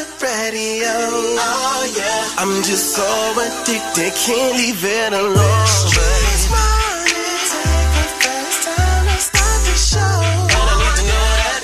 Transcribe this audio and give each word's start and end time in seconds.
your 0.00 0.08
radio. 0.24 0.96
Oh 1.36 1.82
yeah. 1.92 2.40
I'm 2.40 2.62
just 2.64 2.96
so 2.96 3.04
addicted, 3.36 4.12
can't 4.16 4.56
leave 4.56 4.80
it 4.80 5.12
alone. 5.12 5.66
This 5.92 6.44
morning, 6.48 7.36
take 7.52 7.90
the 7.96 8.08
first 8.24 8.60
time 8.64 9.04
to 9.12 9.18
start 9.20 9.60
the 9.68 9.76
show. 9.76 10.16
And 10.56 10.68
I 10.72 10.76
need 10.80 10.96
to 11.00 11.04
know 11.04 11.28
that. 11.40 11.62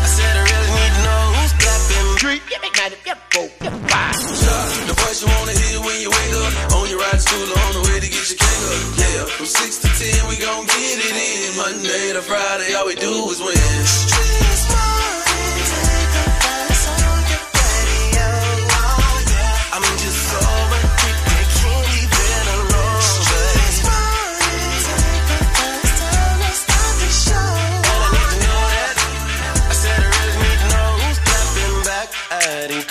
I 0.00 0.08
said 0.08 0.32
I 0.32 0.42
really 0.48 0.72
need 0.80 0.92
to 0.96 1.02
know 1.04 1.22
who's 1.36 1.52
The 4.88 4.94
voice 5.04 5.20
you 5.20 5.28
wanna 5.28 5.52
hear 5.52 5.78
when 5.84 5.98
you 6.00 6.10
wake 6.10 6.34
up. 6.40 6.72
On 6.72 6.88
your 6.88 7.00
ride 7.04 7.12
to 7.12 7.20
school 7.20 7.48
on 7.52 7.70
the 7.76 7.82
way 7.84 8.00
to 8.00 8.08
get 8.08 8.24
your 8.32 8.40
up. 8.40 8.80
Yeah, 8.96 9.24
from 9.36 9.46
6 9.46 9.78
to 9.84 9.88
10, 9.92 10.28
we 10.28 10.36
gon' 10.40 10.64
get 10.64 10.96
it 11.04 11.16
in. 11.20 11.56
Monday 11.60 12.12
to 12.16 12.22
Friday, 12.22 12.72
all 12.74 12.86
we 12.86 12.94
do 12.96 13.12
is 13.28 13.40
win. 13.44 14.47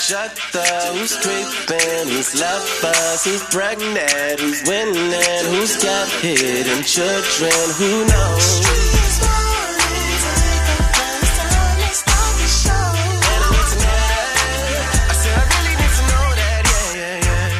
Each 0.08 0.14
who's 0.14 1.16
creeping, 1.18 2.08
who's 2.08 2.40
lovers, 2.40 3.24
who's 3.24 3.42
pregnant, 3.50 4.40
who's 4.40 4.62
winning, 4.66 5.44
who's 5.52 5.76
got 5.82 6.08
hidden 6.22 6.82
children, 6.82 7.52
who 7.76 8.06
knows? 8.06 8.60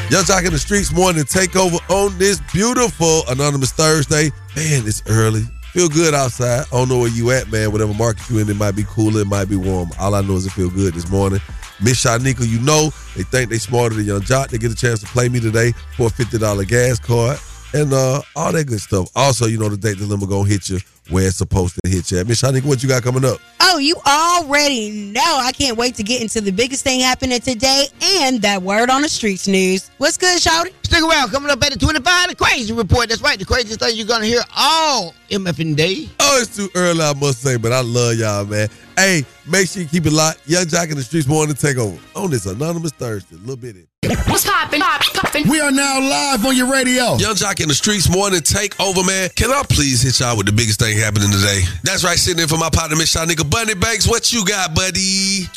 Yung 0.09 0.23
Joc 0.23 0.43
in 0.43 0.51
the 0.51 0.57
streets 0.57 0.91
morning 0.91 1.25
takeover 1.25 1.77
on 1.91 2.17
this 2.17 2.41
beautiful 2.51 3.21
Anonymous 3.27 3.73
Thursday. 3.73 4.31
Man, 4.55 4.87
it's 4.87 5.03
early. 5.07 5.43
Feel 5.73 5.87
good 5.87 6.15
outside. 6.15 6.61
I 6.61 6.77
don't 6.77 6.89
know 6.89 6.97
where 6.97 7.09
you 7.09 7.29
at, 7.29 7.51
man. 7.51 7.71
Whatever 7.71 7.93
market 7.93 8.27
you 8.27 8.39
in, 8.39 8.49
it 8.49 8.55
might 8.55 8.75
be 8.75 8.85
cooler, 8.87 9.21
it 9.21 9.27
might 9.27 9.49
be 9.49 9.55
warm. 9.55 9.91
All 9.99 10.15
I 10.15 10.21
know 10.21 10.33
is 10.33 10.47
it 10.47 10.53
feel 10.53 10.71
good 10.71 10.95
this 10.95 11.11
morning. 11.11 11.41
Miss 11.81 12.03
Shanika, 12.03 12.47
you 12.47 12.59
know, 12.61 12.89
they 13.15 13.23
think 13.23 13.49
they 13.49 13.57
smarter 13.57 13.95
than 13.95 14.05
Yung 14.05 14.21
Joc. 14.21 14.49
They 14.49 14.57
get 14.57 14.71
a 14.71 14.75
chance 14.75 14.99
to 14.99 15.05
play 15.07 15.29
me 15.29 15.39
today 15.39 15.71
for 15.95 16.07
a 16.07 16.09
$50 16.09 16.67
gas 16.67 16.99
card 16.99 17.39
and 17.73 17.93
uh, 17.93 18.21
all 18.35 18.51
that 18.51 18.65
good 18.65 18.81
stuff. 18.81 19.09
Also, 19.15 19.45
you 19.45 19.57
know, 19.57 19.69
the 19.69 19.77
date 19.77 19.97
dilemma 19.97 20.27
gonna 20.27 20.47
hit 20.47 20.69
you 20.69 20.79
where 21.09 21.27
it's 21.27 21.37
supposed 21.37 21.79
to 21.83 21.89
hit 21.89 22.11
you. 22.11 22.19
at. 22.19 22.27
Miss 22.27 22.41
Shanika, 22.41 22.65
what 22.65 22.81
you 22.83 22.89
got 22.89 23.03
coming 23.03 23.25
up? 23.25 23.39
Oh, 23.61 23.77
you 23.77 23.95
already 24.07 24.89
know. 25.11 25.21
I 25.41 25.51
can't 25.51 25.77
wait 25.77 25.95
to 25.95 26.03
get 26.03 26.21
into 26.21 26.41
the 26.41 26.51
biggest 26.51 26.83
thing 26.83 27.01
happening 27.01 27.39
today 27.39 27.87
and 28.01 28.41
that 28.41 28.61
word 28.61 28.89
on 28.89 29.01
the 29.01 29.09
streets 29.09 29.47
news. 29.47 29.91
What's 29.97 30.17
good, 30.17 30.39
Shouty? 30.39 30.73
Stick 30.83 31.03
around. 31.03 31.29
Coming 31.29 31.51
up 31.51 31.63
at 31.63 31.73
the 31.73 31.79
25, 31.79 32.29
the 32.29 32.35
crazy 32.35 32.73
report. 32.73 33.09
That's 33.09 33.21
right. 33.21 33.37
The 33.37 33.45
craziest 33.45 33.79
thing 33.79 33.95
you're 33.95 34.07
going 34.07 34.21
to 34.21 34.27
hear 34.27 34.41
all 34.57 35.13
MFN 35.29 35.75
day. 35.75 36.09
Oh, 36.19 36.39
it's 36.41 36.55
too 36.55 36.69
early, 36.75 37.01
I 37.01 37.13
must 37.13 37.41
say, 37.41 37.57
but 37.57 37.71
I 37.71 37.81
love 37.81 38.15
y'all, 38.15 38.45
man. 38.45 38.69
Hey, 38.97 39.23
make 39.47 39.69
sure 39.69 39.81
you 39.83 39.87
keep 39.87 40.05
it 40.05 40.11
locked. 40.11 40.41
Yung 40.47 40.65
Joc 40.65 40.89
in 40.91 40.97
the 40.97 41.03
streets 41.03 41.27
morning 41.27 41.55
takeover 41.55 41.99
on 42.15 42.31
this 42.31 42.45
Anonymous 42.45 42.91
Thursday. 42.91 43.35
A 43.35 43.39
little 43.39 43.55
bit 43.55 43.75
in. 43.75 43.87
What's 44.27 44.43
poppin'? 44.45 44.81
Pop, 44.81 45.01
poppin'. 45.13 45.47
We 45.47 45.61
are 45.61 45.71
now 45.71 45.99
live 46.01 46.45
on 46.45 46.55
your 46.55 46.69
radio. 46.71 47.15
Yung 47.17 47.35
Joc 47.35 47.61
in 47.61 47.67
the 47.67 47.73
streets 47.73 48.09
morning 48.09 48.41
takeover, 48.41 49.05
man. 49.05 49.29
Can 49.35 49.51
I 49.51 49.63
please 49.69 50.01
hit 50.01 50.19
y'all 50.19 50.35
with 50.35 50.47
the 50.47 50.51
biggest 50.51 50.79
thing 50.79 50.97
happening 50.99 51.31
today? 51.31 51.61
That's 51.83 52.03
right, 52.03 52.17
sitting 52.17 52.41
in 52.41 52.47
for 52.47 52.57
my 52.57 52.69
partner, 52.69 52.95
Miss 52.95 53.15
Shanika 53.15 53.49
Bunny 53.49 53.73
Banks. 53.73 54.07
What 54.07 54.31
you 54.31 54.45
got, 54.45 54.75
buddy? 54.75 55.47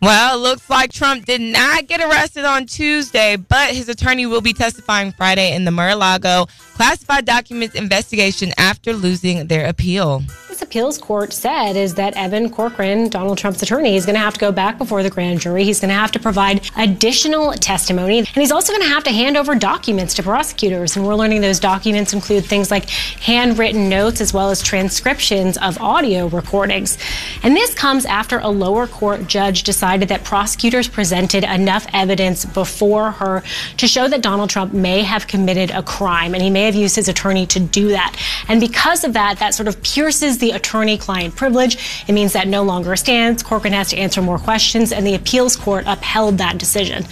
Well, 0.00 0.40
looks 0.40 0.68
like 0.68 0.92
Trump 0.92 1.26
did 1.26 1.40
not 1.40 1.86
get 1.86 2.00
arrested 2.00 2.44
on 2.44 2.66
Tuesday, 2.66 3.36
but 3.36 3.70
his 3.70 3.88
attorney 3.88 4.26
will 4.26 4.40
be 4.40 4.52
testifying 4.52 5.12
Friday 5.12 5.54
in 5.54 5.64
the 5.64 5.70
Mar-a-Lago 5.70 6.46
classified 6.74 7.24
documents 7.24 7.74
investigation 7.74 8.52
after 8.58 8.92
losing 8.92 9.46
their 9.46 9.66
appeal. 9.66 10.22
This 10.48 10.60
appeals 10.60 10.98
court 10.98 11.32
said 11.32 11.76
is 11.76 11.94
that 11.94 12.14
Evan 12.14 12.50
Corcoran, 12.50 13.08
Donald 13.08 13.38
Trump's 13.38 13.62
attorney, 13.62 13.96
is 13.96 14.04
going 14.04 14.16
to 14.16 14.20
have 14.20 14.34
to 14.34 14.40
go 14.40 14.52
back 14.52 14.76
before 14.76 15.02
the 15.02 15.08
grand 15.08 15.40
jury. 15.40 15.64
He's 15.64 15.80
going 15.80 15.88
to 15.88 15.94
have 15.94 16.12
to 16.12 16.20
provide 16.20 16.70
additional 16.76 17.52
testimony, 17.54 18.18
and 18.18 18.28
he's 18.28 18.52
also 18.52 18.72
going 18.72 18.82
to 18.82 18.88
have 18.88 19.02
to 19.04 19.12
hand 19.12 19.38
over 19.38 19.54
documents 19.54 20.12
to 20.14 20.22
prosecutors. 20.22 20.94
And 20.94 21.06
we're 21.06 21.14
learning 21.14 21.40
those 21.40 21.58
documents 21.58 22.12
include 22.12 22.44
things 22.44 22.70
like 22.70 22.90
handwritten 22.90 23.88
notes 23.88 24.20
as 24.20 24.34
well 24.34 24.50
as 24.50 24.62
transcriptions 24.62 25.56
of 25.56 25.80
audio 25.80 26.26
recordings. 26.26 26.98
And 27.42 27.56
this 27.56 27.72
comes 27.72 28.04
after 28.04 28.38
a 28.38 28.48
lower 28.48 28.86
court 28.86 29.26
judge 29.26 29.62
decided 29.62 30.10
that 30.10 30.22
prosecutors 30.22 30.86
presented 30.86 31.44
enough 31.44 31.86
evidence 31.94 32.44
before 32.44 33.12
her 33.12 33.42
to 33.78 33.88
show 33.88 34.06
that 34.06 34.20
Donald 34.20 34.50
Trump 34.50 34.74
may 34.74 35.02
have 35.02 35.26
committed 35.26 35.70
a 35.70 35.82
crime, 35.82 36.34
and 36.34 36.42
he 36.42 36.50
may 36.50 36.61
have 36.62 36.74
used 36.74 36.96
his 36.96 37.08
attorney 37.08 37.46
to 37.46 37.60
do 37.60 37.88
that. 37.88 38.16
And 38.48 38.60
because 38.60 39.04
of 39.04 39.12
that, 39.12 39.38
that 39.38 39.54
sort 39.54 39.68
of 39.68 39.82
pierces 39.82 40.38
the 40.38 40.52
attorney 40.52 40.98
client 40.98 41.36
privilege. 41.36 42.04
It 42.08 42.12
means 42.12 42.32
that 42.32 42.48
no 42.48 42.62
longer 42.62 42.96
stands. 42.96 43.42
Corcoran 43.42 43.72
has 43.72 43.90
to 43.90 43.96
answer 43.96 44.22
more 44.22 44.38
questions, 44.38 44.92
and 44.92 45.06
the 45.06 45.14
appeals 45.14 45.56
court 45.56 45.84
upheld 45.86 46.38
that 46.38 46.58
decision. 46.58 47.04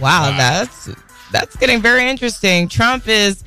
Wow, 0.00 0.34
that's 0.36 0.90
that's 1.32 1.56
getting 1.56 1.80
very 1.80 2.08
interesting. 2.08 2.68
Trump 2.68 3.08
is 3.08 3.42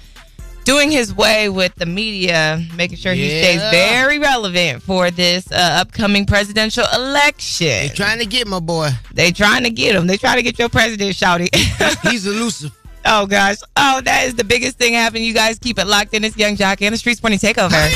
doing 0.70 0.92
his 0.92 1.14
way 1.14 1.50
with 1.50 1.74
the 1.76 1.86
media, 1.86 2.64
making 2.76 2.98
sure 2.98 3.14
he 3.14 3.28
stays 3.28 3.62
very 3.72 4.20
relevant 4.20 4.84
for 4.84 5.10
this 5.10 5.52
uh, 5.52 5.80
upcoming 5.82 6.26
presidential 6.26 6.86
election. 6.94 7.68
They 7.68 7.92
trying 7.96 8.20
to 8.20 8.26
get 8.26 8.48
my 8.48 8.60
boy. 8.60 8.90
They 9.14 9.32
trying 9.32 9.64
to 9.64 9.72
get 9.72 9.96
him. 9.96 10.06
They 10.06 10.18
trying 10.18 10.38
to 10.38 10.44
get 10.44 10.60
your 10.60 10.70
president, 10.70 11.16
Shouty. 11.16 11.50
He's 12.10 12.28
elusive. 12.28 12.72
Oh 13.06 13.26
gosh. 13.26 13.58
Oh, 13.76 14.02
that 14.02 14.26
is 14.28 14.36
the 14.36 14.44
biggest 14.44 14.78
thing 14.78 14.94
happening. 14.94 15.24
You 15.24 15.34
guys 15.34 15.60
keep 15.60 15.80
it 15.80 15.86
locked 15.88 16.14
in. 16.14 16.24
It's 16.24 16.38
Yung 16.38 16.56
Joc 16.56 16.82
and 16.82 16.94
the 16.94 16.98
Streets 16.98 17.24
Morning 17.24 17.40
Takeover. 17.40 17.90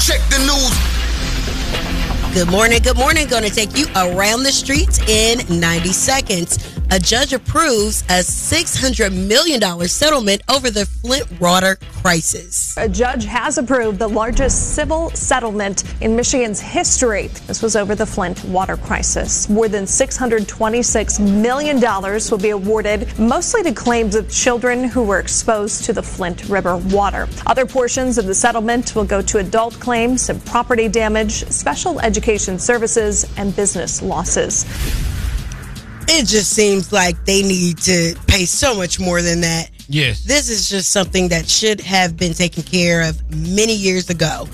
Check 0.00 0.20
the 0.30 0.38
news. 0.38 0.92
Good 2.34 2.50
morning. 2.50 2.80
Good 2.82 2.96
morning. 2.96 3.28
Going 3.28 3.44
to 3.44 3.50
take 3.50 3.76
you 3.76 3.86
around 3.94 4.42
the 4.42 4.52
streets 4.52 4.98
in 5.06 5.60
90 5.60 5.92
seconds. 5.92 6.58
A 6.92 6.98
judge 6.98 7.32
approves 7.32 8.02
a 8.10 8.20
$600 8.20 9.14
million 9.26 9.88
settlement 9.88 10.42
over 10.54 10.70
the 10.70 10.84
Flint 10.84 11.40
water 11.40 11.76
crisis. 12.02 12.76
A 12.76 12.86
judge 12.86 13.24
has 13.24 13.56
approved 13.56 13.98
the 13.98 14.08
largest 14.08 14.74
civil 14.74 15.08
settlement 15.12 15.84
in 16.02 16.14
Michigan's 16.14 16.60
history. 16.60 17.28
This 17.46 17.62
was 17.62 17.76
over 17.76 17.94
the 17.94 18.04
Flint 18.04 18.44
water 18.44 18.76
crisis. 18.76 19.48
More 19.48 19.68
than 19.68 19.84
$626 19.84 21.40
million 21.40 21.80
will 21.80 22.36
be 22.36 22.50
awarded, 22.50 23.18
mostly 23.18 23.62
to 23.62 23.72
claims 23.72 24.14
of 24.14 24.30
children 24.30 24.84
who 24.84 25.02
were 25.02 25.18
exposed 25.18 25.84
to 25.84 25.94
the 25.94 26.02
Flint 26.02 26.46
River 26.50 26.76
water. 26.76 27.26
Other 27.46 27.64
portions 27.64 28.18
of 28.18 28.26
the 28.26 28.34
settlement 28.34 28.94
will 28.94 29.06
go 29.06 29.22
to 29.22 29.38
adult 29.38 29.80
claims 29.80 30.28
and 30.28 30.44
property 30.44 30.88
damage, 30.88 31.46
special 31.46 32.00
education 32.00 32.58
services, 32.58 33.24
and 33.38 33.56
business 33.56 34.02
losses. 34.02 34.66
It 36.14 36.26
just 36.26 36.50
seems 36.50 36.92
like 36.92 37.24
they 37.24 37.42
need 37.42 37.78
to 37.78 38.14
pay 38.26 38.44
so 38.44 38.74
much 38.74 39.00
more 39.00 39.22
than 39.22 39.40
that. 39.40 39.70
Yes. 39.88 40.22
This 40.24 40.50
is 40.50 40.68
just 40.68 40.90
something 40.90 41.28
that 41.28 41.48
should 41.48 41.80
have 41.80 42.18
been 42.18 42.34
taken 42.34 42.62
care 42.64 43.08
of 43.08 43.18
many 43.34 43.74
years 43.74 44.10
ago. 44.10 44.46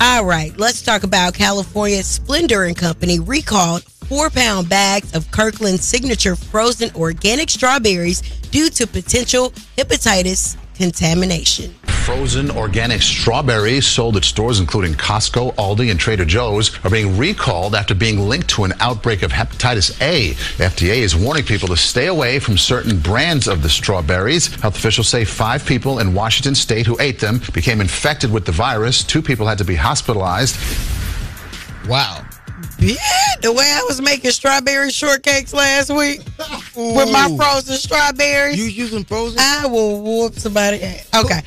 All 0.00 0.24
right, 0.24 0.56
let's 0.58 0.80
talk 0.80 1.02
about 1.02 1.34
California 1.34 2.04
Splendor 2.04 2.64
and 2.64 2.76
Company 2.76 3.18
recalled 3.18 3.82
four 3.82 4.30
pound 4.30 4.68
bags 4.68 5.12
of 5.12 5.28
Kirkland 5.32 5.80
signature 5.80 6.36
frozen 6.36 6.94
organic 6.94 7.50
strawberries 7.50 8.20
due 8.52 8.70
to 8.70 8.86
potential 8.86 9.50
hepatitis 9.76 10.56
contamination. 10.82 11.72
Frozen 12.04 12.50
organic 12.50 13.02
strawberries 13.02 13.86
sold 13.86 14.16
at 14.16 14.24
stores 14.24 14.58
including 14.58 14.94
Costco, 14.94 15.54
Aldi, 15.54 15.92
and 15.92 16.00
Trader 16.00 16.24
Joe's 16.24 16.76
are 16.84 16.90
being 16.90 17.16
recalled 17.16 17.76
after 17.76 17.94
being 17.94 18.18
linked 18.28 18.48
to 18.50 18.64
an 18.64 18.72
outbreak 18.80 19.22
of 19.22 19.30
hepatitis 19.30 19.96
A. 20.02 20.30
The 20.58 20.64
FDA 20.64 20.96
is 20.96 21.14
warning 21.14 21.44
people 21.44 21.68
to 21.68 21.76
stay 21.76 22.08
away 22.08 22.40
from 22.40 22.58
certain 22.58 22.98
brands 22.98 23.46
of 23.46 23.62
the 23.62 23.68
strawberries. 23.68 24.52
Health 24.56 24.74
officials 24.74 25.06
say 25.06 25.24
five 25.24 25.64
people 25.64 26.00
in 26.00 26.14
Washington 26.14 26.56
state 26.56 26.84
who 26.84 26.96
ate 26.98 27.20
them 27.20 27.40
became 27.52 27.80
infected 27.80 28.32
with 28.32 28.44
the 28.44 28.50
virus. 28.50 29.04
Two 29.04 29.22
people 29.22 29.46
had 29.46 29.58
to 29.58 29.64
be 29.64 29.76
hospitalized. 29.76 30.56
Wow. 31.88 32.26
Yeah, 32.80 32.96
the 33.40 33.52
way 33.52 33.70
I 33.72 33.84
was 33.86 34.00
making 34.00 34.32
strawberry 34.32 34.88
shortcakes 34.88 35.54
last 35.54 35.90
week 35.90 36.22
with 36.76 37.12
my 37.12 37.34
frozen 37.36 37.76
strawberries. 37.76 38.58
You 38.58 38.64
using 38.64 39.04
frozen? 39.04 39.38
I 39.40 39.66
will 39.66 40.02
whoop 40.02 40.34
somebody. 40.34 40.76
Okay. 41.14 41.40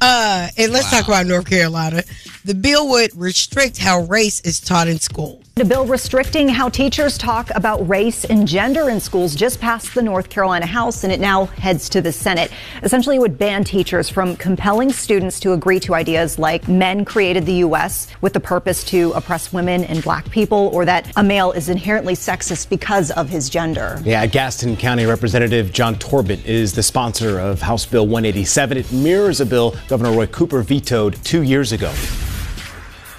Uh, 0.00 0.48
and 0.58 0.72
let's 0.72 0.90
talk 0.90 1.06
about 1.06 1.26
North 1.26 1.48
Carolina. 1.48 2.02
The 2.44 2.54
bill 2.54 2.88
would 2.90 3.14
restrict 3.14 3.78
how 3.78 4.00
race 4.02 4.40
is 4.40 4.60
taught 4.60 4.88
in 4.88 4.98
schools. 4.98 5.41
A 5.60 5.66
bill 5.66 5.84
restricting 5.84 6.48
how 6.48 6.70
teachers 6.70 7.18
talk 7.18 7.50
about 7.54 7.86
race 7.86 8.24
and 8.24 8.48
gender 8.48 8.88
in 8.88 8.98
schools 8.98 9.34
just 9.34 9.60
passed 9.60 9.94
the 9.94 10.00
North 10.00 10.30
Carolina 10.30 10.64
House 10.64 11.04
and 11.04 11.12
it 11.12 11.20
now 11.20 11.44
heads 11.44 11.90
to 11.90 12.00
the 12.00 12.10
Senate. 12.10 12.50
Essentially, 12.82 13.16
it 13.16 13.18
would 13.18 13.36
ban 13.36 13.62
teachers 13.62 14.08
from 14.08 14.34
compelling 14.36 14.90
students 14.90 15.38
to 15.40 15.52
agree 15.52 15.78
to 15.80 15.94
ideas 15.94 16.38
like 16.38 16.68
men 16.68 17.04
created 17.04 17.44
the 17.44 17.52
U.S. 17.66 18.06
with 18.22 18.32
the 18.32 18.40
purpose 18.40 18.82
to 18.84 19.12
oppress 19.12 19.52
women 19.52 19.84
and 19.84 20.02
black 20.02 20.28
people 20.30 20.70
or 20.72 20.86
that 20.86 21.12
a 21.16 21.22
male 21.22 21.52
is 21.52 21.68
inherently 21.68 22.14
sexist 22.14 22.70
because 22.70 23.10
of 23.10 23.28
his 23.28 23.50
gender. 23.50 24.00
Yeah, 24.04 24.24
Gaston 24.24 24.74
County 24.78 25.04
Representative 25.04 25.70
John 25.70 25.96
Torbett 25.96 26.42
is 26.46 26.72
the 26.72 26.82
sponsor 26.82 27.38
of 27.38 27.60
House 27.60 27.84
Bill 27.84 28.06
187. 28.06 28.78
It 28.78 28.90
mirrors 28.90 29.42
a 29.42 29.46
bill 29.46 29.76
Governor 29.86 30.12
Roy 30.12 30.26
Cooper 30.28 30.62
vetoed 30.62 31.22
two 31.22 31.42
years 31.42 31.72
ago. 31.72 31.92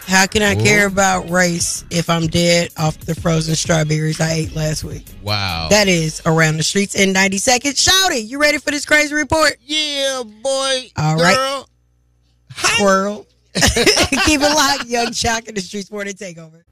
How 0.06 0.28
can 0.28 0.42
I 0.42 0.56
care 0.56 0.86
about 0.86 1.30
race 1.30 1.86
if 1.90 2.10
I'm 2.10 2.28
dead 2.28 2.70
off 2.78 2.98
the 3.00 3.16
frozen 3.16 3.56
strawberries 3.56 4.20
I 4.20 4.32
ate 4.34 4.56
last 4.56 4.84
week? 4.84 5.06
Wow. 5.22 5.68
That 5.70 5.88
is 5.88 6.22
around 6.26 6.58
the 6.58 6.64
streets 6.64 6.96
in 6.96 7.14
90 7.14 7.38
seconds. 7.38 7.82
Shout 7.82 8.12
it. 8.12 8.26
You 8.26 8.40
ready 8.40 8.58
for 8.58 8.72
this 8.72 8.86
crazy 8.86 9.16
report? 9.16 9.58
Yeah, 9.62 10.24
boy. 10.26 10.90
All 10.98 11.16
right. 11.16 11.36
girl. 11.36 11.70
Squirrel. 12.56 13.28
Keep 13.56 14.42
it 14.42 14.56
locked, 14.56 14.86
Yung 14.88 15.08
Joc 15.08 15.48
in 15.48 15.56
the 15.56 15.62
streets 15.62 15.92
morning 15.92 16.14
takeover. 16.14 16.64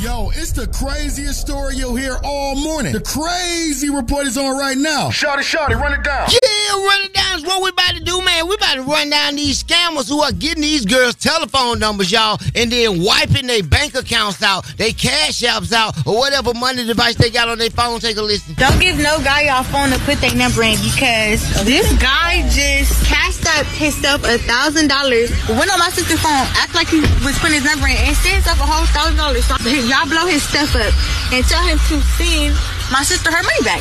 Yo, 0.00 0.30
it's 0.34 0.50
the 0.52 0.66
craziest 0.66 1.40
story 1.40 1.76
you'll 1.76 1.94
hear 1.94 2.18
all 2.24 2.56
morning. 2.56 2.92
The 2.92 3.00
crazy 3.00 3.88
report 3.88 4.26
is 4.26 4.36
on 4.36 4.58
right 4.58 4.76
now. 4.76 5.10
Shorty, 5.10 5.42
shorty, 5.44 5.74
run 5.74 5.92
it 5.92 6.02
down. 6.02 6.28
Yeah, 6.28 6.72
run 6.74 7.00
it 7.02 7.14
down. 7.14 7.38
Is 7.38 7.44
what 7.44 7.62
we 7.62 7.70
about 7.70 7.94
to 7.94 8.02
do, 8.02 8.20
man. 8.20 8.48
We 8.48 8.54
about 8.56 8.74
to 8.74 8.82
run 8.82 9.10
down 9.10 9.36
these 9.36 9.62
scammers 9.62 10.08
who 10.08 10.20
are 10.20 10.32
getting 10.32 10.62
these 10.62 10.84
girls' 10.84 11.14
telephone 11.14 11.78
numbers, 11.78 12.10
y'all, 12.10 12.38
and 12.54 12.70
then 12.70 13.02
wiping 13.02 13.46
their 13.46 13.62
bank 13.62 13.94
accounts 13.94 14.42
out, 14.42 14.66
their 14.76 14.92
cash 14.92 15.40
apps 15.42 15.72
out, 15.72 15.94
or 16.06 16.18
whatever 16.18 16.52
money 16.52 16.84
device 16.84 17.14
they 17.14 17.30
got 17.30 17.48
on 17.48 17.58
their 17.58 17.70
phone. 17.70 18.00
Take 18.00 18.16
a 18.16 18.22
listen. 18.22 18.54
Don't 18.54 18.80
give 18.80 18.98
no 18.98 19.22
guy 19.22 19.42
y'all 19.46 19.62
phone 19.62 19.90
to 19.90 19.98
put 20.00 20.18
their 20.20 20.34
number 20.34 20.62
in 20.62 20.76
because 20.82 21.40
this 21.64 21.86
guy 22.02 22.42
just 22.50 23.04
cashed 23.06 23.46
up 23.56 23.66
his 23.66 23.94
stuff 23.94 24.24
a 24.24 24.36
thousand 24.38 24.88
dollars. 24.88 25.30
Went 25.48 25.72
on 25.72 25.78
my 25.78 25.90
sister's 25.90 26.20
phone, 26.20 26.44
act 26.58 26.74
like 26.74 26.88
he 26.88 27.00
was 27.24 27.38
putting 27.38 27.62
his 27.62 27.64
number 27.64 27.86
in, 27.86 27.96
and 27.96 28.16
sent 28.16 28.46
up 28.48 28.58
a 28.58 28.66
whole 28.66 28.84
thousand 28.86 29.16
dollars. 29.16 29.46
So 29.62 29.68
y'all 29.90 30.08
blow 30.08 30.26
his 30.26 30.42
stuff 30.42 30.74
up 30.74 30.92
and 31.32 31.44
tell 31.44 31.62
him 31.62 31.78
to 31.78 32.00
send 32.18 32.54
my 32.90 33.04
sister 33.04 33.30
her 33.30 33.42
money 33.42 33.62
back. 33.62 33.80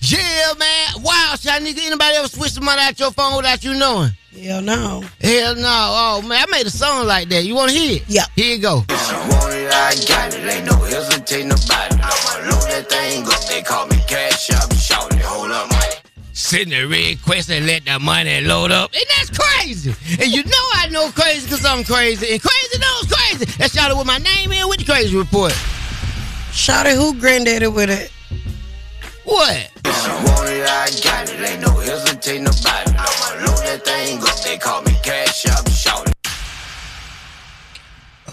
Yeah, 0.00 0.54
man. 0.58 1.02
Wow, 1.02 1.34
shot 1.38 1.60
nigga. 1.60 1.84
Anybody 1.84 2.16
ever 2.16 2.28
switch 2.28 2.54
the 2.54 2.62
money 2.62 2.80
out 2.80 2.98
your 2.98 3.10
phone 3.10 3.36
without 3.36 3.62
you 3.62 3.74
knowing? 3.74 4.12
Hell 4.32 4.62
no. 4.62 5.04
Hell 5.20 5.56
no. 5.56 5.62
Oh 5.66 6.22
man, 6.26 6.46
I 6.48 6.50
made 6.50 6.66
a 6.66 6.70
song 6.70 7.06
like 7.06 7.28
that. 7.28 7.44
You 7.44 7.54
want 7.54 7.70
to 7.70 7.76
hear 7.76 7.96
it? 7.96 8.04
Yeah. 8.08 8.24
Here 8.34 8.56
you 8.56 8.62
go. 8.62 8.76
Want 8.76 8.88
it, 8.88 9.70
I 9.70 9.94
got 10.08 10.32
it. 10.32 10.40
Ain't 10.40 10.64
no 10.64 10.76
hesitating 10.84 11.50
about 11.50 11.92
it. 11.92 12.00
I'ma 12.00 12.48
load 12.48 12.70
that 12.70 12.88
thing 12.88 13.26
up. 13.26 13.44
They 13.46 13.60
call 13.60 13.86
me 13.88 13.96
cash 14.08 14.50
up. 14.52 14.69
Send 16.50 16.72
a 16.72 16.84
request 16.84 17.48
and 17.48 17.64
let 17.64 17.84
the 17.84 17.96
money 18.00 18.40
load 18.40 18.72
up. 18.72 18.90
And 18.92 19.04
that's 19.16 19.30
crazy. 19.30 19.94
And 20.20 20.34
you 20.34 20.42
know 20.42 20.66
I 20.74 20.88
know 20.90 21.08
crazy 21.12 21.46
because 21.46 21.64
I'm 21.64 21.84
crazy. 21.84 22.32
And 22.32 22.42
crazy 22.42 22.78
knows 22.80 23.06
crazy. 23.06 23.44
That's 23.56 23.72
shot 23.72 23.92
it 23.92 23.96
with 23.96 24.08
my 24.08 24.18
name 24.18 24.50
in 24.50 24.68
with 24.68 24.80
the 24.80 24.84
crazy 24.84 25.16
report. 25.16 25.52
Shout 26.50 26.86
it. 26.86 26.96
Who 26.96 27.14
granddaddy 27.14 27.68
with 27.68 27.88
it? 27.88 28.10
What? 29.22 29.70
I 29.78 30.90
got 31.04 31.30
it. 31.30 31.40
Ain't 31.40 31.60
no 31.62 31.70
hesitating 31.70 32.48
about 32.48 32.88
it. 32.88 32.96
I'ma 32.98 33.46
load 33.46 33.62
that 33.66 33.84
thing 33.84 34.18
up. 34.18 34.42
They 34.42 34.58
call 34.58 34.82
me 34.82 34.96
cash 35.04 35.46
up. 35.46 35.68
Shout 35.70 36.08
it. 36.08 36.16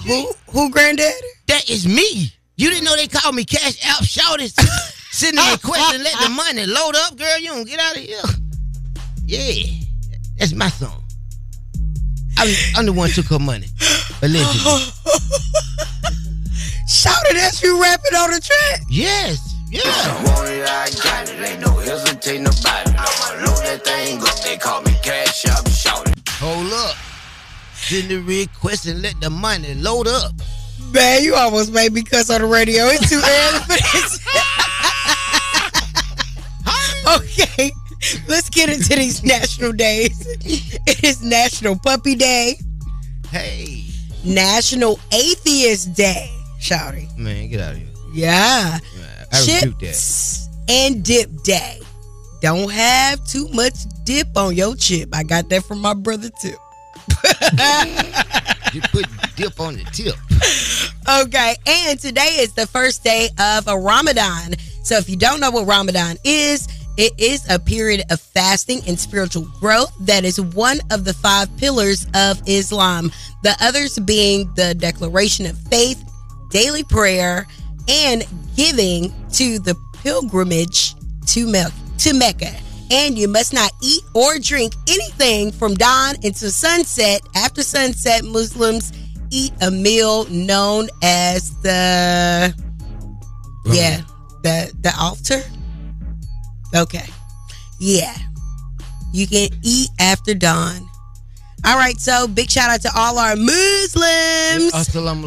Who 0.08 0.34
who 0.50 0.72
granddaddy? 0.72 1.14
That 1.50 1.70
is 1.70 1.86
me. 1.86 2.34
You 2.56 2.72
didn't 2.72 2.86
know 2.86 2.96
they 2.96 3.06
called 3.06 3.36
me 3.36 3.46
cash 3.46 3.78
out 3.86 4.04
shouters. 4.04 4.56
Send 5.18 5.40
a 5.40 5.52
request 5.52 5.96
and 5.96 6.04
let 6.04 6.14
the 6.22 6.30
money 6.30 6.68
load 6.68 6.96
up, 6.96 7.18
girl. 7.18 7.40
You 7.40 7.48
don't 7.50 7.68
get 7.68 7.80
out 7.80 7.98
of 7.98 8.04
here. 8.04 8.22
Yeah. 9.26 9.66
That's 10.38 10.54
my 10.54 10.70
song. 10.70 11.04
I'm, 12.38 12.54
I'm 12.76 12.86
the 12.86 12.94
one 12.94 13.10
who 13.10 13.16
took 13.16 13.32
her 13.32 13.40
money. 13.40 13.66
Allegedly. 14.22 14.46
Shout 16.88 17.18
it. 17.26 17.34
That's 17.34 17.64
you 17.64 17.82
rapping 17.82 18.14
on 18.14 18.30
the 18.30 18.40
track. 18.40 18.82
Yes. 18.92 19.56
Yeah. 19.72 19.82
Want 20.24 20.50
it, 20.52 20.70
I 20.70 20.88
got 21.04 21.28
it. 21.28 21.50
Ain't 21.50 21.62
no 21.62 21.72
hesitating 21.72 22.46
about 22.46 22.88
it. 22.88 22.94
I'ma 22.96 23.44
load 23.44 23.64
that 23.66 23.84
thing 23.84 24.22
up. 24.22 24.40
They 24.42 24.58
call 24.58 24.84
me 24.84 24.96
cash 25.02 25.48
up. 25.48 25.68
Shout 25.70 26.08
it. 26.08 26.30
Hold 26.30 26.72
up. 26.74 26.96
Send 27.74 28.10
the 28.10 28.18
request 28.18 28.86
and 28.86 29.02
let 29.02 29.20
the 29.20 29.32
money 29.32 29.74
load 29.74 30.08
up. 30.08 30.34
Man, 30.94 31.24
you 31.24 31.34
almost 31.34 31.74
made 31.74 31.92
me 31.92 32.04
cuss 32.04 32.30
on 32.30 32.42
the 32.42 32.48
radio. 32.48 32.86
It's 32.86 33.10
too 33.10 33.16
early 33.16 33.60
for 33.62 33.70
this. 33.70 34.20
okay, 37.16 37.72
let's 38.28 38.50
get 38.50 38.70
into 38.70 38.96
these 38.96 39.24
national 39.24 39.74
days. 39.74 40.26
It 40.42 41.04
is 41.04 41.24
National 41.24 41.78
Puppy 41.80 42.16
Day. 42.16 42.60
Hey. 43.30 43.86
National 44.24 45.00
Atheist 45.12 45.94
Day. 45.94 46.30
Shouty. 46.60 47.16
Man, 47.18 47.50
get 47.50 47.62
out 47.62 47.74
of 47.74 47.78
here. 47.78 47.88
Yeah. 48.14 48.80
I. 49.32 49.42
Chips 49.42 50.50
and 50.70 51.04
Dip 51.04 51.44
Day. 51.44 51.80
Don't 52.42 52.72
have 52.72 53.26
too 53.26 53.48
much 53.50 53.74
dip 54.04 54.28
on 54.38 54.56
your 54.56 54.76
chip. 54.76 55.10
I 55.14 55.24
got 55.24 55.50
that 55.50 55.64
from 55.64 55.80
my 55.80 55.94
brother 55.94 56.30
too. 56.42 56.56
You 58.74 58.82
put 58.92 59.06
dip 59.36 59.60
on 59.60 59.76
the 59.76 59.84
tip. 59.92 60.16
Okay, 61.10 61.56
and 61.66 62.00
today 62.00 62.38
is 62.40 62.54
the 62.54 62.68
first 62.68 63.04
day 63.04 63.30
of 63.40 63.68
a 63.68 63.78
Ramadan. 63.78 64.56
So 64.84 64.98
if 64.98 65.10
you 65.10 65.16
don't 65.16 65.40
know 65.40 65.50
what 65.52 65.66
Ramadan 65.66 66.18
is, 66.24 66.68
it 66.98 67.14
is 67.20 67.48
a 67.50 67.60
period 67.60 68.04
of 68.10 68.20
fasting 68.20 68.82
and 68.88 69.00
spiritual 69.00 69.48
growth 69.60 69.94
that 70.02 70.26
is 70.26 70.42
one 70.42 70.80
of 70.92 71.06
the 71.06 71.14
five 71.14 71.56
pillars 71.58 72.08
of 72.16 72.42
Islam. 72.48 73.12
The 73.44 73.56
others 73.62 74.00
being 74.00 74.52
the 74.56 74.74
declaration 74.74 75.46
of 75.46 75.58
faith, 75.70 76.04
daily 76.50 76.84
prayer, 76.84 77.48
and 77.88 78.26
giving 78.56 79.14
to 79.34 79.60
the 79.60 79.76
pilgrimage 80.02 80.96
to 81.28 81.48
Mecca. 81.48 81.74
To 82.00 82.14
Mecca. 82.14 82.52
And 82.90 83.18
you 83.18 83.28
must 83.28 83.54
not 83.54 83.72
eat 83.84 84.02
or 84.14 84.40
drink 84.40 84.74
anything 84.88 85.52
from 85.52 85.76
dawn 85.76 86.16
until 86.24 86.50
sunset. 86.50 87.22
After 87.36 87.62
sunset, 87.62 88.24
Muslims 88.24 88.92
eat 89.30 89.52
a 89.62 89.70
meal 89.70 90.26
known 90.30 90.88
as 91.04 91.52
the 91.62 92.56
yeah 93.66 94.02
the 94.44 94.74
the 94.82 94.94
altar. 94.98 95.44
Okay, 96.76 97.06
yeah, 97.80 98.16
you 99.14 99.28
can 99.28 99.50
eat 99.64 99.90
after 100.00 100.34
dawn. 100.34 100.88
All 101.66 101.76
right, 101.78 102.00
so 102.00 102.28
big 102.28 102.50
shout 102.50 102.70
out 102.70 102.82
to 102.82 102.92
all 102.96 103.18
our 103.18 103.36
Muslims 103.36 104.74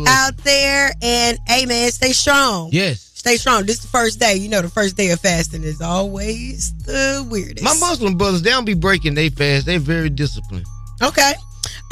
out 0.06 0.36
there, 0.38 0.92
and 1.02 1.38
hey 1.46 1.66
man, 1.66 1.90
stay 1.90 2.12
strong. 2.12 2.70
Yes. 2.72 3.10
Stay 3.20 3.36
strong. 3.36 3.66
This 3.66 3.76
is 3.76 3.82
the 3.82 3.88
first 3.88 4.18
day. 4.18 4.36
You 4.36 4.48
know, 4.48 4.62
the 4.62 4.70
first 4.70 4.96
day 4.96 5.10
of 5.10 5.20
fasting 5.20 5.62
is 5.62 5.82
always 5.82 6.72
the 6.84 7.26
weirdest. 7.30 7.62
My 7.62 7.74
Muslim 7.78 8.16
brothers, 8.16 8.40
they 8.40 8.48
don't 8.48 8.64
be 8.64 8.72
breaking 8.72 9.14
they 9.14 9.28
fast. 9.28 9.66
They 9.66 9.76
very 9.76 10.08
disciplined. 10.08 10.64
Okay. 11.02 11.34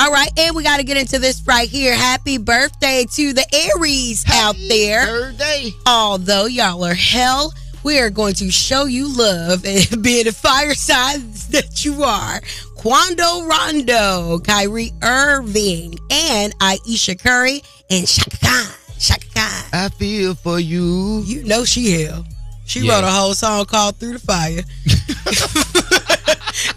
All 0.00 0.10
right, 0.10 0.30
and 0.38 0.56
we 0.56 0.62
got 0.62 0.78
to 0.78 0.84
get 0.84 0.96
into 0.96 1.18
this 1.18 1.42
right 1.46 1.68
here. 1.68 1.94
Happy 1.94 2.38
birthday 2.38 3.04
to 3.10 3.32
the 3.34 3.44
Aries 3.52 4.24
out 4.32 4.56
there. 4.68 5.04
Birthday. 5.04 5.70
Although 5.84 6.46
y'all 6.46 6.82
are 6.84 6.94
hell, 6.94 7.52
we 7.88 7.98
are 7.98 8.10
going 8.10 8.34
to 8.34 8.50
show 8.50 8.84
you 8.84 9.08
love 9.16 9.64
and 9.64 10.02
be 10.02 10.22
the 10.22 10.30
fire 10.30 10.74
signs 10.74 11.48
that 11.48 11.86
you 11.86 12.04
are. 12.04 12.38
Quando 12.76 13.46
Rondo, 13.46 14.38
Kyrie 14.40 14.92
Irving, 15.02 15.98
and 16.10 16.52
Ayesha 16.60 17.14
Curry, 17.14 17.62
and 17.88 18.06
Chaka 18.06 18.36
Khan. 18.44 18.66
Chaka 19.00 19.26
Khan. 19.34 19.64
I 19.72 19.88
feel 19.88 20.34
for 20.34 20.60
you. 20.60 21.22
You 21.24 21.44
know 21.44 21.64
she 21.64 22.02
hell. 22.02 22.26
She 22.66 22.80
Yeah. 22.80 22.96
wrote 22.96 23.04
a 23.04 23.10
whole 23.10 23.32
song 23.32 23.64
called 23.64 23.96
Through 23.96 24.12
the 24.12 24.18
Fire. 24.18 24.58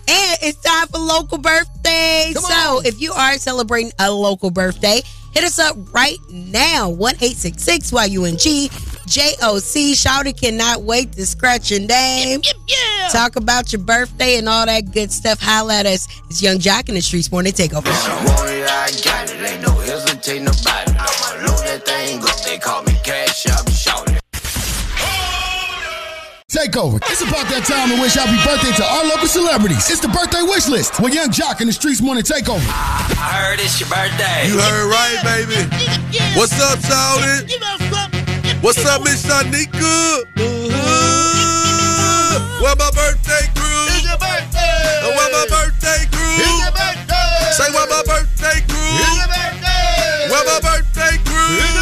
and 0.08 0.38
it's 0.42 0.62
time 0.62 0.88
for 0.88 1.00
local 1.00 1.40
birthdays. 1.40 2.40
so 2.48 2.80
if 2.86 3.02
you 3.02 3.12
are 3.12 3.34
celebrating 3.34 3.92
a 4.00 4.10
local 4.10 4.50
birthday, 4.50 5.02
hit 5.34 5.44
us 5.44 5.60
up 5.60 5.76
right 5.94 6.16
now. 6.30 6.88
1 6.88 7.16
YUNG 7.20 8.70
JOC. 9.12 9.92
Shouty 9.94 10.40
cannot 10.40 10.84
wait 10.84 11.12
to 11.14 11.26
scratch 11.26 11.70
your 11.70 11.82
name. 11.82 12.40
yep 12.44 12.56
yeah. 12.66 13.10
Talk 13.10 13.36
about 13.36 13.74
your 13.74 13.82
birthday 13.82 14.38
and 14.38 14.48
all 14.48 14.66
that 14.66 14.94
good 14.94 15.12
stuff. 15.12 15.38
Holla 15.42 15.80
at 15.80 15.86
us. 15.86 16.08
It's 16.30 16.42
Yung 16.42 16.60
Joc 16.60 16.88
in 16.88 16.96
the 16.96 17.02
Streets 17.02 17.30
Morning 17.30 17.52
Takeover. 17.52 17.92
Want 17.92 18.50
it, 18.50 18.64
I 18.70 18.90
got 19.04 19.30
it. 19.30 19.42
Ain't 19.44 19.62
no 19.64 19.72
hesitating 19.84 20.48
about 20.48 20.88
it. 20.88 20.96
I'ma 20.96 21.44
load 21.46 21.60
that 21.68 21.84
thing 21.86 22.24
up. 22.24 22.40
They 22.46 22.58
call 22.58 22.84
me 22.84 22.94
cash 23.04 23.48
up. 23.48 23.70
Shout 23.72 24.08
it. 24.10 24.22
Takeover. 26.48 27.04
It's 27.12 27.22
about 27.22 27.52
that 27.52 27.68
time 27.68 27.90
to 27.92 28.02
wish 28.02 28.14
happy 28.14 28.40
birthday 28.48 28.72
to 28.80 28.84
our 28.84 29.04
local 29.04 29.28
celebrities. 29.28 29.92
It's 29.92 30.00
the 30.00 30.08
birthday 30.08 30.42
wish 30.44 30.70
list 30.70 31.02
with 31.02 31.14
Yung 31.14 31.32
Joc 31.32 31.60
in 31.60 31.68
the 31.68 31.74
Streets 31.74 32.02
Morning 32.02 32.24
Takeover. 32.24 32.64
I 32.64 33.44
heard 33.44 33.60
it's 33.60 33.78
your 33.78 33.90
birthday. 33.90 34.48
You 34.48 34.56
heard 34.56 34.88
right, 34.88 35.20
baby. 35.20 35.68
What's 36.40 36.56
up, 36.62 36.80
Shouty? 36.80 38.11
You 38.62 38.68
know 38.68 38.74
something? 38.74 38.78
What's 38.78 38.86
up, 38.86 39.02
Miss 39.04 39.26
Shanika? 39.26 40.24
Uh, 40.38 40.42
Where 42.62 42.76
my 42.76 42.92
birthday 42.92 43.48
crew? 43.56 43.88
It's 43.90 44.04
your 44.06 44.18
birthday. 44.18 45.02
Where 45.16 45.32
my 45.32 45.46
birthday 45.50 46.06
crew? 46.12 46.38
It's 46.38 46.60
your 46.62 46.72
birthday. 46.72 47.52
Say 47.58 47.72
where 47.74 47.88
my 47.88 48.04
birthday 48.06 48.62
crew? 48.68 49.00
It's 49.02 49.16
your 49.18 49.28
birthday. 49.28 50.30
Where 50.30 50.46
my 50.46 50.60
birthday 50.62 51.18
crew? 51.26 51.81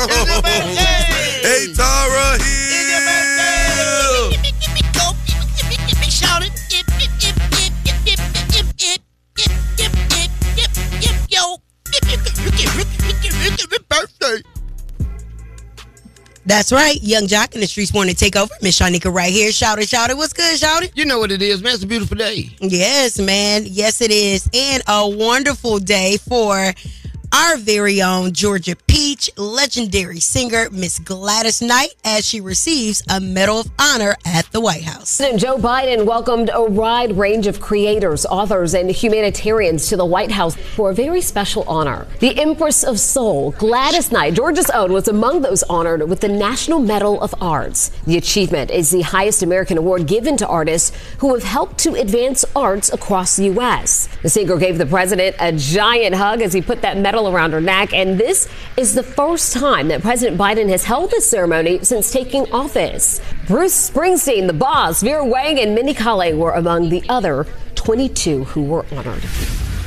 Hey 0.00 1.68
Tara 1.74 2.38
Hill. 2.40 4.32
Shout 6.08 6.42
it. 6.42 6.52
Birthday. 13.88 14.42
That's 16.46 16.72
right. 16.72 16.98
Yung 17.02 17.26
Joc 17.26 17.54
in 17.54 17.60
the 17.60 17.66
streets 17.66 17.92
want 17.92 18.08
to 18.08 18.16
take 18.16 18.36
over. 18.36 18.54
Miss 18.62 18.78
Shanika 18.80 19.12
right 19.12 19.30
here. 19.30 19.52
Shout 19.52 19.78
it, 19.80 19.88
shout 19.88 20.08
it. 20.08 20.16
What's 20.16 20.32
good, 20.32 20.58
shout 20.58 20.82
it? 20.82 20.92
You 20.94 21.04
know 21.04 21.18
what 21.18 21.30
it 21.30 21.42
is, 21.42 21.62
man. 21.62 21.74
It's 21.74 21.82
a 21.82 21.86
beautiful 21.86 22.16
day. 22.16 22.48
Yes, 22.60 23.18
man. 23.18 23.64
Yes, 23.66 24.00
it 24.00 24.10
is. 24.10 24.48
And 24.54 24.82
a 24.88 25.06
wonderful 25.06 25.78
day 25.78 26.16
for 26.16 26.72
our 27.32 27.56
very 27.56 28.02
own 28.02 28.32
Georgia 28.32 28.74
Peach, 28.86 29.30
legendary 29.36 30.18
singer 30.18 30.68
Miss 30.70 30.98
Gladys 30.98 31.62
Knight, 31.62 31.94
as 32.04 32.26
she 32.26 32.40
receives 32.40 33.02
a 33.08 33.20
Medal 33.20 33.60
of 33.60 33.70
Honor 33.78 34.16
at 34.24 34.50
the 34.50 34.60
White 34.60 34.82
House. 34.82 35.16
President 35.18 35.40
Joe 35.40 35.56
Biden 35.56 36.06
welcomed 36.06 36.50
a 36.52 36.62
wide 36.62 37.16
range 37.16 37.46
of 37.46 37.60
creators, 37.60 38.26
authors, 38.26 38.74
and 38.74 38.90
humanitarians 38.90 39.88
to 39.88 39.96
the 39.96 40.04
White 40.04 40.32
House 40.32 40.56
for 40.56 40.90
a 40.90 40.94
very 40.94 41.20
special 41.20 41.62
honor. 41.68 42.06
The 42.18 42.36
Empress 42.38 42.82
of 42.82 42.98
Soul, 42.98 43.52
Gladys 43.52 44.10
Knight, 44.10 44.34
Georgia's 44.34 44.70
own, 44.70 44.92
was 44.92 45.06
among 45.06 45.42
those 45.42 45.62
honored 45.64 46.08
with 46.08 46.20
the 46.20 46.28
National 46.28 46.80
Medal 46.80 47.20
of 47.20 47.34
Arts. 47.40 47.90
The 48.06 48.16
achievement 48.16 48.70
is 48.72 48.90
the 48.90 49.02
highest 49.02 49.42
American 49.42 49.78
award 49.78 50.06
given 50.06 50.36
to 50.38 50.48
artists 50.48 50.96
who 51.18 51.32
have 51.34 51.44
helped 51.44 51.78
to 51.78 51.94
advance 51.94 52.44
arts 52.56 52.92
across 52.92 53.36
the 53.36 53.44
U.S. 53.44 54.08
The 54.22 54.28
singer 54.28 54.56
gave 54.56 54.78
the 54.78 54.86
president 54.86 55.36
a 55.38 55.52
giant 55.52 56.16
hug 56.16 56.42
as 56.42 56.52
he 56.52 56.60
put 56.60 56.82
that 56.82 56.96
medal 56.96 57.19
around 57.28 57.52
her 57.52 57.60
neck, 57.60 57.92
and 57.92 58.18
this 58.18 58.48
is 58.76 58.94
the 58.94 59.02
first 59.02 59.52
time 59.52 59.88
that 59.88 60.02
President 60.02 60.38
Biden 60.38 60.68
has 60.68 60.84
held 60.84 61.10
this 61.10 61.28
ceremony 61.28 61.82
since 61.84 62.10
taking 62.10 62.50
office. 62.52 63.20
Bruce 63.46 63.90
Springsteen, 63.90 64.46
the 64.46 64.52
boss, 64.52 65.02
Vera 65.02 65.24
Wang, 65.24 65.58
and 65.58 65.74
Mindy 65.74 65.94
Kaling 65.94 66.38
were 66.38 66.52
among 66.52 66.88
the 66.88 67.02
other 67.08 67.46
22 67.74 68.44
who 68.44 68.62
were 68.62 68.84
honored. 68.92 69.24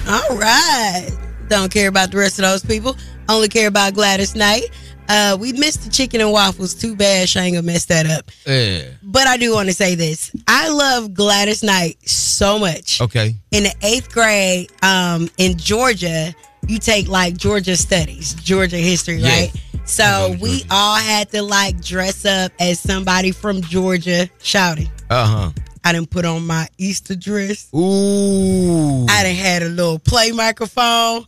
All 0.07 0.37
right. 0.37 1.09
Don't 1.47 1.71
care 1.71 1.87
about 1.87 2.11
the 2.11 2.17
rest 2.17 2.39
of 2.39 2.43
those 2.43 2.63
people. 2.63 2.97
Only 3.29 3.47
care 3.47 3.67
about 3.67 3.93
Gladys 3.93 4.35
Knight. 4.35 4.65
Uh, 5.09 5.37
we 5.39 5.53
missed 5.53 5.83
the 5.83 5.89
chicken 5.89 6.21
and 6.21 6.31
waffles. 6.31 6.73
Too 6.73 6.95
bad. 6.95 7.27
She 7.29 7.61
messed 7.61 7.89
that 7.89 8.05
up. 8.05 8.31
Yeah. 8.47 8.85
But 9.01 9.27
I 9.27 9.37
do 9.37 9.53
want 9.53 9.67
to 9.69 9.73
say 9.73 9.95
this. 9.95 10.31
I 10.47 10.69
love 10.69 11.13
Gladys 11.13 11.63
Knight 11.63 11.97
so 12.07 12.57
much. 12.57 13.01
Okay. 13.01 13.35
In 13.51 13.63
the 13.63 13.73
eighth 13.81 14.11
grade, 14.11 14.71
um, 14.81 15.29
in 15.37 15.57
Georgia, 15.57 16.33
you 16.67 16.79
take 16.79 17.08
like 17.08 17.38
Georgia 17.38 17.75
studies, 17.75 18.34
Georgia 18.36 18.77
history, 18.77 19.22
right? 19.22 19.51
So 19.86 20.36
we 20.41 20.63
all 20.72 20.96
had 20.96 21.29
to 21.32 21.41
like 21.41 21.82
dress 21.82 22.25
up 22.25 22.51
as 22.60 22.79
somebody 22.79 23.32
from 23.32 23.62
Georgia 23.62 24.29
shouting. 24.41 24.89
Uh 25.10 25.25
huh. 25.25 25.51
I 25.84 25.91
didn't 25.91 26.10
put 26.10 26.24
on 26.24 26.48
my 26.48 26.67
Easter 26.77 27.15
dress. 27.15 27.67
Ooh. 27.75 29.05
I 29.10 29.24
done 29.24 29.36
had 29.36 29.63
a 29.63 29.70
little 29.70 30.00
play 30.00 30.32
microphone 30.32 31.25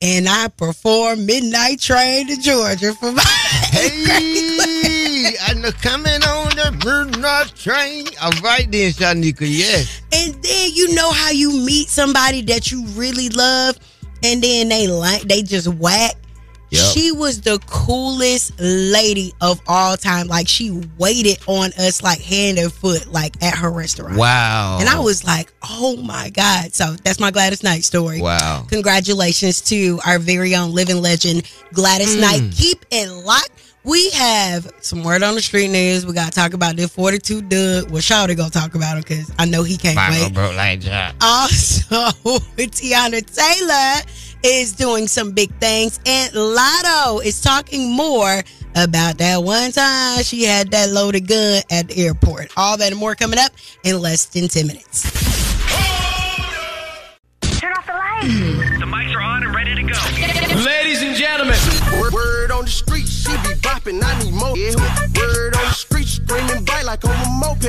and 0.00 0.28
I 0.28 0.48
performed 0.48 1.26
Midnight 1.26 1.80
Train 1.80 2.28
to 2.28 2.36
Georgia 2.40 2.94
for 2.94 3.12
my 3.12 3.22
Hey, 3.70 5.32
the 5.60 5.72
coming 5.82 6.22
on 6.22 6.48
the 6.56 6.72
midnight 6.84 7.54
train. 7.54 8.06
All 8.22 8.30
right 8.42 8.70
then, 8.70 8.92
Shanika. 8.92 9.40
Yes. 9.40 10.00
And 10.12 10.34
then 10.42 10.70
you 10.72 10.94
know 10.94 11.10
how 11.10 11.30
you 11.30 11.50
meet 11.50 11.88
somebody 11.88 12.40
that 12.42 12.70
you 12.70 12.84
really 12.88 13.28
love 13.30 13.78
and 14.22 14.42
then 14.42 14.68
they 14.68 14.88
like 14.88 15.22
they 15.22 15.42
just 15.42 15.68
whack. 15.68 16.14
Yep. 16.70 16.82
She 16.92 17.12
was 17.12 17.40
the 17.40 17.58
coolest 17.66 18.52
lady 18.60 19.32
of 19.40 19.58
all 19.66 19.96
time. 19.96 20.26
Like 20.28 20.46
she 20.46 20.82
waited 20.98 21.38
on 21.46 21.70
us 21.78 22.02
like 22.02 22.20
hand 22.20 22.58
and 22.58 22.70
foot, 22.70 23.10
like 23.10 23.42
at 23.42 23.56
her 23.56 23.70
restaurant. 23.70 24.18
Wow. 24.18 24.76
And 24.78 24.86
I 24.86 24.98
was 25.00 25.24
like, 25.24 25.50
oh 25.66 25.96
my 25.96 26.28
God. 26.28 26.74
So 26.74 26.94
that's 27.04 27.20
my 27.20 27.30
Gladys 27.30 27.62
Knight 27.62 27.84
story. 27.84 28.20
Wow. 28.20 28.66
Congratulations 28.68 29.62
to 29.62 29.98
our 30.04 30.18
very 30.18 30.54
own 30.54 30.74
living 30.74 31.00
legend, 31.00 31.50
Gladys 31.72 32.14
Mm. 32.16 32.20
Knight. 32.20 32.52
Keep 32.54 32.84
it 32.90 33.08
locked. 33.24 33.50
We 33.88 34.10
have 34.10 34.70
some 34.80 35.02
word 35.02 35.22
on 35.22 35.34
the 35.34 35.40
street 35.40 35.68
news. 35.68 36.04
We 36.04 36.12
got 36.12 36.26
to 36.26 36.38
talk 36.38 36.52
about 36.52 36.76
this 36.76 36.90
42 36.90 37.40
Dugg. 37.40 37.90
Well, 37.90 38.02
Shawty 38.02 38.36
going 38.36 38.50
to 38.50 38.58
talk 38.58 38.74
about 38.74 38.98
it 38.98 39.06
because 39.06 39.32
I 39.38 39.46
know 39.46 39.62
he 39.62 39.78
can't 39.78 39.96
Bible 39.96 40.24
wait. 40.24 40.34
broke 40.34 40.56
like 40.56 40.82
that. 40.82 41.14
Also, 41.22 41.86
Teyana 42.58 43.24
Taylor 43.24 44.02
is 44.44 44.72
doing 44.72 45.08
some 45.08 45.32
big 45.32 45.50
things, 45.58 46.00
and 46.04 46.30
Latto 46.34 47.24
is 47.24 47.40
talking 47.40 47.90
more 47.90 48.42
about 48.76 49.16
that 49.18 49.42
one 49.42 49.72
time 49.72 50.22
she 50.22 50.44
had 50.44 50.70
that 50.72 50.90
loaded 50.90 51.26
gun 51.26 51.62
at 51.70 51.88
the 51.88 52.04
airport. 52.04 52.52
All 52.58 52.76
that 52.76 52.92
and 52.92 53.00
more 53.00 53.14
coming 53.14 53.38
up 53.38 53.52
in 53.84 53.98
less 54.02 54.26
than 54.26 54.48
10 54.48 54.66
minutes. 54.66 55.02
Turn 57.58 57.72
off 57.72 57.86
the 57.86 57.94
lights. 57.94 58.67
Be 63.88 63.94
bopping, 63.94 64.04
I 64.04 64.24
need 64.24 64.34
more. 64.34 64.56
Yeah. 64.56 64.74
Word 65.16 65.56
on 65.56 65.64
the 65.64 65.72
street, 65.72 66.06
screaming 66.06 66.64
bite 66.64 66.84
like 66.84 67.04
on 67.04 67.14
a 67.14 67.28
moped. 67.40 67.64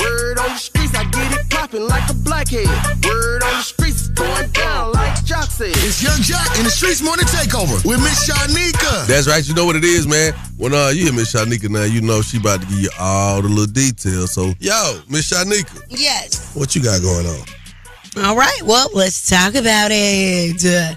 Word 0.00 0.38
on 0.38 0.48
the 0.48 0.56
streets, 0.58 0.94
I 0.94 1.04
get 1.04 1.32
it 1.38 1.50
popping 1.50 1.86
like 1.86 2.08
a 2.10 2.14
blackhead. 2.14 2.66
Word 3.04 3.42
on 3.42 3.52
the 3.58 3.62
streets, 3.62 4.08
going 4.08 4.50
down 4.50 4.92
like 4.92 5.14
Joc 5.24 5.48
said. 5.50 5.70
It's 5.84 6.02
Yung 6.02 6.18
Joc 6.22 6.58
in 6.58 6.64
the 6.64 6.70
Streets 6.70 7.02
Morning 7.02 7.26
Takeover 7.26 7.84
with 7.84 8.00
Miss 8.00 8.28
Shanika. 8.28 9.06
That's 9.06 9.28
right. 9.28 9.46
You 9.46 9.54
know 9.54 9.66
what 9.66 9.76
it 9.76 9.84
is, 9.84 10.06
man. 10.06 10.32
When 10.56 10.72
uh 10.74 10.88
you 10.88 11.04
hear 11.04 11.12
Miss 11.12 11.32
Shanika 11.34 11.68
now, 11.68 11.84
you 11.84 12.00
know 12.00 12.22
she 12.22 12.38
about 12.38 12.60
to 12.62 12.66
give 12.66 12.80
you 12.80 12.90
all 12.98 13.42
the 13.42 13.48
little 13.48 13.66
details. 13.66 14.32
So, 14.32 14.52
yo, 14.60 15.00
Miss 15.08 15.30
Shanika, 15.30 15.84
Yes. 15.90 16.54
what 16.54 16.74
you 16.74 16.82
got 16.82 17.02
going 17.02 17.26
on? 17.26 18.24
All 18.24 18.36
right. 18.36 18.62
Well, 18.64 18.88
let's 18.94 19.28
talk 19.28 19.54
about 19.54 19.90
it. 19.92 20.64
Uh, 20.64 20.94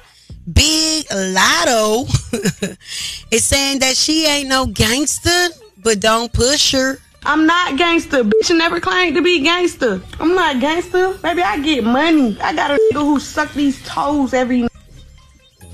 Big 0.51 1.05
Latto 1.07 2.07
is 3.31 3.43
saying 3.45 3.79
that 3.79 3.95
she 3.95 4.25
ain't 4.25 4.49
no 4.49 4.65
gangster, 4.65 5.49
but 5.83 5.99
don't 5.99 6.31
push 6.33 6.71
her. 6.73 6.97
I'm 7.23 7.45
not 7.45 7.77
gangster. 7.77 8.23
Bitch 8.23 8.57
never 8.57 8.79
claimed 8.79 9.15
to 9.15 9.21
be 9.21 9.41
gangster. 9.41 10.01
I'm 10.19 10.33
not 10.33 10.59
gangster. 10.59 11.15
Maybe 11.21 11.43
I 11.43 11.59
get 11.59 11.83
money. 11.83 12.39
I 12.41 12.55
got 12.55 12.71
a 12.71 12.73
nigga 12.73 13.01
who 13.01 13.19
suck 13.19 13.53
these 13.53 13.83
toes 13.85 14.33
every 14.33 14.67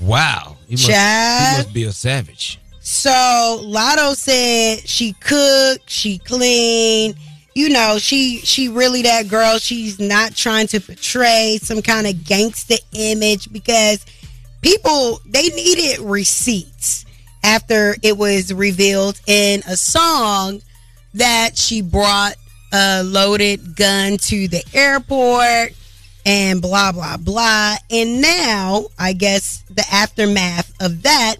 Wow. 0.02 0.56
He 0.66 0.74
must, 0.74 0.86
Child. 0.86 1.50
he 1.50 1.62
must 1.62 1.74
be 1.74 1.84
a 1.84 1.92
savage. 1.92 2.60
So 2.80 3.10
Latto 3.64 4.14
said 4.14 4.86
she 4.86 5.14
cook, 5.14 5.80
she 5.86 6.18
clean. 6.18 7.14
You 7.54 7.70
know, 7.70 7.98
she 7.98 8.38
she 8.44 8.68
really 8.68 9.02
that 9.02 9.28
girl. 9.28 9.58
She's 9.58 9.98
not 9.98 10.34
trying 10.34 10.66
to 10.68 10.80
portray 10.80 11.58
some 11.60 11.82
kind 11.82 12.06
of 12.06 12.24
gangster 12.24 12.76
image 12.92 13.52
because 13.52 14.04
people 14.60 15.20
they 15.26 15.48
needed 15.48 16.00
receipts 16.00 17.04
after 17.44 17.96
it 18.02 18.16
was 18.16 18.52
revealed 18.52 19.20
in 19.26 19.62
a 19.66 19.76
song 19.76 20.60
that 21.14 21.56
she 21.56 21.80
brought 21.82 22.34
a 22.72 23.02
loaded 23.02 23.76
gun 23.76 24.18
to 24.18 24.48
the 24.48 24.62
airport 24.74 25.72
and 26.26 26.60
blah 26.60 26.92
blah 26.92 27.16
blah. 27.16 27.76
And 27.90 28.20
now 28.20 28.86
i 28.98 29.12
guess 29.12 29.62
the 29.70 29.84
aftermath 29.90 30.72
of 30.80 31.02
that 31.02 31.36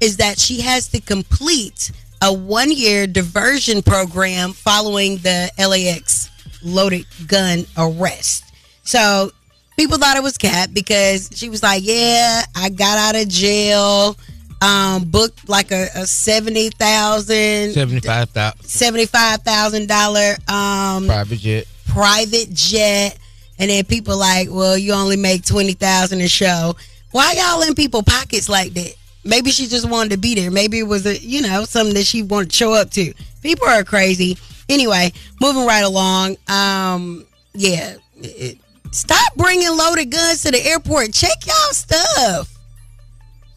is 0.00 0.18
that 0.18 0.38
she 0.38 0.60
has 0.60 0.88
to 0.88 1.00
complete 1.00 1.90
a 2.22 2.32
one 2.32 2.70
year 2.70 3.06
diversion 3.06 3.82
program 3.82 4.52
following 4.52 5.16
the 5.18 5.50
lax 5.58 6.30
loaded 6.62 7.06
gun 7.26 7.64
arrest. 7.76 8.44
So 8.84 9.30
people 9.78 9.96
thought 9.96 10.16
it 10.16 10.22
was 10.22 10.36
cat 10.36 10.74
because 10.74 11.30
she 11.34 11.48
was 11.48 11.62
like 11.62 11.82
yeah 11.84 12.42
i 12.56 12.68
got 12.68 12.98
out 12.98 13.20
of 13.20 13.28
jail 13.28 14.16
um 14.60 15.04
booked 15.04 15.48
like 15.48 15.70
a, 15.70 15.86
a 15.94 16.04
70000 16.06 17.72
75,000 17.72 18.64
seventy-five 18.64 19.42
thousand 19.42 19.88
dollar 19.88 20.32
um 20.48 21.06
private 21.06 21.38
jet. 21.38 21.66
private 21.86 22.52
jet, 22.52 23.16
and 23.58 23.70
then 23.70 23.84
people 23.84 24.16
like, 24.18 24.48
well, 24.50 24.76
you 24.76 24.92
only 24.92 25.16
make 25.16 25.44
twenty 25.44 25.72
thousand 25.72 26.20
a 26.20 26.28
show. 26.28 26.74
Why 27.12 27.32
y'all 27.34 27.62
in 27.62 27.74
people 27.74 28.02
pockets 28.02 28.48
like 28.48 28.74
that? 28.74 28.94
Maybe 29.24 29.50
she 29.50 29.66
just 29.66 29.88
wanted 29.88 30.10
to 30.10 30.18
be 30.18 30.34
there. 30.34 30.50
Maybe 30.50 30.78
it 30.80 30.86
was 30.88 31.06
a 31.06 31.16
you 31.18 31.40
know 31.42 31.64
something 31.64 31.94
that 31.94 32.04
she 32.06 32.22
wanted 32.22 32.50
to 32.50 32.56
show 32.56 32.72
up 32.72 32.90
to. 32.92 33.14
People 33.42 33.66
are 33.68 33.84
crazy. 33.84 34.36
Anyway, 34.68 35.12
moving 35.40 35.66
right 35.66 35.84
along. 35.84 36.36
Um, 36.48 37.24
yeah, 37.54 37.94
it- 38.16 38.58
stop 38.92 39.34
bringing 39.36 39.76
loaded 39.76 40.10
guns 40.10 40.42
to 40.42 40.50
the 40.50 40.64
airport. 40.64 41.12
Check 41.12 41.46
y'all 41.46 41.72
stuff. 41.72 42.54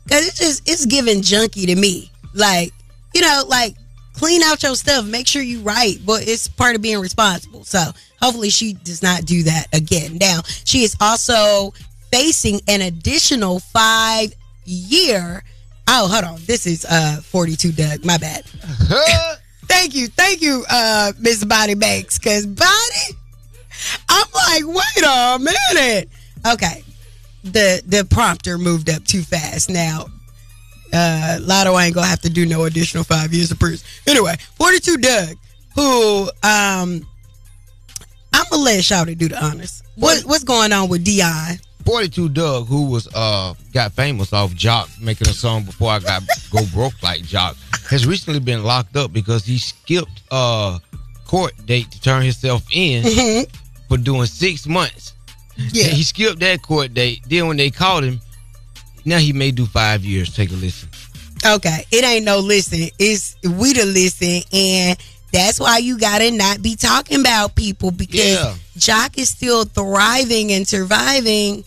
Cause 0.09 0.27
it's 0.27 0.39
just 0.39 0.69
it's 0.69 0.85
giving 0.85 1.21
junky 1.21 1.65
to 1.67 1.75
me. 1.75 2.11
Like, 2.33 2.73
you 3.13 3.21
know, 3.21 3.43
like 3.47 3.75
clean 4.13 4.41
out 4.43 4.61
your 4.63 4.75
stuff, 4.75 5.05
make 5.05 5.27
sure 5.27 5.41
you 5.41 5.61
right, 5.61 5.97
but 6.05 6.27
it's 6.27 6.47
part 6.47 6.75
of 6.75 6.81
being 6.81 6.99
responsible. 6.99 7.63
So 7.63 7.81
hopefully 8.21 8.49
she 8.49 8.73
does 8.73 9.01
not 9.01 9.25
do 9.25 9.43
that 9.43 9.67
again. 9.73 10.17
Now, 10.19 10.41
she 10.65 10.83
is 10.83 10.95
also 10.99 11.73
facing 12.11 12.59
an 12.67 12.81
additional 12.81 13.59
five 13.59 14.33
year 14.65 15.43
oh 15.87 16.07
hold 16.07 16.23
on. 16.23 16.39
This 16.45 16.65
is 16.65 16.85
uh 16.85 17.21
42 17.23 17.71
Dugg. 17.71 18.05
My 18.05 18.17
bad. 18.17 18.43
thank 19.65 19.95
you, 19.95 20.07
thank 20.07 20.41
you, 20.41 20.63
uh 20.69 21.13
Miss 21.19 21.43
Bonnie 21.43 21.75
Banks. 21.75 22.17
Cause 22.17 22.45
Bonnie, 22.45 23.19
I'm 24.09 24.27
like, 24.33 24.75
wait 24.75 25.05
a 25.05 25.39
minute. 25.39 26.09
Okay 26.45 26.83
the 27.43 27.81
the 27.85 28.05
prompter 28.09 28.57
moved 28.57 28.89
up 28.89 29.03
too 29.05 29.21
fast. 29.21 29.69
Now, 29.69 30.05
uh, 30.93 31.39
Latto 31.41 31.81
ain't 31.81 31.95
gonna 31.95 32.07
have 32.07 32.21
to 32.21 32.29
do 32.29 32.45
no 32.45 32.63
additional 32.65 33.03
five 33.03 33.33
years 33.33 33.51
of 33.51 33.59
prison. 33.59 33.85
Anyway, 34.07 34.35
42 34.55 34.97
Dugg, 34.97 35.37
who 35.75 36.23
um, 36.43 37.05
I'm 38.33 38.45
gonna 38.49 38.63
let 38.63 38.79
Shouty 38.79 39.17
do 39.17 39.29
the 39.29 39.43
honors. 39.43 39.83
What 39.95 40.23
what's 40.23 40.43
going 40.43 40.71
on 40.71 40.89
with 40.89 41.03
Dion? 41.03 41.59
42 41.85 42.29
Dugg, 42.29 42.67
who 42.67 42.85
was 42.85 43.07
uh 43.15 43.53
got 43.73 43.91
famous 43.93 44.33
off 44.33 44.51
Joc 44.51 45.01
making 45.01 45.27
a 45.27 45.33
song 45.33 45.63
before 45.63 45.91
I 45.91 45.99
got 45.99 46.23
go 46.51 46.63
broke 46.73 47.01
like 47.01 47.21
Joc, 47.21 47.55
has 47.89 48.05
recently 48.05 48.39
been 48.39 48.63
locked 48.63 48.95
up 48.95 49.11
because 49.11 49.45
he 49.45 49.57
skipped 49.57 50.21
uh 50.29 50.77
court 51.25 51.53
date 51.65 51.89
to 51.91 52.01
turn 52.01 52.23
himself 52.23 52.63
in 52.71 53.03
for 53.91 53.97
doing 53.97 54.25
six 54.25 54.67
months. 54.67 55.13
Yeah. 55.57 55.87
he 55.87 56.03
skipped 56.03 56.39
that 56.39 56.61
court 56.61 56.93
date. 56.93 57.23
Then 57.27 57.47
when 57.49 57.57
they 57.57 57.69
called 57.69 58.05
him, 58.05 58.21
now 59.03 59.17
he 59.17 59.33
may 59.33 59.51
do 59.51 59.65
five 59.65 60.05
years. 60.05 60.33
Take 60.33 60.49
a 60.51 60.53
listen. 60.53 60.87
Okay, 61.45 61.83
it 61.91 62.05
ain't 62.05 62.23
no 62.23 62.39
listen. 62.39 62.87
It's 62.97 63.35
we 63.43 63.73
the 63.73 63.83
listen, 63.85 64.43
and 64.53 64.97
that's 65.33 65.59
why 65.59 65.79
you 65.79 65.97
gotta 65.97 66.31
not 66.31 66.61
be 66.61 66.77
talking 66.77 67.19
about 67.19 67.55
people 67.55 67.91
because 67.91 68.33
Yeah. 68.33 68.55
Joc 68.77 69.17
is 69.17 69.27
still 69.29 69.65
thriving 69.65 70.53
and 70.53 70.65
surviving. 70.65 71.65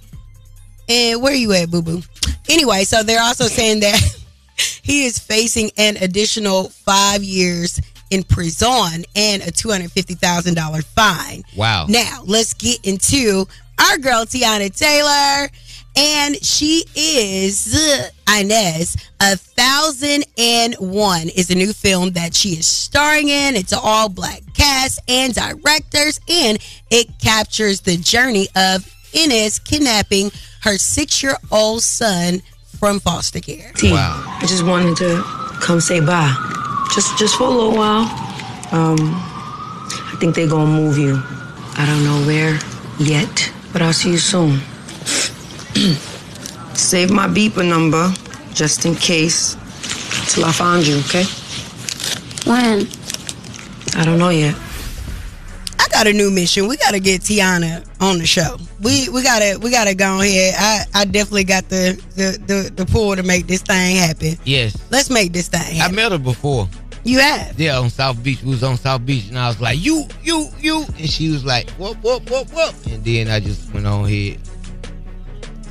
And 0.88 1.20
where 1.20 1.34
you 1.34 1.52
at, 1.52 1.70
boo 1.70 1.82
boo? 1.82 2.02
Anyway, 2.48 2.84
so 2.84 3.02
they're 3.02 3.22
also 3.22 3.44
saying 3.48 3.80
that 3.80 4.00
he 4.82 5.04
is 5.04 5.18
facing 5.18 5.70
an 5.76 5.98
additional 5.98 6.70
five 6.70 7.22
years 7.22 7.80
in 8.10 8.22
prison 8.22 9.04
and 9.16 9.42
a 9.42 9.50
two 9.50 9.70
hundred 9.70 9.92
fifty 9.92 10.14
thousand 10.14 10.54
dollar 10.54 10.82
fine. 10.82 11.42
Wow. 11.56 11.86
Now 11.88 12.22
let's 12.24 12.54
get 12.54 12.84
into 12.84 13.46
our 13.78 13.98
girl 13.98 14.24
Teyana 14.24 14.74
Taylor, 14.76 15.48
and 15.96 16.36
she 16.44 16.84
is 16.94 17.74
uh, 17.74 18.08
Inez. 18.38 18.96
A 19.20 19.36
thousand 19.36 20.24
and 20.38 20.74
one 20.74 21.28
is 21.28 21.50
a 21.50 21.54
new 21.54 21.72
film 21.72 22.10
that 22.12 22.34
she 22.34 22.50
is 22.50 22.66
starring 22.66 23.28
in. 23.28 23.56
It's 23.56 23.72
an 23.72 23.80
all 23.82 24.08
black 24.08 24.42
cast 24.54 25.00
and 25.08 25.34
directors, 25.34 26.20
and 26.28 26.58
it 26.90 27.18
captures 27.18 27.80
the 27.80 27.96
journey 27.96 28.48
of 28.54 28.88
Inez 29.12 29.58
kidnapping 29.58 30.30
her 30.62 30.78
six 30.78 31.22
year 31.22 31.36
old 31.50 31.82
son 31.82 32.42
from 32.78 33.00
foster 33.00 33.40
care. 33.40 33.72
Wow. 33.82 34.22
I 34.40 34.46
just 34.46 34.64
wanted 34.64 34.96
to 34.98 35.22
come 35.60 35.80
say 35.80 36.00
bye. 36.00 36.63
Just 36.92 37.16
just 37.18 37.36
for 37.36 37.44
a 37.44 37.50
little 37.50 37.74
while. 37.74 38.04
Um, 38.72 38.98
I 40.12 40.16
think 40.18 40.34
they're 40.34 40.48
gonna 40.48 40.70
move 40.70 40.98
you. 40.98 41.20
I 41.76 41.86
don't 41.86 42.04
know 42.04 42.26
where 42.26 42.58
yet, 42.98 43.52
but 43.72 43.82
I'll 43.82 43.92
see 43.92 44.12
you 44.12 44.18
soon. 44.18 44.60
Save 46.74 47.10
my 47.10 47.26
beeper 47.26 47.66
number 47.68 48.12
just 48.54 48.84
in 48.86 48.94
case 48.94 49.56
till 50.32 50.44
I 50.44 50.52
find 50.52 50.86
you, 50.86 50.98
okay? 50.98 51.24
When? 52.48 52.86
I 53.96 54.04
don't 54.04 54.18
know 54.18 54.30
yet. 54.30 54.54
I 55.78 55.88
got 55.88 56.06
a 56.06 56.12
new 56.12 56.30
mission. 56.30 56.68
We 56.68 56.76
gotta 56.76 57.00
get 57.00 57.22
Teyana 57.22 57.84
on 58.00 58.18
the 58.18 58.26
show. 58.26 58.56
We 58.82 59.08
we 59.08 59.22
gotta 59.22 59.58
we 59.60 59.70
gotta 59.70 59.94
go 59.94 60.20
ahead. 60.20 60.54
I, 60.58 61.00
I 61.00 61.04
definitely 61.04 61.44
got 61.44 61.68
the, 61.68 62.00
the 62.16 62.38
the 62.46 62.70
the 62.74 62.86
pull 62.86 63.16
to 63.16 63.22
make 63.22 63.46
this 63.46 63.62
thing 63.62 63.96
happen. 63.96 64.36
Yes. 64.44 64.76
Let's 64.90 65.10
make 65.10 65.32
this 65.32 65.48
thing 65.48 65.80
I 65.80 65.90
met 65.90 66.12
her 66.12 66.18
before. 66.18 66.68
You 67.04 67.18
have? 67.20 67.58
Yeah, 67.60 67.78
on 67.78 67.90
South 67.90 68.22
Beach. 68.22 68.42
We 68.42 68.50
was 68.50 68.62
on 68.64 68.76
South 68.78 69.04
Beach, 69.04 69.28
and 69.28 69.38
I 69.38 69.48
was 69.48 69.60
like, 69.60 69.78
"You, 69.84 70.06
you, 70.22 70.48
you," 70.60 70.84
and 70.98 71.08
she 71.08 71.30
was 71.30 71.44
like, 71.44 71.68
"Whoop, 71.72 72.02
whoop, 72.02 72.30
whoop, 72.30 72.50
whoop," 72.52 72.74
and 72.86 73.04
then 73.04 73.28
I 73.28 73.40
just 73.40 73.72
went 73.74 73.86
on 73.86 74.04
ahead. 74.06 74.40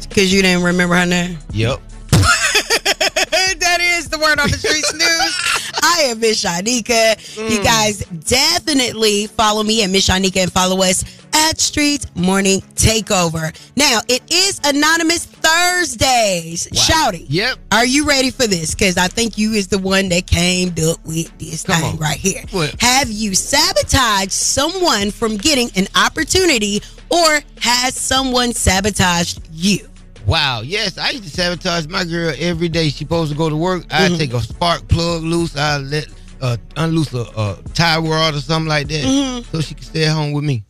Because 0.07 0.31
you 0.31 0.43
didn't 0.43 0.63
remember 0.63 0.93
her 0.95 1.05
name. 1.07 1.39
Yep. 1.53 1.79
that 2.11 3.77
is 3.81 4.09
the 4.09 4.17
word 4.19 4.39
on 4.39 4.49
the 4.49 4.57
streets 4.57 4.93
news. 4.93 5.71
I 5.81 6.03
am 6.09 6.19
Miss 6.19 6.43
Shanika. 6.43 7.17
You 7.37 7.59
Mm. 7.59 7.63
guys 7.63 7.99
definitely 8.27 9.27
follow 9.27 9.63
me 9.63 9.83
at 9.83 9.89
Miss 9.89 10.07
Shanika 10.07 10.37
and 10.43 10.51
follow 10.51 10.81
us 10.83 11.03
at 11.33 11.59
Street 11.59 12.05
Morning 12.15 12.61
Takeover. 12.75 13.55
Now, 13.75 14.01
it 14.07 14.21
is 14.31 14.61
Anonymous 14.63 15.25
Thursdays. 15.43 16.67
Shouty. 16.71 17.25
Yep. 17.29 17.57
Are 17.71 17.85
you 17.85 18.07
ready 18.07 18.31
for 18.31 18.47
this? 18.47 18.73
Because 18.73 18.97
I 18.97 19.07
think 19.07 19.37
you 19.37 19.51
is 19.53 19.67
the 19.67 19.77
one 19.79 20.09
that 20.09 20.25
came 20.27 20.69
up 20.69 21.05
with 21.05 21.37
this 21.37 21.63
thing 21.63 21.97
right 21.97 22.17
here. 22.17 22.43
What? 22.51 22.75
Have 22.81 23.09
you 23.09 23.35
sabotaged 23.35 24.31
someone 24.31 25.11
from 25.11 25.37
getting 25.37 25.69
an 25.75 25.87
opportunity 25.95 26.81
or 27.09 27.39
has 27.61 27.95
someone 27.95 28.53
sabotaged 28.53 29.41
you? 29.51 29.87
Wow. 30.25 30.61
Yes, 30.61 30.97
I 30.97 31.09
used 31.09 31.25
to 31.25 31.29
sabotage 31.29 31.87
my 31.87 32.05
girl 32.05 32.33
every 32.39 32.69
day. 32.69 32.85
She 32.85 32.99
supposed 33.03 33.31
to 33.31 33.37
go 33.37 33.49
to 33.49 33.57
work. 33.57 33.83
I 33.91 34.07
Mm-hmm. 34.07 34.17
take 34.17 34.33
a 34.33 34.39
spark 34.41 34.87
plug 34.87 35.21
loose. 35.23 35.57
I 35.57 35.77
let 35.77 36.07
uh, 36.41 36.55
unloose 36.77 37.13
a, 37.13 37.21
a 37.39 37.57
tie 37.73 37.97
rod 37.99 38.33
or 38.35 38.39
something 38.39 38.69
like 38.69 38.87
that, 38.87 39.03
Mhm. 39.03 39.45
so 39.51 39.61
she 39.61 39.75
could 39.75 39.83
stay 39.85 40.05
at 40.05 40.13
home 40.13 40.31
with 40.31 40.43
me. 40.45 40.63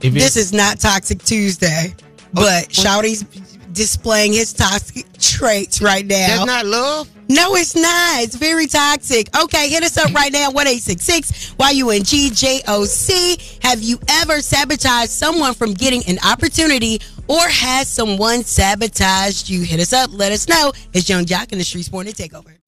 If 0.00 0.14
This 0.14 0.36
is 0.36 0.52
not 0.52 0.80
Toxic 0.80 1.22
Tuesday, 1.22 1.94
but 2.32 2.64
oh, 2.64 2.68
oh. 2.68 2.70
Shouty's 2.70 3.24
displaying 3.72 4.32
his 4.32 4.52
toxic 4.52 5.06
traits 5.18 5.80
right 5.80 6.06
now. 6.06 6.26
That's 6.26 6.46
not 6.46 6.66
love? 6.66 7.08
No, 7.28 7.54
it's 7.54 7.74
not. 7.74 8.22
It's 8.22 8.36
very 8.36 8.66
toxic. 8.66 9.34
Okay, 9.34 9.70
hit 9.70 9.82
us 9.82 9.96
up 9.96 10.12
right 10.12 10.32
now, 10.32 10.50
1866 10.50 11.54
YUNGJOC. 11.58 13.64
Have 13.64 13.82
you 13.82 13.98
ever 14.08 14.42
sabotaged 14.42 15.10
someone 15.10 15.54
from 15.54 15.72
getting 15.72 16.02
an 16.08 16.18
opportunity 16.26 17.00
or 17.28 17.40
has 17.40 17.88
someone 17.88 18.44
sabotaged 18.44 19.48
you? 19.48 19.62
Hit 19.62 19.80
us 19.80 19.94
up. 19.94 20.10
Let 20.12 20.32
us 20.32 20.48
know. 20.48 20.72
It's 20.92 21.08
Yung 21.08 21.24
Joc 21.24 21.52
in 21.52 21.58
the 21.58 21.64
Street 21.64 21.90
Morning 21.90 22.12
Takeover. 22.12 22.58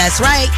That's 0.00 0.18
right. 0.18 0.48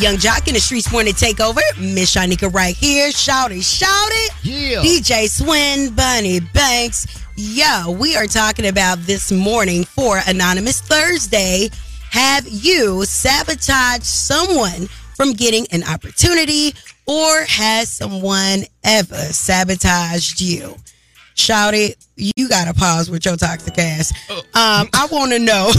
Yung 0.00 0.16
Joc 0.16 0.46
in 0.48 0.52
the 0.52 0.60
Streets 0.60 0.92
Morning 0.92 1.14
Takeover. 1.14 1.62
Miss 1.78 2.14
Shanika 2.14 2.52
right 2.52 2.76
here. 2.76 3.10
Shout 3.10 3.50
it, 3.50 3.62
shout 3.62 3.88
it. 3.88 4.32
Yeah. 4.44 4.82
DJ 4.82 5.30
Swin, 5.30 5.94
Bunny 5.94 6.40
Banks. 6.40 7.06
Yo, 7.34 7.90
we 7.98 8.16
are 8.16 8.26
talking 8.26 8.66
about 8.66 8.98
this 8.98 9.32
morning 9.32 9.84
for 9.84 10.20
Anonymous 10.26 10.82
Thursday. 10.82 11.70
Have 12.10 12.46
you 12.46 13.06
sabotaged 13.06 14.04
someone 14.04 14.88
from 15.16 15.32
getting 15.32 15.66
an 15.72 15.84
opportunity 15.84 16.74
or 17.06 17.44
has 17.48 17.88
someone 17.88 18.64
ever 18.84 19.16
sabotaged 19.16 20.38
you? 20.42 20.76
Shout 21.34 21.74
it. 21.74 21.96
You 22.16 22.48
got 22.48 22.66
to 22.66 22.74
pause 22.74 23.10
with 23.10 23.24
your 23.24 23.36
toxic 23.36 23.78
ass. 23.78 24.12
Um, 24.30 24.88
I 24.94 25.08
want 25.10 25.32
to 25.32 25.38
know. 25.38 25.70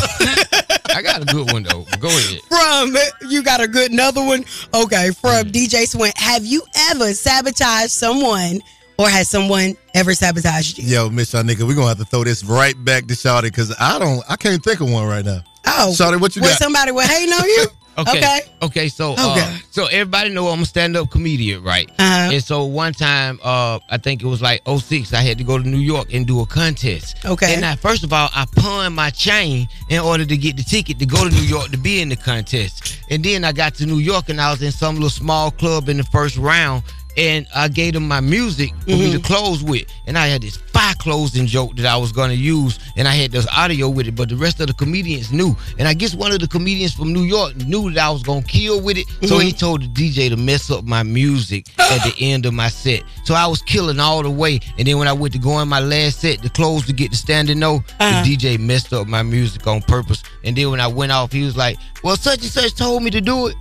I 0.96 1.02
got 1.02 1.22
a 1.22 1.26
good 1.26 1.52
one 1.52 1.64
though. 1.64 1.86
Go 2.00 2.08
ahead. 2.10 2.40
from 2.48 2.96
you 3.30 3.42
got 3.44 3.62
a 3.62 3.68
good 3.68 3.92
another 3.92 4.24
one 4.24 4.44
okay 4.74 5.10
from 5.12 5.46
dj 5.52 5.88
swin 5.88 6.12
have 6.18 6.46
you 6.46 6.62
ever 6.92 7.14
sabotaged 7.14 7.90
someone 7.92 8.62
or 9.00 9.10
has 9.10 9.28
someone 9.28 9.76
ever 9.96 10.14
sabotaged 10.14 10.78
you 10.78 10.84
Yo, 10.96 11.10
Miss 11.10 11.34
Shanika, 11.34 11.66
we're 11.68 11.74
gonna 11.76 11.88
have 11.88 11.98
to 11.98 12.06
throw 12.06 12.24
this 12.24 12.44
right 12.44 12.76
back 12.86 13.08
to 13.08 13.14
Shawty 13.16 13.44
because 13.44 13.74
I 13.80 13.98
don't 13.98 14.24
I 14.30 14.36
can't 14.36 14.64
think 14.64 14.82
of 14.82 14.92
one 14.92 15.08
right 15.08 15.26
now. 15.26 15.42
oh 15.66 15.94
Shawty, 15.96 16.20
what 16.22 16.36
you 16.36 16.42
was 16.44 16.52
got? 16.52 16.60
somebody 16.60 16.92
was 16.92 17.08
hating 17.08 17.34
on 17.34 17.46
you 17.50 17.66
Okay. 17.98 18.18
okay 18.18 18.40
Okay, 18.64 18.88
so 18.88 19.14
uh, 19.18 19.58
so 19.72 19.88
everybody 19.88 20.30
know 20.30 20.48
I'm 20.48 20.62
a 20.62 20.66
stand 20.66 20.96
up 20.96 21.12
comedian, 21.12 21.64
right? 21.64 21.90
Uh-huh. 22.00 22.32
And 22.32 22.42
so 22.42 22.64
one 22.64 22.94
time, 22.94 23.38
uh, 23.44 23.78
I 23.90 23.98
think 23.98 24.24
it 24.24 24.26
was 24.26 24.42
like 24.42 24.62
06, 24.66 25.14
I 25.14 25.22
had 25.22 25.38
to 25.38 25.44
go 25.44 25.58
to 25.58 25.68
New 25.68 25.80
York 25.80 26.14
and 26.14 26.26
do 26.26 26.40
a 26.40 26.46
contest. 26.46 27.18
Okay. 27.26 27.54
And 27.54 27.66
I, 27.66 27.76
first 27.76 28.06
of 28.06 28.14
all, 28.14 28.30
I 28.34 28.46
pawned 28.56 28.96
my 28.96 29.10
chain 29.10 29.68
in 29.90 30.00
order 30.00 30.26
to 30.26 30.38
get 30.38 30.56
the 30.56 30.64
ticket 30.64 30.98
to 31.00 31.06
go 31.06 31.28
to 31.28 31.36
New 31.36 31.42
York 31.42 31.72
to 31.72 31.78
be 31.78 32.02
in 32.02 32.08
the 32.08 32.16
contest. 32.16 33.00
And 33.10 33.22
then 33.24 33.44
I 33.44 33.52
got 33.52 33.76
to 33.76 33.86
New 33.86 34.00
York 34.00 34.30
and 34.30 34.40
I 34.40 34.50
was 34.52 34.62
in 34.62 34.72
some 34.72 34.96
little 34.96 35.10
small 35.10 35.52
club 35.52 35.90
in 35.90 35.98
the 35.98 36.04
first 36.06 36.38
round. 36.38 36.84
And 37.18 37.46
I 37.54 37.68
gave 37.68 37.94
them 37.94 38.08
my 38.08 38.20
music 38.22 38.72
for 38.86 38.90
me 38.92 39.12
to 39.12 39.20
close 39.20 39.64
with. 39.64 39.86
And 40.08 40.18
I 40.18 40.28
had 40.28 40.42
this 40.42 40.58
fire 40.58 40.96
closing 40.98 41.46
joke 41.46 41.76
that 41.76 41.86
I 41.86 41.96
was 41.96 42.12
gonna 42.12 42.34
use, 42.34 42.80
and 42.98 43.08
I 43.08 43.12
had 43.14 43.32
this 43.32 43.48
audio 43.56 43.88
with 43.90 44.08
it, 44.08 44.16
but 44.16 44.30
the 44.30 44.36
rest 44.36 44.60
of 44.60 44.68
the 44.68 44.74
comedians 44.74 45.32
knew. 45.32 45.56
And 45.78 45.88
I 45.88 45.94
guess 45.94 46.16
one 46.16 46.32
of 46.32 46.40
the 46.40 46.48
comedians 46.48 46.94
from 46.94 47.14
New 47.14 47.22
York 47.24 47.56
knew 47.58 47.92
that 47.92 48.04
I 48.04 48.10
was 48.10 48.24
gonna 48.24 48.42
kill 48.42 48.82
with 48.82 48.98
it. 48.98 49.06
So 49.28 49.38
he 49.40 49.52
told 49.52 49.82
the 49.84 49.88
DJ 49.88 50.30
to 50.30 50.36
mess 50.38 50.72
up 50.72 50.84
my 50.86 51.04
music 51.04 51.68
at 51.78 52.04
the 52.04 52.14
end 52.20 52.46
of 52.48 52.54
my 52.54 52.70
set. 52.70 53.04
So 53.26 53.36
I 53.36 53.46
was 53.46 53.62
killing 53.62 54.00
all 54.00 54.24
the 54.24 54.32
way. 54.32 54.60
And 54.80 54.88
then 54.88 54.98
when 54.98 55.08
I 55.08 55.14
went 55.14 55.34
to 55.34 55.40
go 55.40 55.60
in 55.60 55.68
my 55.68 55.80
last 55.80 56.20
set 56.22 56.42
to 56.42 56.50
close 56.50 56.86
to 56.88 56.94
get 56.94 57.12
the 57.12 57.18
standing 57.18 57.62
O, 57.64 57.76
Uh-huh. 58.00 58.24
the 58.24 58.36
DJ 58.38 58.58
messed 58.60 58.92
up 58.94 59.08
my 59.08 59.22
music 59.24 59.68
on 59.68 59.82
purpose. 59.84 60.24
And 60.44 60.56
then 60.56 60.72
when 60.72 60.80
I 60.80 60.88
went 60.88 61.12
off, 61.12 61.32
he 61.32 61.44
was 61.44 61.56
like, 61.56 61.78
Well, 62.04 62.18
such 62.18 62.40
and 62.42 62.52
such 62.52 62.74
told 62.76 63.04
me 63.04 63.12
to 63.12 63.22
do 63.22 63.48
it. 63.48 63.56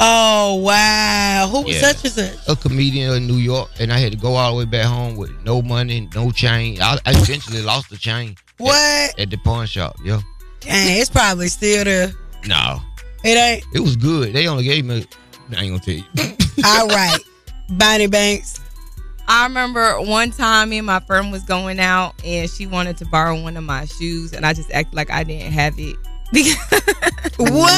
Oh 0.00 0.56
wow. 0.56 1.48
Who 1.50 1.62
was 1.62 1.74
Yeah. 1.76 1.92
such 1.92 2.04
and 2.04 2.12
such? 2.14 2.48
a 2.48 2.56
comedian 2.56 3.14
in 3.14 3.26
New 3.26 3.36
York, 3.36 3.70
and 3.78 3.92
I 3.92 3.98
had 3.98 4.12
to 4.12 4.18
go 4.18 4.34
all 4.34 4.52
the 4.52 4.58
way 4.58 4.64
back 4.64 4.86
home 4.86 5.16
with 5.16 5.30
no 5.44 5.62
money, 5.62 6.08
no 6.14 6.30
chain. 6.30 6.80
I, 6.80 6.94
I 7.06 7.10
eventually 7.12 7.62
lost 7.62 7.90
the 7.90 7.96
chain. 7.96 8.36
What? 8.58 8.74
At, 8.74 9.18
at 9.20 9.30
the 9.30 9.36
pawn 9.38 9.66
shop, 9.66 9.96
yo. 10.04 10.18
Dang, 10.60 10.98
it's 11.00 11.10
probably 11.10 11.48
still 11.48 11.84
there. 11.84 12.12
No, 12.46 12.80
It 13.24 13.36
ain't. 13.36 13.64
it 13.74 13.80
was 13.80 13.96
good. 13.96 14.32
They 14.32 14.46
only 14.48 14.64
gave 14.64 14.84
me. 14.84 15.04
I 15.56 15.62
ain't 15.64 15.70
gonna 15.70 15.78
tell 15.80 15.94
you. 15.94 16.36
All 16.64 16.88
right. 16.88 17.18
Bonnie 17.70 18.06
Banks. 18.06 18.60
I 19.28 19.44
remember 19.44 20.00
one 20.00 20.30
time 20.32 20.70
me 20.70 20.78
and 20.78 20.86
my 20.86 20.98
friend 21.00 21.30
was 21.30 21.42
going 21.44 21.78
out 21.78 22.14
and 22.24 22.50
she 22.50 22.66
wanted 22.66 22.96
to 22.98 23.06
borrow 23.06 23.40
one 23.40 23.56
of 23.56 23.62
my 23.64 23.84
shoes 23.84 24.32
and 24.32 24.44
I 24.44 24.52
just 24.52 24.70
acted 24.72 24.94
like 24.94 25.10
I 25.10 25.22
didn't 25.22 25.52
have 25.52 25.78
it. 25.78 25.96
what? 27.36 27.72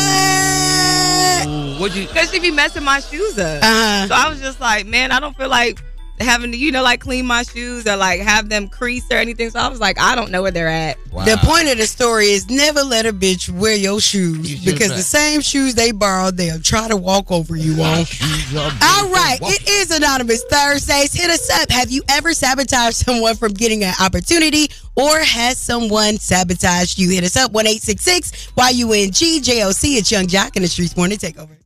What 1.81 1.97
you? 1.97 2.07
Because 2.07 2.31
she 2.31 2.39
be 2.39 2.53
messing 2.53 2.85
my 2.85 3.01
shoes 3.01 3.37
up. 3.37 3.63
Uh-huh. 3.65 4.07
So 4.07 4.15
I 4.15 4.29
was 4.29 4.41
just 4.41 4.61
like, 4.61 4.87
man, 4.87 5.11
I 5.11 5.19
don't 5.19 5.37
feel 5.37 5.49
like 5.49 5.81
having 6.21 6.53
to, 6.53 6.57
you 6.59 6.71
know, 6.71 6.83
like 6.83 7.01
clean 7.01 7.27
my 7.27 7.43
shoes 7.43 7.87
or 7.87 7.97
like 7.97 8.21
have 8.21 8.49
them 8.49 8.69
crease 8.69 9.05
or 9.11 9.17
anything. 9.17 9.51
So 9.51 9.59
I 9.59 9.69
was 9.69 9.81
like, 9.81 9.99
I 9.99 10.15
don't 10.15 10.31
know 10.31 10.43
where 10.43 10.51
they're 10.51 10.69
at. 10.69 10.97
The 11.11 11.39
point 11.43 11.69
of 11.69 11.79
the 11.79 11.87
story 11.87 12.27
is 12.27 12.49
never 12.51 12.83
let 12.83 13.07
a 13.07 13.13
bitch 13.13 13.49
wear 13.49 13.77
your 13.77 14.01
shoes 14.01 14.65
because 14.65 14.91
the 14.91 15.03
same 15.03 15.41
shoes 15.41 15.75
they 15.75 15.93
borrowed, 15.93 16.37
they'll 16.37 16.61
try 16.61 16.89
to 16.89 16.97
walk 16.97 17.31
over 17.31 17.57
you 17.57 17.75
on. 17.83 18.05
All 18.83 19.09
right, 19.11 19.39
it 19.43 19.69
is 19.69 19.91
Anonymous 19.91 20.45
Thursdays. 20.45 21.13
Hit 21.13 21.31
us 21.31 21.51
up. 21.61 21.71
Have 21.71 21.91
you 21.91 22.03
ever 22.09 22.35
sabotaged 22.35 22.97
someone 22.97 23.37
from 23.37 23.53
getting 23.53 23.85
an 23.85 23.95
opportunity 24.01 24.69
or 24.97 25.19
has 25.19 25.59
someone 25.59 26.17
sabotaged 26.19 26.99
you? 26.99 27.11
Hit 27.11 27.25
us 27.25 27.37
up 27.37 27.53
1 27.53 27.65
Y-U-N-G 28.57 29.41
J-O-C. 29.41 29.97
It's 29.97 30.11
Yung 30.11 30.27
Joc 30.27 30.57
in 30.57 30.63
the 30.63 30.69
Streets 30.69 30.97
Morning 30.97 31.19
Takeover. 31.19 31.57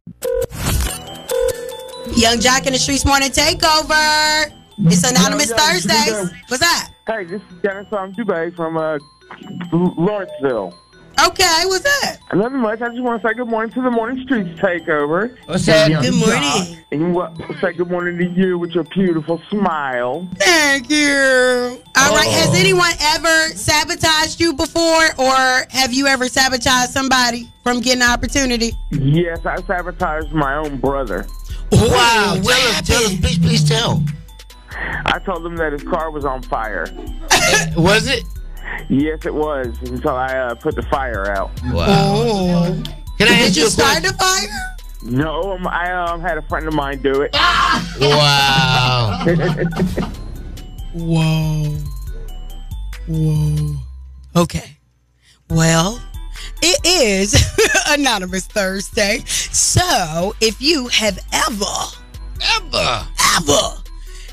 Yung 2.17 2.39
Joc 2.39 2.67
in 2.67 2.73
the 2.73 2.79
Streets 2.79 3.05
Morning 3.05 3.31
Takeover. 3.31 4.53
It's 4.79 5.09
Anonymous 5.09 5.51
Yo, 5.51 5.57
yo, 5.57 5.63
Thursdays. 5.63 6.33
What's 6.49 6.61
that? 6.61 6.91
Hey, 7.07 7.25
this 7.25 7.43
is 7.43 7.63
Dennis 7.63 7.87
from 7.89 8.13
Dubai 8.15 8.55
from 8.55 8.77
uh, 8.77 8.99
Lawrenceville. 9.73 10.75
Okay, 11.21 11.63
what's 11.65 11.83
that? 11.83 12.19
Nothing 12.33 12.61
much. 12.61 12.81
I 12.81 12.89
just 12.91 13.03
want 13.03 13.21
to 13.21 13.29
say 13.29 13.35
good 13.35 13.49
morning 13.49 13.73
to 13.75 13.83
the 13.83 13.91
Morning 13.91 14.25
Streets 14.25 14.59
Takeover. 14.61 15.37
What's 15.47 15.69
up? 15.69 15.89
Good 15.89 16.15
morning. 16.15 16.79
And 16.93 17.13
what, 17.15 17.37
say 17.61 17.73
good 17.73 17.91
morning 17.91 18.19
to 18.19 18.41
you 18.41 18.57
with 18.57 18.71
your 18.71 18.85
beautiful 18.85 19.43
smile. 19.51 20.29
Thank 20.37 20.89
you. 20.91 21.83
All 21.97 22.15
right. 22.15 22.29
Has 22.29 22.55
anyone 22.55 22.93
ever 23.01 23.49
sabotaged 23.57 24.41
you 24.41 24.55
before, 24.55 25.09
or 25.19 25.67
have 25.71 25.93
you 25.93 26.07
ever 26.07 26.29
sabotaged 26.29 26.93
somebody 26.93 27.51
from 27.65 27.81
getting 27.81 28.03
an 28.03 28.11
opportunity? 28.11 28.73
Yes, 28.93 29.45
I 29.45 29.61
sabotaged 29.63 30.33
my 30.33 30.55
own 30.55 30.79
brother. 30.79 31.27
Wow. 31.73 32.41
Tell 32.43 32.51
us, 32.51 32.83
tell 32.83 33.05
us, 33.05 33.17
please, 33.21 33.39
please 33.39 33.69
tell. 33.69 34.03
I 34.71 35.19
told 35.25 35.45
him 35.45 35.57
that 35.57 35.73
his 35.73 35.83
car 35.83 36.11
was 36.11 36.25
on 36.25 36.43
fire. 36.43 36.87
was 37.77 38.07
it? 38.07 38.25
Yes, 38.89 39.27
it 39.27 39.35
was. 39.35 39.77
Until 39.83 40.15
I 40.15 40.37
uh, 40.39 40.55
put 40.55 40.75
the 40.77 40.83
fire 40.83 41.31
out. 41.31 41.51
Oh. 41.67 42.83
Can 43.19 43.29
I 43.29 43.31
Did 43.31 43.49
ask 43.49 43.57
you 43.57 43.63
you 43.63 43.69
a 43.69 43.71
start 43.71 44.03
the 44.03 44.13
fire? 44.15 44.49
No, 45.03 45.53
um, 45.53 45.67
I 45.67 45.93
um, 45.93 46.21
had 46.21 46.39
a 46.39 46.43
friend 46.43 46.67
of 46.67 46.75
mine 46.75 47.01
do 47.03 47.23
it. 47.23 47.33
Wow. 48.01 49.25
Whoa. 50.95 51.77
Whoa. 53.07 53.77
Okay. 54.37 54.77
Well, 55.51 56.01
it 56.63 56.81
is 56.85 57.35
Anonymous 57.89 58.47
Thursday. 58.47 59.23
So 59.27 60.35
if 60.41 60.61
you 60.61 60.89
have 60.89 61.19
ever, 61.33 61.65
ever, 62.57 63.07
ever 63.37 63.83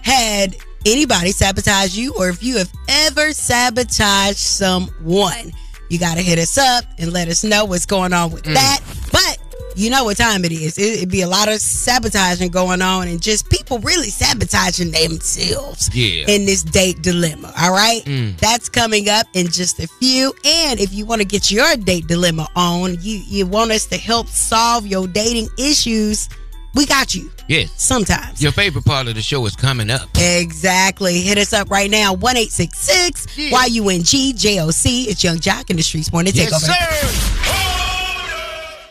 had 0.02 0.56
anybody 0.86 1.32
sabotage 1.32 1.98
you, 1.98 2.14
or 2.18 2.30
if 2.30 2.44
you 2.44 2.58
have 2.58 2.72
ever 2.88 3.34
sabotaged 3.34 4.38
someone, 4.38 5.52
you 5.90 6.00
got 6.00 6.16
to 6.16 6.22
hit 6.22 6.40
us 6.40 6.58
up 6.58 6.86
and 6.98 7.14
let 7.14 7.28
us 7.28 7.44
know 7.44 7.66
what's 7.66 7.86
going 7.86 8.14
on 8.14 8.32
with 8.32 8.44
mm. 8.44 8.54
that. 8.54 8.80
But 9.12 9.38
you 9.76 9.90
know 9.90 10.06
what 10.06 10.16
time 10.18 10.46
it 10.46 10.52
is. 10.54 10.78
It, 10.78 11.00
it'd 11.00 11.10
be 11.12 11.22
a 11.22 11.28
lot 11.28 11.50
of 11.50 11.56
sabotaging 11.60 12.50
going 12.52 12.82
on 12.82 13.08
and 13.10 13.22
just 13.22 13.50
people 13.50 13.80
really 13.80 14.10
sabotaging 14.10 14.92
themselves 14.92 15.94
Yeah. 15.94 16.26
in 16.30 16.46
this 16.46 16.64
date 16.64 17.02
dilemma. 17.02 17.54
All 17.60 17.72
right. 17.74 18.02
Mm. 18.06 18.38
That's 18.38 18.70
coming 18.70 19.10
up 19.10 19.28
in 19.34 19.48
just 19.48 19.80
a 19.80 19.88
few. 19.88 20.34
And 20.46 20.80
if 20.80 20.94
you 20.94 21.06
want 21.06 21.22
to 21.22 21.28
get 21.28 21.52
your 21.52 21.76
date 21.76 22.08
dilemma 22.08 22.48
on, 22.56 22.98
you, 23.02 23.18
you 23.28 23.46
want 23.46 23.72
us 23.72 23.86
to 23.88 23.98
help 23.98 24.28
solve 24.28 24.88
your 24.88 25.08
dating 25.08 25.50
issues, 25.60 26.30
we 26.74 26.86
got 26.86 27.14
you. 27.14 27.30
Yes. 27.48 27.72
Sometimes. 27.82 28.42
Your 28.42 28.52
favorite 28.54 28.86
part 28.86 29.08
of 29.08 29.16
the 29.16 29.22
show 29.22 29.46
is 29.46 29.56
coming 29.56 29.90
up. 29.90 30.10
Exactly. 30.18 31.22
Hit 31.22 31.38
us 31.38 31.54
up 31.54 31.70
right 31.70 31.92
now. 31.92 32.14
1 32.14 32.36
Y 32.36 33.66
U 33.72 33.90
N 33.90 34.04
G 34.04 34.34
J 34.34 34.60
O 34.62 34.72
C. 34.72 35.04
It's 35.10 35.24
Yung 35.24 35.38
Joc 35.38 35.70
in 35.70 35.76
the 35.78 35.84
Streets 35.84 36.12
Morning 36.12 36.34
Yes, 36.34 36.52
Takeover. 36.66 37.65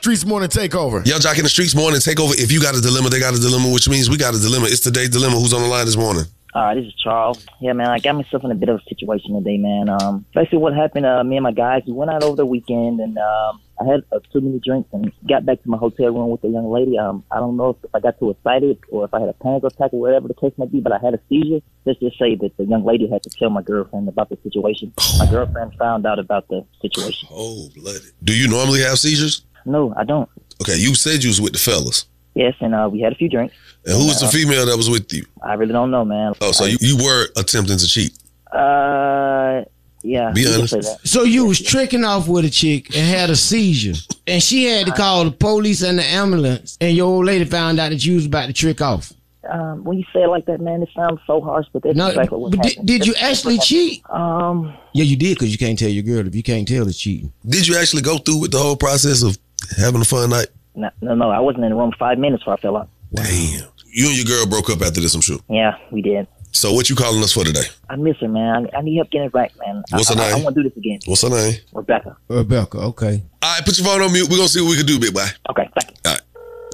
Streets 0.04 0.26
Morning 0.26 0.50
Takeover. 0.50 1.00
Yung 1.06 1.18
Joc 1.18 1.38
in 1.38 1.44
the 1.44 1.48
Streets 1.48 1.74
morning 1.74 1.98
takeover. 1.98 2.36
If 2.36 2.52
you 2.52 2.60
got 2.60 2.76
a 2.76 2.80
dilemma, 2.82 3.08
they 3.08 3.20
got 3.20 3.32
a 3.32 3.40
dilemma, 3.40 3.72
which 3.72 3.88
means 3.88 4.10
we 4.10 4.18
got 4.18 4.34
a 4.34 4.38
dilemma. 4.38 4.66
It's 4.68 4.80
today's 4.80 5.08
dilemma. 5.08 5.40
Who's 5.40 5.54
on 5.54 5.62
the 5.62 5.66
line 5.66 5.86
this 5.86 5.96
morning? 5.96 6.24
Uh, 6.52 6.74
this 6.74 6.84
is 6.84 6.92
Charles. 7.02 7.46
Yeah, 7.58 7.72
man, 7.72 7.88
I 7.88 8.00
got 8.00 8.14
myself 8.14 8.44
in 8.44 8.50
a 8.50 8.54
bit 8.54 8.68
of 8.68 8.80
a 8.80 8.84
situation 8.84 9.32
today, 9.32 9.56
man. 9.56 9.88
Um, 9.88 10.26
basically, 10.34 10.58
what 10.58 10.74
happened? 10.74 11.06
Uh, 11.06 11.24
me 11.24 11.38
and 11.38 11.42
my 11.42 11.52
guys, 11.52 11.84
we 11.86 11.94
went 11.94 12.10
out 12.10 12.22
over 12.22 12.36
the 12.36 12.44
weekend, 12.44 13.00
and 13.00 13.16
um, 13.16 13.62
I 13.80 13.84
had 13.90 14.04
uh, 14.12 14.20
too 14.30 14.42
many 14.42 14.60
drinks, 14.60 14.90
and 14.92 15.10
got 15.26 15.46
back 15.46 15.62
to 15.62 15.70
my 15.70 15.78
hotel 15.78 16.12
room 16.12 16.28
with 16.28 16.44
a 16.44 16.48
young 16.48 16.70
lady. 16.70 16.98
Um, 16.98 17.24
I 17.30 17.36
don't 17.36 17.56
know 17.56 17.70
if, 17.70 17.90
I 17.94 17.98
got 18.00 18.18
too 18.18 18.28
excited 18.28 18.78
or 18.90 19.06
if 19.06 19.14
I 19.14 19.20
had 19.20 19.30
a 19.30 19.32
panic 19.32 19.64
attack 19.64 19.94
or 19.94 20.00
whatever 20.00 20.28
the 20.28 20.34
case 20.34 20.52
may 20.58 20.66
be, 20.66 20.80
but 20.80 20.92
I 20.92 20.98
had 20.98 21.14
a 21.14 21.20
seizure. 21.30 21.64
Let's 21.86 21.98
just 22.00 22.18
say 22.18 22.34
that 22.34 22.54
the 22.58 22.66
young 22.66 22.84
lady 22.84 23.08
had 23.08 23.22
to 23.22 23.30
tell 23.30 23.48
my 23.48 23.62
girlfriend 23.62 24.10
about 24.10 24.28
the 24.28 24.36
situation. 24.42 24.92
My 25.18 25.24
girlfriend 25.30 25.72
found 25.78 26.04
out 26.04 26.18
about 26.18 26.46
the 26.48 26.62
situation. 26.82 27.26
Oh, 27.32 27.70
blooded. 27.74 28.12
Do 28.22 28.36
you 28.36 28.48
normally 28.48 28.82
have 28.82 28.98
seizures? 28.98 29.46
No, 29.66 29.94
I 29.96 30.04
don't. 30.04 30.28
Okay, 30.62 30.76
you 30.76 30.94
said 30.94 31.22
you 31.24 31.30
was 31.30 31.40
with 31.40 31.52
the 31.52 31.58
fellas. 31.58 32.06
Yes, 32.34 32.54
and 32.60 32.74
uh, 32.74 32.88
we 32.90 33.00
had 33.00 33.12
a 33.12 33.16
few 33.16 33.28
drinks. 33.28 33.54
And 33.86 33.94
who 33.96 34.06
was 34.08 34.20
the 34.20 34.26
Uh, 34.26 34.30
female 34.30 34.66
that 34.66 34.76
was 34.76 34.90
with 34.90 35.12
you? 35.12 35.24
I 35.42 35.54
really 35.54 35.72
don't 35.72 35.90
know, 35.90 36.04
man. 36.04 36.32
Oh, 36.40 36.52
so 36.52 36.64
you, 36.64 36.76
you 36.80 36.96
were 36.96 37.28
attempting 37.36 37.78
to 37.78 37.86
cheat. 37.86 38.12
Uh, 38.52 39.64
yeah. 40.02 40.32
Be 40.32 40.46
honest. 40.46 41.06
So 41.08 41.22
you 41.22 41.46
was 41.46 41.60
tricking 41.60 42.04
off 42.04 42.28
with 42.28 42.44
a 42.44 42.50
chick 42.50 42.94
and 42.96 43.06
had 43.06 43.30
a 43.30 43.36
seizure, 43.36 43.94
and 44.26 44.42
she 44.42 44.64
had 44.64 44.86
to 44.86 44.92
call 44.92 45.24
the 45.24 45.30
police 45.30 45.82
and 45.82 45.98
the 45.98 46.04
ambulance, 46.04 46.76
and 46.80 46.96
your 46.96 47.06
old 47.06 47.24
lady 47.26 47.44
found 47.44 47.78
out 47.80 47.90
that 47.90 48.04
you 48.04 48.14
was 48.16 48.26
about 48.26 48.46
to 48.46 48.52
trick 48.52 48.80
off. 48.80 49.12
Um, 49.50 49.84
when 49.84 49.98
you 49.98 50.04
say 50.12 50.22
it 50.22 50.28
like 50.28 50.46
that, 50.46 50.60
man, 50.62 50.82
it 50.82 50.88
sounds 50.96 51.20
so 51.26 51.40
harsh, 51.40 51.66
but 51.72 51.82
that's 51.82 51.94
No, 51.96 52.08
exactly 52.08 52.38
what 52.38 52.50
but 52.52 52.62
did, 52.62 52.72
happened. 52.72 52.86
did 52.88 53.06
you 53.06 53.12
That's- 53.12 53.28
that's 53.28 53.38
actually 53.46 53.58
cheat? 53.58 54.02
Um, 54.10 54.72
Yeah, 54.94 55.04
you 55.04 55.16
did 55.16 55.34
because 55.36 55.52
you 55.52 55.58
can't 55.58 55.78
tell 55.78 55.90
your 55.90 56.02
girl 56.02 56.26
if 56.26 56.34
you 56.34 56.42
can't 56.42 56.66
tell 56.66 56.88
it's 56.88 56.98
cheating. 56.98 57.30
Did 57.46 57.66
you 57.68 57.76
actually 57.76 58.00
go 58.02 58.16
through 58.18 58.38
with 58.38 58.52
the 58.52 58.58
whole 58.58 58.76
process 58.76 59.22
of 59.22 59.36
having 59.76 60.00
a 60.00 60.04
fun 60.04 60.30
night? 60.30 60.48
no, 60.74 60.90
no, 61.00 61.14
no, 61.14 61.30
I 61.30 61.38
wasn't 61.40 61.64
in 61.64 61.70
the 61.70 61.76
room 61.76 61.92
five 61.98 62.18
minutes 62.18 62.42
before 62.42 62.54
I 62.54 62.56
fell 62.58 62.76
out. 62.76 62.88
Damn. 63.12 63.68
You 63.92 64.08
and 64.08 64.16
your 64.16 64.24
girl 64.24 64.46
broke 64.46 64.70
up 64.70 64.82
after 64.82 65.00
this, 65.00 65.14
I'm 65.14 65.20
sure. 65.20 65.38
Yeah, 65.48 65.76
we 65.92 66.02
did. 66.02 66.26
So 66.50 66.72
what 66.72 66.88
you 66.90 66.96
calling 66.96 67.22
us 67.22 67.32
for 67.32 67.44
today? 67.44 67.62
I 67.88 67.96
miss 67.96 68.16
her, 68.18 68.28
man. 68.28 68.68
I, 68.74 68.78
I 68.78 68.80
need 68.82 68.96
help 68.96 69.10
getting 69.10 69.26
it 69.26 69.34
right, 69.34 69.52
man. 69.64 69.82
What's 69.90 70.10
I, 70.10 70.14
her 70.14 70.20
I, 70.20 70.24
I 70.30 70.34
name? 70.34 70.44
want 70.44 70.56
to 70.56 70.62
do 70.62 70.68
this 70.68 70.76
again. 70.76 70.98
What's 71.06 71.22
her 71.22 71.30
name? 71.30 71.54
Rebecca. 71.72 72.16
Rebecca, 72.28 72.78
okay. 72.78 73.22
All 73.42 73.54
right, 73.54 73.64
put 73.64 73.78
your 73.78 73.86
phone 73.86 74.02
on 74.02 74.12
mute. 74.12 74.28
We're 74.28 74.36
gonna 74.36 74.48
see 74.48 74.60
what 74.62 74.70
we 74.70 74.76
can 74.76 74.86
do, 74.86 74.98
big 74.98 75.14
boy. 75.14 75.26
Okay, 75.50 75.68
thank 75.78 75.90
you. 75.90 75.96
All 76.06 76.12
right. 76.12 76.22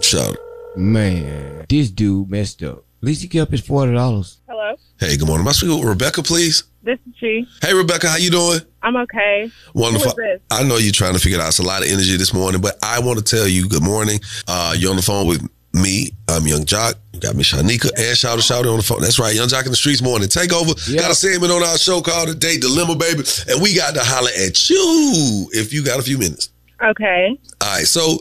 Shout. 0.03 0.37
Man, 0.77 1.67
this 1.69 1.91
dude 1.91 2.31
messed 2.31 2.63
up. 2.63 2.79
At 2.79 3.07
least 3.07 3.23
he 3.23 3.29
kept 3.29 3.51
his 3.51 3.61
forty 3.61 3.93
dollars. 3.93 4.39
Hello. 4.49 4.75
Hey, 4.99 5.17
good 5.17 5.27
morning. 5.27 5.45
Am 5.45 5.49
I 5.49 5.53
speaking 5.53 5.79
with 5.79 5.89
Rebecca, 5.89 6.23
please? 6.23 6.65
This 6.83 6.99
is 7.07 7.15
she. 7.19 7.47
Hey, 7.61 7.75
Rebecca, 7.75 8.09
how 8.09 8.17
you 8.17 8.31
doing? 8.31 8.61
I'm 8.83 8.97
okay. 8.97 9.51
Wonderful. 9.75 10.13
Who 10.13 10.23
is 10.23 10.41
this? 10.41 10.41
I 10.51 10.63
know 10.63 10.79
you're 10.79 10.93
trying 10.93 11.13
to 11.13 11.21
figure 11.21 11.39
it 11.39 11.43
out. 11.43 11.49
It's 11.49 11.59
a 11.59 11.63
lot 11.63 11.83
of 11.83 11.89
energy 11.89 12.17
this 12.17 12.33
morning, 12.33 12.61
but 12.61 12.79
I 12.83 13.01
want 13.01 13.19
to 13.19 13.25
tell 13.25 13.47
you 13.47 13.69
good 13.69 13.83
morning. 13.83 14.21
Uh, 14.49 14.75
you're 14.77 14.91
on 14.91 14.97
the 14.97 15.03
phone 15.03 15.27
with 15.27 15.47
me. 15.75 16.11
I'm 16.29 16.47
Yung 16.47 16.65
Joc. 16.65 16.95
You 17.13 17.21
got 17.21 17.37
me, 17.37 17.45
Shanika, 17.45 17.91
and 17.97 18.17
Shouter 18.17 18.41
Shouter 18.41 18.71
on 18.71 18.79
the 18.79 18.83
phone. 18.83 19.03
That's 19.03 19.19
right. 19.19 19.35
Yung 19.35 19.49
Joc 19.49 19.65
in 19.67 19.71
the 19.71 19.77
streets 19.77 20.03
morning. 20.03 20.29
Take 20.29 20.53
over. 20.55 20.73
Got 20.95 21.11
a 21.11 21.15
segment 21.15 21.53
on 21.53 21.63
our 21.63 21.77
show 21.77 22.01
called 22.01 22.31
The 22.31 22.35
Date 22.35 22.63
Dilemma, 22.63 22.97
baby. 22.97 23.25
And 23.49 23.61
we 23.61 23.75
got 23.77 23.95
to 23.95 24.01
holler 24.03 24.31
at 24.39 24.71
you 24.71 25.51
if 25.53 25.73
you 25.75 25.85
got 25.85 26.01
a 26.01 26.03
few 26.03 26.17
minutes. 26.17 26.51
Okay. 26.83 27.39
All 27.61 27.77
right. 27.77 27.87
So 27.87 28.21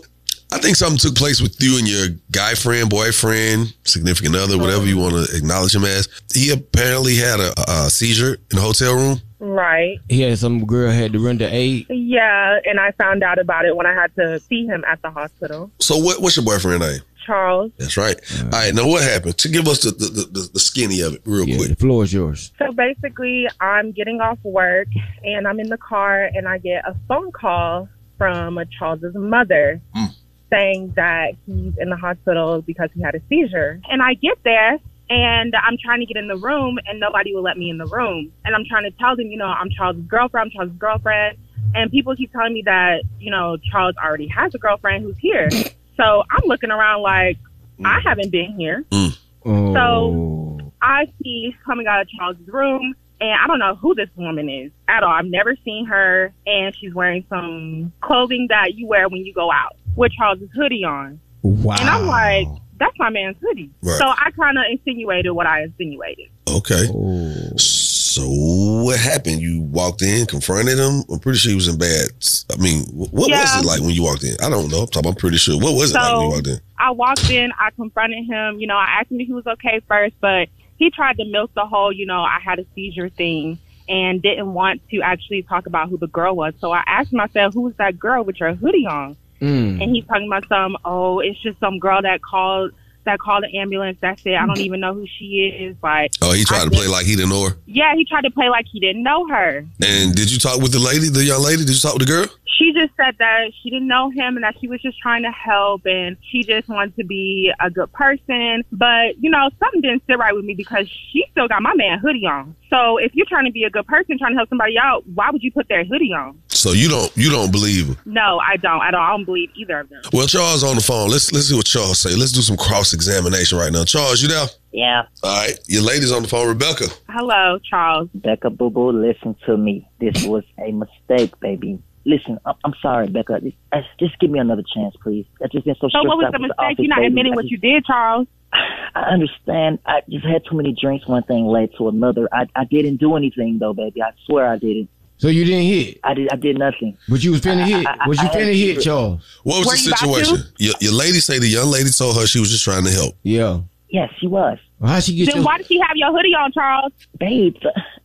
I 0.51 0.57
think 0.57 0.75
something 0.75 0.97
took 0.97 1.15
place 1.15 1.41
with 1.41 1.61
you 1.61 1.77
and 1.77 1.87
your 1.87 2.07
guy 2.31 2.55
friend, 2.55 2.89
boyfriend, 2.89 3.73
significant 3.83 4.35
other, 4.35 4.57
whatever 4.57 4.85
you 4.85 4.97
want 4.97 5.13
to 5.13 5.37
acknowledge 5.37 5.75
him 5.75 5.85
as. 5.85 6.07
He 6.33 6.51
apparently 6.51 7.15
had 7.15 7.39
a, 7.39 7.53
a 7.67 7.89
seizure 7.89 8.33
in 8.33 8.55
the 8.55 8.61
hotel 8.61 8.95
room. 8.95 9.21
Right. 9.39 9.99
He 10.09 10.21
had 10.21 10.37
some 10.39 10.65
girl 10.65 10.91
had 10.91 11.13
to 11.13 11.19
render 11.19 11.47
aid. 11.49 11.85
Yeah, 11.89 12.59
and 12.65 12.79
I 12.79 12.91
found 12.91 13.23
out 13.23 13.39
about 13.39 13.65
it 13.65 13.75
when 13.75 13.85
I 13.85 13.93
had 13.93 14.13
to 14.15 14.39
see 14.39 14.65
him 14.65 14.83
at 14.85 15.01
the 15.01 15.11
hospital. 15.11 15.71
So 15.79 15.97
what, 15.97 16.21
what's 16.21 16.35
your 16.35 16.45
boyfriend 16.45 16.81
name? 16.81 16.99
Charles. 17.25 17.71
That's 17.77 17.95
right. 17.95 18.19
All 18.41 18.49
right. 18.49 18.73
Now 18.73 18.87
what 18.87 19.03
happened? 19.03 19.37
To 19.37 19.49
give 19.49 19.67
us 19.67 19.83
the 19.83 19.91
the, 19.91 20.29
the, 20.31 20.49
the 20.53 20.59
skinny 20.59 21.01
of 21.01 21.13
it 21.13 21.21
real 21.25 21.45
quick. 21.45 21.69
The 21.69 21.75
floor 21.75 22.03
is 22.03 22.11
yours. 22.11 22.51
So 22.57 22.71
basically, 22.71 23.47
I'm 23.61 23.91
getting 23.91 24.19
off 24.19 24.39
work 24.43 24.87
and 25.23 25.47
I'm 25.47 25.59
in 25.59 25.69
the 25.69 25.77
car 25.77 26.23
and 26.23 26.47
I 26.47 26.57
get 26.57 26.87
a 26.87 26.95
phone 27.07 27.31
call 27.31 27.87
from 28.17 28.59
Charles's 28.77 29.15
mother 29.15 29.79
hmm. 29.93 30.05
Saying 30.49 30.93
that 30.95 31.33
he's 31.45 31.73
in 31.77 31.89
the 31.89 31.97
hospital 31.97 32.61
because 32.61 32.89
he 32.93 33.01
had 33.01 33.15
a 33.15 33.21
seizure. 33.29 33.81
And 33.89 34.01
I 34.01 34.13
get 34.15 34.37
there 34.43 34.77
and 35.09 35.55
I'm 35.55 35.77
trying 35.83 35.99
to 36.01 36.05
get 36.05 36.17
in 36.17 36.27
the 36.27 36.37
room 36.37 36.79
and 36.85 36.99
nobody 36.99 37.33
will 37.33 37.41
let 37.41 37.57
me 37.57 37.69
in 37.69 37.77
the 37.77 37.87
room. 37.87 38.31
And 38.45 38.55
I'm 38.55 38.65
trying 38.65 38.83
to 38.83 38.91
tell 38.91 39.15
them, 39.15 39.27
you 39.27 39.37
know, 39.37 39.45
I'm 39.45 39.69
Charles' 39.69 39.97
girlfriend, 40.07 40.47
I'm 40.47 40.51
Charles' 40.51 40.77
girlfriend. 40.77 41.37
And 41.75 41.91
people 41.91 42.15
keep 42.15 42.31
telling 42.31 42.53
me 42.53 42.63
that, 42.65 43.03
you 43.19 43.31
know, 43.31 43.57
Charles 43.71 43.95
already 44.03 44.27
has 44.27 44.53
a 44.55 44.57
girlfriend 44.57 45.03
who's 45.03 45.17
here. 45.19 45.49
So 45.97 46.23
I'm 46.29 46.43
looking 46.45 46.71
around 46.71 47.01
like, 47.01 47.37
I 47.83 47.99
mm. 47.99 48.03
haven't 48.03 48.31
been 48.31 48.55
here. 48.57 48.85
Mm. 48.91 49.17
So 49.43 49.79
oh. 49.79 50.71
I 50.81 51.11
see 51.21 51.55
coming 51.65 51.87
out 51.87 52.01
of 52.01 52.09
Charles' 52.09 52.37
room, 52.47 52.95
and 53.21 53.31
I 53.31 53.47
don't 53.47 53.59
know 53.59 53.75
who 53.75 53.95
this 53.95 54.09
woman 54.15 54.49
is 54.49 54.71
at 54.87 55.03
all. 55.03 55.11
I've 55.11 55.25
never 55.25 55.55
seen 55.63 55.85
her, 55.85 56.33
and 56.45 56.75
she's 56.75 56.93
wearing 56.93 57.25
some 57.29 57.91
clothing 58.01 58.47
that 58.49 58.75
you 58.75 58.87
wear 58.87 59.09
when 59.09 59.25
you 59.25 59.33
go 59.33 59.51
out 59.51 59.75
with 59.99 60.11
Charles's 60.13 60.49
hoodie 60.55 60.83
on. 60.83 61.19
Wow. 61.41 61.75
And 61.79 61.89
I'm 61.89 62.05
like, 62.07 62.47
that's 62.79 62.97
my 62.97 63.09
man's 63.09 63.37
hoodie. 63.41 63.69
Right. 63.81 63.97
So 63.97 64.07
I 64.07 64.31
kind 64.31 64.57
of 64.57 64.63
insinuated 64.71 65.31
what 65.33 65.45
I 65.45 65.63
insinuated. 65.63 66.29
Okay. 66.49 66.87
Oh. 66.93 67.55
So 67.57 68.23
what 68.25 68.99
happened? 68.99 69.41
You 69.41 69.61
walked 69.61 70.01
in, 70.01 70.25
confronted 70.25 70.79
him. 70.79 71.03
I'm 71.11 71.19
pretty 71.19 71.37
sure 71.37 71.49
he 71.51 71.55
was 71.55 71.67
in 71.67 71.77
bad. 71.77 72.07
I 72.51 72.61
mean, 72.61 72.83
what 72.93 73.29
Yeah. 73.29 73.41
was 73.41 73.63
it 73.63 73.67
like 73.67 73.81
when 73.81 73.91
you 73.91 74.03
walked 74.03 74.23
in? 74.23 74.35
I 74.43 74.49
don't 74.49 74.69
know. 74.71 74.87
I'm 74.95 75.15
pretty 75.15 75.37
sure. 75.37 75.59
What 75.59 75.75
was 75.75 75.91
it 75.91 75.95
like 75.95 76.13
when 76.13 76.21
you 76.23 76.29
walked 76.29 76.47
in? 76.47 76.59
I 76.77 76.91
walked 76.91 77.29
in, 77.29 77.51
I 77.59 77.69
confronted 77.71 78.25
him. 78.25 78.59
You 78.59 78.67
know, 78.67 78.75
I 78.77 78.99
asked 78.99 79.11
him 79.11 79.19
if 79.19 79.27
he 79.27 79.33
was 79.33 79.45
okay 79.45 79.81
first, 79.87 80.15
but 80.21 80.49
he 80.77 80.89
tried 80.89 81.17
to 81.17 81.25
milk 81.25 81.51
the 81.53 81.65
whole, 81.65 81.91
you 81.91 82.05
know, 82.05 82.21
I 82.21 82.39
had 82.43 82.57
a 82.59 82.65
seizure 82.73 83.09
thing 83.09 83.59
and 83.87 84.21
didn't 84.21 84.53
want 84.53 84.81
to 84.89 85.01
actually 85.01 85.43
talk 85.43 85.65
about 85.67 85.89
who 85.89 85.97
the 85.97 86.07
girl 86.07 86.35
was. 86.35 86.53
So 86.59 86.71
I 86.71 86.83
asked 86.87 87.11
myself, 87.13 87.29
I 87.29 87.33
said, 87.47 87.53
who 87.53 87.61
was 87.61 87.75
that 87.77 87.99
girl 87.99 88.23
with 88.23 88.39
your 88.39 88.53
hoodie 88.55 88.85
on? 88.87 89.17
Mm. 89.41 89.81
And 89.81 89.95
he's 89.95 90.05
talking 90.05 90.27
about 90.27 90.47
some, 90.47 90.77
oh, 90.85 91.19
it's 91.19 91.39
just 91.41 91.59
some 91.59 91.79
girl 91.79 92.01
that 92.01 92.21
called 92.21 92.71
that 93.05 93.17
called 93.17 93.43
the 93.43 93.57
ambulance. 93.57 93.97
That's 94.01 94.21
it. 94.25 94.35
I 94.35 94.45
don't 94.45 94.59
even 94.59 94.81
know 94.81 94.93
who 94.93 95.07
she 95.17 95.47
is. 95.59 95.75
Like, 95.81 96.11
Oh, 96.21 96.33
he 96.33 96.43
tried 96.43 96.61
I 96.61 96.65
to 96.65 96.69
play 96.69 96.87
like 96.87 97.05
he 97.05 97.15
didn't 97.15 97.29
know 97.29 97.47
her. 97.49 97.55
yeah, 97.65 97.95
he 97.95 98.05
tried 98.05 98.21
to 98.21 98.29
play 98.31 98.49
like 98.49 98.65
he 98.71 98.79
didn't 98.79 99.01
know 99.03 99.25
her. 99.29 99.65
And 99.83 100.13
did 100.13 100.29
you 100.31 100.37
talk 100.37 100.61
with 100.61 100.73
the 100.73 100.79
lady, 100.79 101.07
the 101.09 101.23
young 101.23 101.41
lady? 101.41 101.63
Did 101.65 101.69
you 101.75 101.79
talk 101.79 101.93
with 101.97 102.05
the 102.07 102.11
girl? 102.13 102.25
She 102.57 102.73
just 102.73 102.91
said 102.97 103.15
that 103.19 103.51
she 103.63 103.69
didn't 103.69 103.87
know 103.87 104.09
him 104.09 104.35
and 104.35 104.43
that 104.43 104.55
she 104.59 104.67
was 104.67 104.81
just 104.81 104.99
trying 104.99 105.23
to 105.23 105.31
help 105.31 105.85
and 105.85 106.17
she 106.29 106.43
just 106.43 106.67
wanted 106.67 106.93
to 106.97 107.05
be 107.05 107.49
a 107.61 107.69
good 107.71 107.91
person. 107.93 108.63
But, 108.73 109.17
you 109.17 109.29
know, 109.29 109.49
something 109.59 109.79
didn't 109.79 110.03
sit 110.05 110.17
right 110.19 110.35
with 110.35 110.43
me 110.43 110.55
because 110.55 110.85
she 110.89 111.23
still 111.31 111.47
got 111.47 111.61
my 111.61 111.73
man 111.75 111.99
hoodie 111.99 112.25
on. 112.27 112.53
So 112.69 112.97
if 112.97 113.15
you're 113.15 113.25
trying 113.27 113.45
to 113.45 113.51
be 113.51 113.63
a 113.63 113.69
good 113.69 113.87
person, 113.87 114.19
trying 114.19 114.33
to 114.33 114.37
help 114.37 114.49
somebody 114.49 114.77
out, 114.77 115.07
why 115.07 115.29
would 115.31 115.41
you 115.41 115.53
put 115.53 115.69
their 115.69 115.85
hoodie 115.85 116.11
on? 116.13 116.37
So 116.59 116.71
you 116.73 116.89
don't 116.89 117.11
you 117.15 117.29
don't 117.29 117.51
believe 117.51 117.87
her. 117.87 117.95
No, 118.05 118.39
I 118.39 118.57
don't. 118.57 118.81
I 118.81 118.91
don't. 118.91 119.01
I 119.01 119.09
don't 119.11 119.25
believe 119.25 119.49
either 119.55 119.79
of 119.79 119.89
them. 119.89 120.01
Well, 120.13 120.27
Charles 120.27 120.63
on 120.63 120.75
the 120.75 120.81
phone. 120.81 121.09
Let's 121.09 121.31
let's 121.31 121.47
see 121.49 121.55
what 121.55 121.65
Charles 121.65 121.99
say. 121.99 122.15
Let's 122.15 122.31
do 122.33 122.41
some 122.41 122.57
cross 122.57 122.93
examination 122.93 123.57
right 123.57 123.71
now. 123.71 123.83
Charles, 123.85 124.21
you 124.21 124.27
there? 124.27 124.45
Yeah. 124.71 125.03
All 125.23 125.41
right. 125.41 125.57
Your 125.67 125.81
lady's 125.83 126.11
on 126.11 126.21
the 126.21 126.27
phone, 126.27 126.47
Rebecca. 126.47 126.85
Hello, 127.09 127.57
Charles. 127.67 128.09
Becca 128.13 128.49
Boo 128.49 128.69
Boo, 128.69 128.91
listen 128.91 129.35
to 129.45 129.57
me. 129.57 129.87
This 129.99 130.23
was 130.25 130.43
a 130.59 130.71
mistake, 130.71 131.39
baby. 131.39 131.79
Listen, 132.05 132.39
I'm, 132.45 132.55
I'm 132.63 132.73
sorry, 132.81 133.07
Becca. 133.07 133.39
Just, 133.41 133.55
uh, 133.71 133.81
just 133.99 134.17
give 134.19 134.29
me 134.31 134.39
another 134.39 134.63
chance, 134.73 134.95
please. 135.01 135.25
I 135.43 135.47
just 135.47 135.65
been 135.65 135.75
so 135.79 135.89
So 135.89 136.03
what 136.03 136.17
was 136.17 136.25
out 136.27 136.31
the 136.33 136.39
with 136.39 136.49
mistake? 136.49 136.59
office, 136.59 136.75
You're 136.79 136.87
not 136.89 136.95
baby. 136.97 137.07
admitting 137.07 137.35
what 137.35 137.43
just- 137.43 137.51
you 137.51 137.57
did, 137.57 137.85
Charles. 137.85 138.27
I 138.51 139.01
understand. 139.11 139.79
I 139.85 140.01
just 140.09 140.25
had 140.25 140.41
too 140.49 140.55
many 140.57 140.75
drinks. 140.79 141.07
One 141.07 141.23
thing 141.23 141.45
led 141.45 141.69
to 141.77 141.87
another. 141.87 142.27
I, 142.31 142.47
I 142.55 142.63
didn't 142.65 142.97
do 142.97 143.15
anything 143.15 143.59
though, 143.59 143.73
baby. 143.73 144.01
I 144.01 144.11
swear 144.25 144.51
I 144.51 144.57
didn't. 144.57 144.89
So 145.19 145.27
you 145.27 145.45
didn't 145.45 145.63
hit? 145.65 145.99
I 146.03 146.13
did. 146.13 146.29
I 146.31 146.35
did 146.37 146.57
nothing. 146.57 146.97
But 147.07 147.23
you 147.23 147.31
was 147.31 147.41
finna 147.41 147.65
hit. 147.65 147.85
I- 147.85 147.97
I- 147.99 148.07
Was 148.07 148.19
you 148.21 148.27
I 148.27 148.31
finna 148.31 148.45
hit, 148.55 148.67
secret. 148.77 148.83
Charles? 148.83 149.39
What 149.43 149.59
was 149.59 149.67
Were 149.67 149.73
the 149.75 149.79
you 149.81 149.87
about 149.89 149.99
to? 149.99 150.25
situation? 150.25 150.53
Your, 150.57 150.73
your 150.81 150.93
lady 150.93 151.19
say 151.19 151.39
the 151.39 151.47
young 151.47 151.67
lady 151.69 151.89
told 151.91 152.15
her 152.17 152.25
she 152.25 152.39
was 152.39 152.49
just 152.49 152.63
trying 152.63 152.85
to 152.85 152.91
help. 152.91 153.15
Yeah. 153.23 153.59
Yes, 153.89 154.11
she 154.19 154.27
was. 154.27 154.57
How 154.81 154.99
she 154.99 155.15
get? 155.15 155.33
Then 155.33 155.43
why 155.43 155.57
did 155.57 155.67
she 155.67 155.77
have 155.79 155.95
your 155.95 156.11
hoodie 156.11 156.33
on, 156.35 156.51
Charles? 156.53 156.93
Babe, 157.19 157.55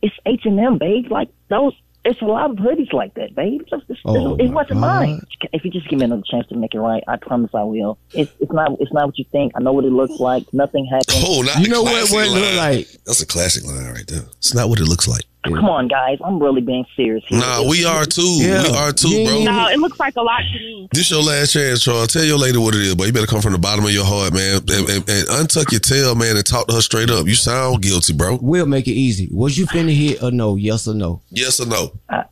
it's 0.01 0.15
H 0.25 0.41
and 0.45 0.59
M, 0.59 0.77
babe. 0.77 1.09
Like 1.11 1.29
those. 1.49 1.73
It's 2.07 2.21
a 2.21 2.25
lot 2.25 2.51
of 2.51 2.57
hoodies 2.57 2.93
like 2.93 3.15
that, 3.15 3.33
babe. 3.33 3.61
Just, 3.67 3.83
it's- 3.89 3.97
Oh, 4.05 4.35
it 4.35 4.49
wasn't 4.49 4.79
mine. 4.79 5.21
If 5.53 5.65
you 5.65 5.71
just 5.71 5.87
give 5.89 5.97
me 5.97 6.05
another 6.05 6.21
chance 6.29 6.45
to 6.49 6.55
make 6.55 6.75
it 6.75 6.79
right, 6.79 7.03
I 7.07 7.15
promise 7.15 7.49
I 7.55 7.63
will. 7.63 7.97
It's, 8.13 8.31
it's 8.39 8.51
not. 8.51 8.77
It's 8.79 8.93
not 8.93 9.07
what 9.07 9.17
you 9.17 9.25
think. 9.31 9.53
I 9.55 9.61
know 9.63 9.73
what 9.73 9.85
it 9.85 9.91
looks 9.91 10.19
like. 10.19 10.43
Nothing 10.53 10.85
happened. 10.85 11.17
Oh, 11.27 11.41
not 11.41 11.57
You 11.57 11.63
the 11.65 11.69
know 11.71 11.81
what- 11.83 11.93
classic 11.93 12.13
what 12.13 12.27
it 12.27 12.31
look 12.31 12.43
line. 12.43 12.57
like? 12.57 12.87
That's 13.05 13.21
a 13.21 13.25
classic 13.25 13.63
line 13.65 13.91
right 13.91 14.05
there. 14.07 14.21
It's 14.37 14.53
not 14.53 14.69
what 14.69 14.79
it 14.79 14.85
looks 14.85 15.07
like. 15.07 15.23
Come 15.53 15.69
on, 15.69 15.87
guys. 15.87 16.17
I'm 16.23 16.39
really 16.41 16.61
being 16.61 16.85
serious 16.95 17.23
here. 17.27 17.39
Nah, 17.39 17.67
we 17.67 17.85
are 17.85 18.05
too. 18.05 18.37
Yeah. 18.41 18.63
We 18.63 18.69
are 18.77 18.91
too, 18.91 19.09
Yeah. 19.09 19.27
bro. 19.29 19.43
No, 19.43 19.67
it 19.69 19.79
looks 19.79 19.99
like 19.99 20.15
a 20.15 20.21
lot 20.21 20.39
to 20.53 20.59
me. 20.59 20.87
This 20.93 21.11
your 21.11 21.21
last 21.23 21.53
chance, 21.53 21.83
Charles. 21.83 22.07
Tell 22.07 22.23
your 22.23 22.37
lady 22.37 22.57
what 22.57 22.73
it 22.75 22.81
is, 22.81 22.95
but 22.95 23.07
you 23.07 23.13
better 23.13 23.27
come 23.27 23.41
from 23.41 23.51
the 23.53 23.57
bottom 23.59 23.85
of 23.85 23.91
your 23.91 24.05
heart, 24.05 24.33
man, 24.33 24.57
and, 24.57 24.89
and, 24.89 25.09
and 25.09 25.27
untuck 25.29 25.71
your 25.71 25.79
tail, 25.81 26.15
man, 26.15 26.35
and 26.37 26.45
talk 26.45 26.67
to 26.67 26.73
her 26.75 26.81
straight 26.81 27.09
up. 27.09 27.27
You 27.27 27.35
sound 27.35 27.81
guilty, 27.81 28.13
bro. 28.13 28.39
We'll 28.41 28.65
make 28.65 28.87
it 28.87 28.93
easy. 28.93 29.29
Was 29.31 29.57
you 29.57 29.65
finna 29.67 29.95
hit 29.95 30.21
or 30.23 30.31
no? 30.31 30.55
Yes 30.55 30.87
or 30.87 30.93
no? 30.93 31.21
Yes 31.29 31.59
or 31.59 31.67
no? 31.67 31.91
Uh, 32.09 32.23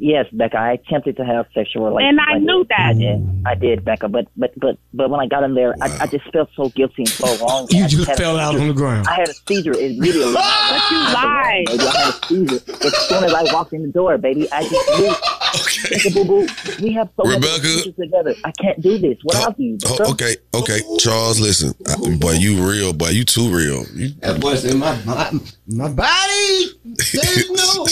yes, 0.00 0.26
Becca. 0.32 0.56
I 0.58 0.72
attempted 0.72 1.16
to 1.18 1.24
have 1.24 1.46
sexual 1.54 1.84
relations. 1.86 2.18
And 2.18 2.20
I 2.20 2.38
knew 2.38 2.66
that. 2.70 2.80
I 2.80 2.92
did. 2.94 3.42
I 3.46 3.54
did, 3.54 3.84
Becca. 3.84 4.08
But 4.08 4.26
but 4.36 4.52
but 4.58 4.78
but 4.92 5.10
when 5.10 5.20
I 5.20 5.26
got 5.26 5.44
in 5.44 5.54
there, 5.54 5.74
I, 5.80 5.98
I 6.00 6.06
just 6.06 6.24
felt 6.32 6.48
so 6.56 6.70
guilty 6.70 7.02
and 7.02 7.08
so 7.08 7.36
wrong. 7.46 7.68
You 7.70 7.84
I 7.84 7.86
just 7.88 8.12
fell 8.16 8.38
out 8.38 8.56
on 8.56 8.66
the 8.68 8.74
ground. 8.74 9.06
I 9.06 9.14
had 9.14 9.28
a 9.28 9.34
seizure 9.46 9.72
immediately. 9.72 10.34
But 10.70 10.90
you 10.90 10.98
lied. 10.98 11.64
Baby, 11.66 11.82
I 11.86 11.98
had 11.98 12.14
a 12.14 12.26
seizure 12.26 12.86
as 12.86 12.96
soon 13.08 13.24
as 13.24 13.34
I 13.34 13.42
walked 13.52 13.72
in 13.72 13.82
the 13.82 13.88
door, 13.88 14.18
baby. 14.18 14.50
I 14.52 14.62
just 14.62 14.88
knew. 14.98 15.14
Okay. 15.60 16.10
Boo 16.14 16.24
boo. 16.24 16.48
We 16.82 16.92
have 16.92 17.08
so 17.16 17.28
Rebecca. 17.28 17.62
many 17.62 17.92
together. 17.92 18.34
I 18.44 18.52
can't 18.52 18.80
do 18.80 18.98
this 18.98 19.18
without 19.24 19.58
you. 19.58 19.78
Oh, 19.86 19.96
oh 20.00 20.12
okay, 20.12 20.36
okay, 20.54 20.80
Charles. 20.98 21.40
Listen, 21.40 21.74
I- 21.88 21.96
boy, 22.16 22.32
you 22.32 22.62
real, 22.68 22.92
boy, 22.92 23.08
you 23.08 23.24
too 23.24 23.48
real. 23.50 23.84
You, 23.94 24.10
That 24.20 24.40
boy's 24.40 24.64
in 24.64 24.78
my 24.78 24.96
my, 25.04 25.30
my 25.66 25.88
body. 25.88 26.66
Says 26.98 27.50
no. 27.50 27.86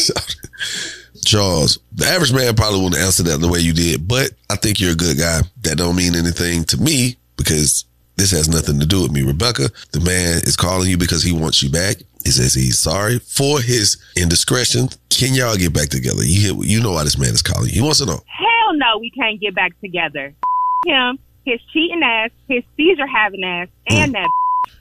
Charles, 1.29 1.79
the 1.93 2.07
average 2.07 2.33
man 2.33 2.57
probably 2.57 2.83
wouldn't 2.83 3.03
answer 3.03 3.23
that 3.25 3.41
the 3.41 3.49
way 3.49 3.59
you 3.59 3.75
did, 3.75 4.09
but 4.09 4.31
I 4.49 4.57
think 4.57 4.81
you're 4.81 4.93
a 4.93 4.97
good 4.97 5.19
guy. 5.19 5.41
That 5.61 5.77
don't 5.77 5.95
mean 5.95 6.15
anything 6.15 6.65
to 6.65 6.79
me 6.79 7.17
because 7.37 7.85
this 8.17 8.31
has 8.31 8.49
nothing 8.49 8.81
to 8.81 8.87
do 8.87 9.03
with 9.03 9.13
me. 9.13 9.23
Rebecca, 9.23 9.69
the 9.93 10.01
man 10.01 10.41
is 10.45 10.57
calling 10.57 10.89
you 10.89 10.97
because 10.97 11.23
he 11.23 11.33
wants 11.33 11.63
you 11.63 11.71
back. 11.71 11.97
He 12.25 12.31
says 12.31 12.55
he's 12.55 12.79
sorry 12.79 13.19
for 13.19 13.61
his 13.61 13.99
indiscretion. 14.17 14.89
Can 15.11 15.35
y'all 15.35 15.57
get 15.57 15.75
back 15.75 15.91
together? 15.91 16.25
You 16.25 16.41
hear, 16.41 16.65
you 16.65 16.81
know 16.83 16.93
why 16.93 17.05
this 17.05 17.19
man 17.19 17.35
is 17.35 17.43
calling 17.43 17.69
you. 17.69 17.75
He 17.75 17.83
wants 17.83 17.99
to 17.99 18.07
know. 18.07 18.21
Hell 18.25 18.75
no, 18.75 18.99
we 18.99 19.11
can't 19.11 19.39
get 19.39 19.55
back 19.55 19.79
together. 19.81 20.35
Him, 20.87 21.19
his 21.45 21.61
cheating 21.75 22.03
ass, 22.03 22.31
his 22.49 22.65
seizure 22.75 23.07
having 23.07 23.45
ass, 23.45 23.69
and 23.87 24.15
mm. 24.15 24.25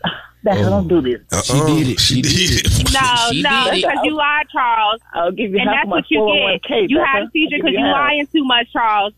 that. 0.03 0.11
Becca, 0.47 0.69
don't 0.69 0.87
do 0.87 1.01
this. 1.01 1.21
Uh-uh. 1.31 1.41
She 1.41 1.59
did 1.83 1.87
it. 1.91 1.99
She 1.99 2.21
did 2.21 2.65
it. 2.65 2.93
No, 2.93 2.99
She 3.31 3.41
no, 3.41 3.67
because 3.73 3.99
you 4.03 4.15
lied, 4.15 4.45
Charles. 4.51 5.01
I'll 5.13 5.31
give 5.31 5.51
you 5.51 5.59
and 5.59 5.67
half 5.69 5.79
that's 5.83 5.89
my 5.89 5.95
what 5.97 6.05
you 6.11 6.19
401k, 6.19 6.61
get. 6.67 6.89
You 6.89 6.97
Becca. 6.99 7.07
had 7.09 7.23
a 7.23 7.31
seizure 7.31 7.57
because 7.57 7.71
you 7.73 7.79
you 7.79 7.85
half. 7.85 7.95
lying 7.95 8.27
too 8.27 8.45
much, 8.45 8.71
Charles. 8.71 9.13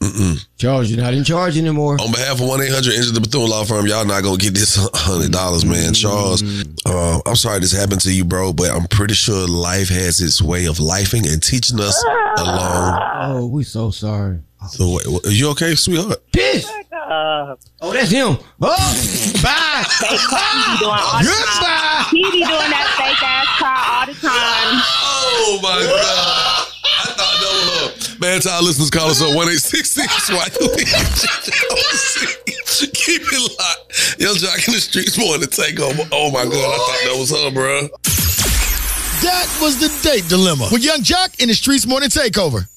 Charles, 0.57 0.89
you're 0.91 1.01
not 1.01 1.13
in 1.13 1.23
charge 1.23 1.57
anymore. 1.57 1.97
On 2.01 2.11
behalf 2.11 2.41
of 2.41 2.47
1 2.47 2.61
800 2.61 2.93
Injured 2.93 3.15
the 3.15 3.21
Bethune 3.21 3.47
Law 3.49 3.63
Firm, 3.63 3.85
y'all 3.87 4.05
not 4.05 4.23
going 4.23 4.37
to 4.39 4.43
get 4.43 4.53
this 4.55 4.77
$100, 4.77 5.65
man. 5.69 5.93
Charles, 5.93 6.41
uh, 6.85 7.19
I'm 7.25 7.35
sorry 7.35 7.59
this 7.59 7.71
happened 7.71 8.01
to 8.01 8.13
you, 8.13 8.25
bro, 8.25 8.51
but 8.53 8.71
I'm 8.71 8.87
pretty 8.87 9.13
sure 9.13 9.47
life 9.47 9.89
has 9.89 10.19
its 10.21 10.41
way 10.41 10.65
of 10.65 10.77
lifing 10.77 11.31
and 11.31 11.41
teaching 11.43 11.79
us 11.79 12.03
along. 12.37 13.01
Oh, 13.21 13.47
we 13.47 13.63
so 13.63 13.91
sorry. 13.91 14.39
So, 14.69 14.97
wait, 14.97 15.25
are 15.25 15.31
you 15.31 15.49
okay, 15.51 15.75
sweetheart? 15.75 16.19
Piss. 16.33 16.69
Uh. 17.09 17.55
Oh, 17.81 17.91
that's 17.91 18.11
him. 18.11 18.37
Oh, 18.61 18.77
bye. 19.41 19.83
He 19.99 20.05
doing 20.77 20.93
all 20.93 21.17
the 21.19 21.25
Goodbye. 21.25 21.57
time. 21.57 22.05
He 22.11 22.21
be 22.29 22.45
doing 22.45 22.69
that 22.69 22.85
fake 23.01 23.23
ass 23.25 23.47
cry 23.57 23.81
all 23.89 24.05
the 24.05 24.13
time. 24.13 24.77
Oh 25.01 25.57
my 25.63 25.81
god. 25.81 26.69
I 26.85 27.09
thought 27.17 27.37
that 27.41 27.49
was 27.49 27.65
her. 28.13 28.19
Man, 28.19 28.41
to 28.41 28.49
our 28.51 28.61
listeners, 28.61 28.91
call 28.91 29.09
us 29.09 29.21
up 29.21 29.33
1866 29.35 30.29
Keep 32.93 33.21
it 33.25 33.41
locked. 33.57 34.21
Yung 34.21 34.35
Joc 34.35 34.67
in 34.67 34.73
the 34.75 34.79
streets 34.79 35.17
wanting 35.17 35.49
to 35.49 35.51
take 35.61 35.79
over. 35.79 36.03
Oh 36.11 36.29
my 36.31 36.43
god, 36.43 36.53
I 36.53 36.77
thought 36.77 37.01
that 37.09 37.17
was 37.17 37.31
her, 37.31 37.49
bro. 37.51 37.89
That 39.23 39.47
was 39.61 39.79
the 39.79 39.89
date 40.07 40.27
dilemma 40.29 40.69
with 40.71 40.83
Yung 40.83 41.01
Joc 41.01 41.39
in 41.41 41.47
the 41.49 41.55
Streets 41.55 41.85
Morning 41.87 42.09
Takeover. 42.09 42.67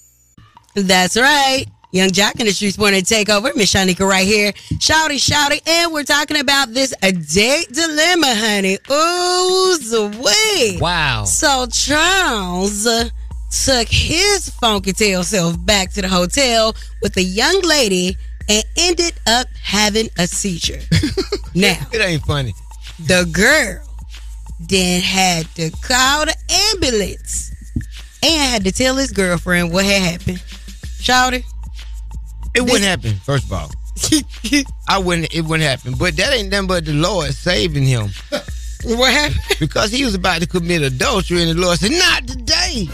That's 0.75 1.16
right. 1.16 1.66
Yung 1.94 2.09
Joc 2.09 2.40
in 2.40 2.46
the 2.46 2.52
Streets 2.52 2.78
Morning 2.78 3.02
Takeover. 3.02 3.55
Miss 3.55 3.72
Shanika 3.74 4.09
right 4.09 4.26
here. 4.26 4.52
Shouty, 4.81 5.16
shouty. 5.20 5.61
And 5.68 5.92
we're 5.92 6.05
talking 6.05 6.38
about 6.38 6.72
this 6.72 6.94
a 7.02 7.12
date 7.12 7.68
dilemma, 7.70 8.35
honey. 8.35 8.78
Ooh, 8.90 9.76
sweet. 9.76 10.81
Wow. 10.81 11.24
So 11.24 11.66
Charles 11.66 12.87
uh, 12.87 13.11
took 13.50 13.88
his 13.88 14.48
funky 14.48 14.92
tail 14.94 15.22
self 15.22 15.62
back 15.66 15.92
to 15.92 16.00
the 16.00 16.09
hotel 16.09 16.74
with 17.02 17.14
a 17.18 17.22
young 17.22 17.61
lady 17.61 18.16
and 18.48 18.64
ended 18.78 19.12
up 19.26 19.46
having 19.62 20.09
a 20.18 20.26
seizure. 20.26 20.81
now, 21.55 21.76
It 21.92 22.00
ain't 22.00 22.22
funny. 22.22 22.55
the 23.00 23.28
girl 23.31 23.87
then 24.61 25.02
had 25.02 25.44
to 25.57 25.70
call 25.83 26.24
the 26.24 26.35
ambulance 26.72 27.50
and 28.22 28.50
had 28.50 28.64
to 28.64 28.72
tell 28.72 28.96
his 28.96 29.11
girlfriend 29.12 29.70
what 29.72 29.85
had 29.85 30.00
happened. 30.00 30.38
Shouty. 30.38 31.44
It 32.54 32.62
wouldn't 32.62 32.84
happen. 32.84 33.14
First 33.14 33.46
of 33.46 33.52
all, 33.52 33.70
I 34.88 34.98
wouldn't. 34.98 35.34
It 35.34 35.42
wouldn't 35.42 35.68
happen. 35.68 35.94
But 35.98 36.16
that 36.16 36.32
ain't 36.32 36.50
nothing 36.50 36.66
but 36.66 36.84
the 36.84 36.92
Lord 36.92 37.32
saving 37.32 37.84
him. 37.84 38.10
what 38.84 39.12
happened? 39.12 39.40
Because 39.58 39.90
he 39.90 40.04
was 40.04 40.14
about 40.14 40.40
to 40.42 40.46
commit 40.46 40.82
adultery, 40.82 41.42
and 41.42 41.50
the 41.50 41.60
Lord 41.60 41.78
said, 41.78 41.92
"Not 41.92 42.26
today." 42.26 42.88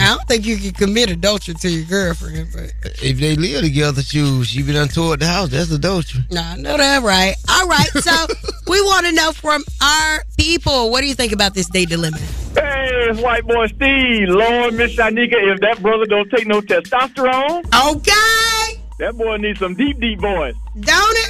I 0.00 0.06
don't 0.16 0.26
think 0.26 0.46
you 0.46 0.56
can 0.56 0.72
commit 0.72 1.10
adultery 1.10 1.54
to 1.54 1.68
your 1.68 1.84
girlfriend, 1.84 2.48
but 2.52 2.72
If 3.02 3.18
they 3.18 3.36
live 3.36 3.62
together, 3.62 4.02
shoot, 4.02 4.44
she 4.44 4.62
be 4.62 4.72
done 4.72 4.88
toward 4.88 5.20
the 5.20 5.26
house. 5.26 5.50
That's 5.50 5.70
adultery. 5.70 6.22
no, 6.30 6.40
I 6.40 6.56
know 6.56 6.76
that 6.76 7.02
right. 7.02 7.34
All 7.50 7.66
right, 7.68 7.88
so 7.88 8.26
we 8.68 8.80
want 8.80 9.06
to 9.06 9.12
know 9.12 9.32
from 9.32 9.62
our 9.82 10.24
people, 10.38 10.90
what 10.90 11.02
do 11.02 11.06
you 11.08 11.14
think 11.14 11.32
about 11.32 11.54
this 11.54 11.68
date 11.68 11.90
dilemma? 11.90 12.16
Hey, 12.54 13.08
it's 13.10 13.20
white 13.20 13.46
boy 13.46 13.66
Steve. 13.66 14.28
Lord, 14.28 14.74
Miss 14.74 14.94
Shanika, 14.96 15.34
if 15.52 15.60
that 15.60 15.80
brother 15.82 16.06
don't 16.06 16.30
take 16.30 16.46
no 16.46 16.60
testosterone, 16.60 17.64
okay, 17.96 18.80
that 18.98 19.14
boy 19.16 19.36
needs 19.36 19.58
some 19.58 19.74
deep, 19.74 19.98
deep 20.00 20.20
boys. 20.20 20.54
Don't 20.80 21.16
it? 21.16 21.28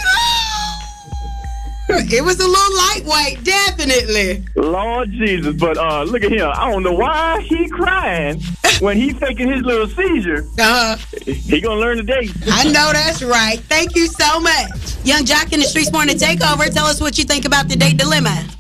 It 2.13 2.25
was 2.25 2.41
a 2.41 2.47
little 2.47 2.77
lightweight, 2.77 3.45
definitely. 3.45 4.45
Lord 4.57 5.11
Jesus, 5.13 5.55
but 5.57 5.77
uh, 5.79 6.03
look 6.05 6.23
at 6.25 6.33
him. 6.33 6.51
I 6.53 6.71
don't 6.71 6.83
know 6.83 6.93
why 6.93 7.41
he 7.43 7.69
crying 7.69 8.41
when 8.81 8.97
he 8.97 9.13
taking 9.13 9.51
his 9.51 9.63
little 9.63 9.87
seizure. 9.89 10.47
Uh, 10.59 10.97
He 11.25 11.61
gonna 11.61 11.81
learn 11.81 11.99
today. 11.99 12.29
I 12.51 12.65
know 12.65 12.91
that's 12.93 13.23
right. 13.23 13.59
Thank 13.61 13.95
you 13.95 14.07
so 14.07 14.41
much. 14.41 14.71
Yung 15.05 15.25
Joc 15.25 15.53
in 15.53 15.61
the 15.61 15.67
Streetz 15.67 15.93
Morning 15.93 16.17
Takeover. 16.17 16.73
Tell 16.73 16.87
us 16.87 17.01
what 17.01 17.19
you 17.19 17.25
think 17.25 17.45
about 17.45 17.69
the 17.69 17.77
date 17.77 17.97
dilemma. 17.97 18.45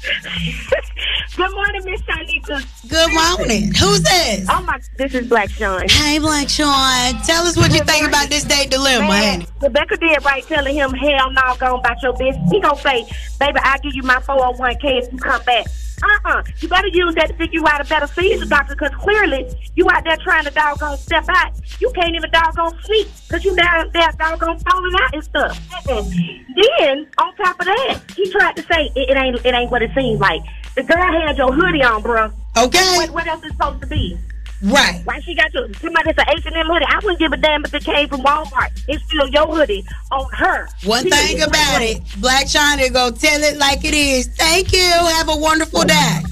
Good 1.35 1.51
morning, 1.53 1.83
Miss 1.87 2.01
Shanika. 2.03 2.88
Good 2.88 3.38
morning. 3.38 3.73
Who's 3.73 4.03
this? 4.03 4.47
Oh 4.51 4.62
my, 4.66 4.79
this 4.99 5.14
is 5.14 5.27
Black 5.29 5.49
Sean. 5.49 5.88
Hey, 5.88 6.18
Black 6.18 6.47
Sean. 6.47 7.14
Tell 7.23 7.45
us 7.47 7.57
what 7.57 7.73
you 7.73 7.83
think 7.85 8.07
about 8.07 8.29
this 8.29 8.45
date 8.45 8.71
dilemma, 8.71 9.09
Man, 9.09 9.40
honey. 9.40 9.47
Rebecca 9.62 9.97
did 9.97 10.23
right 10.27 10.45
telling 10.45 10.75
him, 10.75 10.92
hell 10.92 11.31
no, 11.31 11.57
go 11.59 11.77
about 11.77 12.03
your 12.03 12.12
business. 12.18 12.51
He 12.51 12.61
gonna 12.61 12.77
say, 12.77 13.07
baby, 13.40 13.59
I'll 13.62 13.79
give 13.81 13.95
you 13.95 14.03
my 14.03 14.16
401k 14.16 15.05
if 15.05 15.12
you 15.12 15.18
come 15.18 15.42
back. 15.45 15.66
Uh-uh. 16.03 16.42
You 16.59 16.68
better 16.68 16.88
use 16.88 17.14
that 17.14 17.29
to 17.29 17.35
figure 17.35 17.61
you 17.61 17.66
out 17.66 17.81
a 17.81 17.85
better 17.85 18.09
seizure 18.09 18.45
doctor 18.45 18.75
because 18.75 18.95
clearly 18.97 19.49
you 19.75 19.88
out 19.88 20.05
there 20.05 20.16
trying 20.18 20.45
to 20.45 20.51
doggone 20.51 20.99
step 20.99 21.25
out. 21.29 21.53
You 21.81 21.90
can't 21.95 22.14
even 22.14 22.31
doggone 22.31 22.77
sleep 22.83 23.09
because 23.29 23.45
you 23.45 23.57
down 23.57 23.90
there 23.95 24.11
doggone 24.18 24.59
falling 24.59 24.95
out 25.01 25.14
and 25.14 25.25
stuff. 25.25 25.59
Mm-mm. 25.87 26.45
Then, 26.79 27.07
on 27.18 27.35
top 27.37 27.59
of 27.61 27.66
that, 27.66 28.01
he 28.16 28.31
tried 28.31 28.57
to 28.57 28.62
say 28.64 28.90
it, 28.95 29.11
it 29.11 29.16
ain't 29.16 29.47
it 29.47 29.55
ain't 29.55 29.71
what 29.71 29.81
it 29.81 29.92
seems 29.95 30.21
like. 30.21 30.42
The 30.74 30.82
girl 30.82 31.20
had 31.26 31.37
your 31.37 31.52
hoodie 31.52 31.82
on, 31.82 32.02
bro. 32.02 32.30
Okay. 32.56 32.96
What, 32.96 33.11
what 33.11 33.26
else 33.26 33.44
is 33.44 33.52
supposed 33.52 33.80
to 33.82 33.87
be? 33.87 34.18
Right. 34.62 35.02
Why 35.04 35.18
she 35.20 35.35
got 35.35 35.52
your 35.52 35.72
somebody 35.74 36.12
that's 36.12 36.18
an 36.18 36.38
H 36.38 36.46
and 36.46 36.56
M 36.56 36.66
hoodie? 36.66 36.85
I 36.88 36.96
wouldn't 37.02 37.18
give 37.18 37.32
a 37.32 37.37
damn 37.37 37.64
if 37.64 37.74
it 37.74 37.85
came 37.85 38.08
from 38.08 38.22
Walmart. 38.22 38.70
It's 38.87 39.04
still 39.04 39.28
your 39.28 39.46
hoodie 39.48 39.85
on 40.12 40.30
her. 40.35 40.68
One 40.85 41.02
Period. 41.02 41.26
thing 41.26 41.42
about 41.42 41.82
it, 41.82 42.00
Black 42.18 42.46
China 42.48 42.88
go 42.88 43.11
tell 43.11 43.42
it 43.42 43.58
like 43.58 43.85
it 43.85 43.94
is. 43.94 44.28
Thank 44.28 44.72
you. 44.72 44.78
Have 44.78 45.28
a 45.28 45.37
wonderful 45.37 45.82
day. 45.82 46.22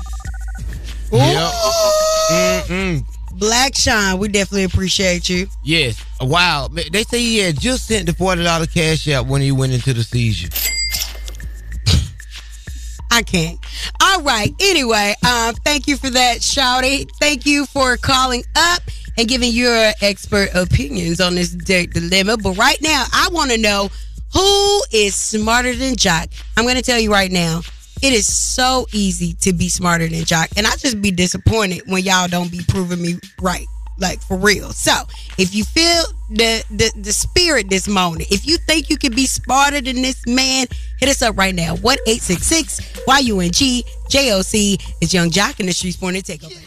Mm-mm. 1.11 3.05
Black 3.33 3.74
Sean, 3.74 4.18
we 4.18 4.29
definitely 4.29 4.64
appreciate 4.64 5.29
you. 5.29 5.48
Yes. 5.64 6.05
Wow. 6.20 6.68
They 6.68 7.03
say 7.03 7.18
he 7.18 7.38
had 7.38 7.59
just 7.59 7.87
sent 7.88 8.07
the 8.07 8.12
forty 8.12 8.44
dollar 8.44 8.66
cash 8.66 9.09
out 9.09 9.26
when 9.26 9.40
he 9.42 9.50
went 9.50 9.72
into 9.72 9.92
the 9.92 10.05
seizure. 10.05 10.50
I 13.11 13.23
can't. 13.23 13.59
All 14.01 14.23
right. 14.23 14.55
Anyway, 14.61 15.14
um, 15.27 15.55
thank 15.64 15.87
you 15.87 15.96
for 15.96 16.11
that, 16.11 16.38
Shawty. 16.38 17.11
Thank 17.18 17.44
you 17.44 17.66
for 17.66 17.96
calling 17.96 18.44
up 18.57 18.83
and 19.16 19.29
giving 19.29 19.53
your 19.53 19.92
expert 20.01 20.51
opinions 20.55 21.20
on 21.20 21.35
this 21.35 21.51
date 21.51 21.92
dilemma. 21.92 22.37
But 22.37 22.57
right 22.57 22.81
now, 22.81 23.05
I 23.12 23.29
want 23.33 23.51
to 23.51 23.59
know 23.59 23.90
who 24.33 24.83
is 24.92 25.14
smarter 25.14 25.75
than 25.75 25.94
Joc. 25.94 26.29
I'm 26.57 26.64
going 26.64 26.77
to 26.77 26.83
tell 26.83 27.01
you 27.01 27.12
right 27.12 27.31
now. 27.31 27.62
It 28.03 28.14
is 28.14 28.33
so 28.33 28.87
easy 28.94 29.35
to 29.42 29.53
be 29.53 29.68
smarter 29.68 30.09
than 30.09 30.20
Joc, 30.20 30.57
and 30.57 30.66
I 30.66 30.70
just 30.77 31.03
be 31.03 31.11
disappointed 31.11 31.83
when 31.87 32.03
y'all 32.03 32.29
don't 32.29 32.51
be 32.51 32.62
proving 32.66 33.03
me 33.03 33.16
right, 33.42 33.66
like 34.01 34.21
for 34.21 34.37
real. 34.37 34.71
So, 34.71 34.93
if 35.39 35.55
you 35.55 35.65
feel 35.65 36.03
the 36.31 36.65
the, 36.71 36.93
the 36.97 37.13
spirit 37.13 37.69
this 37.71 37.87
morning, 37.87 38.27
if 38.31 38.47
you 38.47 38.57
think 38.57 38.91
you 38.91 38.97
can 38.97 39.15
be 39.15 39.27
smarter 39.27 39.81
than 39.81 40.03
this 40.03 40.27
man, 40.27 40.67
hit 40.99 41.09
us 41.09 41.23
up 41.23 41.37
right 41.37 41.55
now. 41.55 41.77
What 41.77 42.01
eight 42.07 42.23
six 42.23 42.43
six 42.43 42.81
Y 43.07 43.19
U 43.21 43.41
N 43.41 43.51
G 43.51 43.85
J 44.09 44.33
O 44.33 44.43
C 44.43 44.79
is 45.01 45.15
Yung 45.15 45.31
Joc 45.31 45.61
in 45.61 45.67
the 45.67 45.73
Streetz 45.73 46.01
Morning 46.01 46.23
Takeover. 46.23 46.67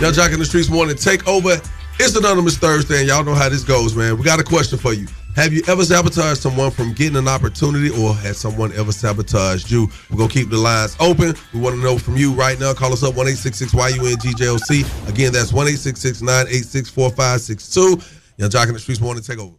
Yung 0.00 0.12
Joc 0.12 0.32
in 0.32 0.38
the 0.38 0.44
Streetz 0.44 0.70
Morning 0.70 0.96
Takeover. 0.96 1.56
It's 1.98 2.14
Anonymous 2.14 2.58
Thursday, 2.58 2.98
and 2.98 3.08
y'all 3.08 3.24
know 3.24 3.34
how 3.34 3.48
this 3.48 3.64
goes, 3.64 3.96
man. 3.96 4.18
We 4.18 4.24
got 4.24 4.38
a 4.38 4.44
question 4.44 4.78
for 4.78 4.92
you. 4.92 5.06
Have 5.34 5.54
you 5.54 5.62
ever 5.66 5.82
sabotaged 5.82 6.40
someone 6.40 6.70
from 6.70 6.92
getting 6.92 7.16
an 7.16 7.26
opportunity, 7.26 7.88
or 7.88 8.14
has 8.14 8.36
someone 8.36 8.70
ever 8.72 8.92
sabotaged 8.92 9.70
you? 9.70 9.88
We're 10.10 10.18
to 10.28 10.32
keep 10.32 10.50
the 10.50 10.58
lines 10.58 10.94
open. 11.00 11.34
We 11.54 11.60
want 11.60 11.76
to 11.76 11.82
know 11.82 11.96
from 11.96 12.18
you 12.18 12.34
right 12.34 12.60
now. 12.60 12.74
Call 12.74 12.92
us 12.92 13.02
up 13.02 13.16
1 13.16 13.26
YUNGJOC. 13.26 15.08
Again, 15.08 15.32
that's 15.32 15.54
1 15.54 15.66
986 15.66 16.90
4562. 16.90 18.02
Yung 18.38 18.50
Joc 18.50 18.66
in 18.66 18.74
the 18.74 18.78
Streetz 18.78 19.00
Morning 19.00 19.22
Takeover. 19.22 19.56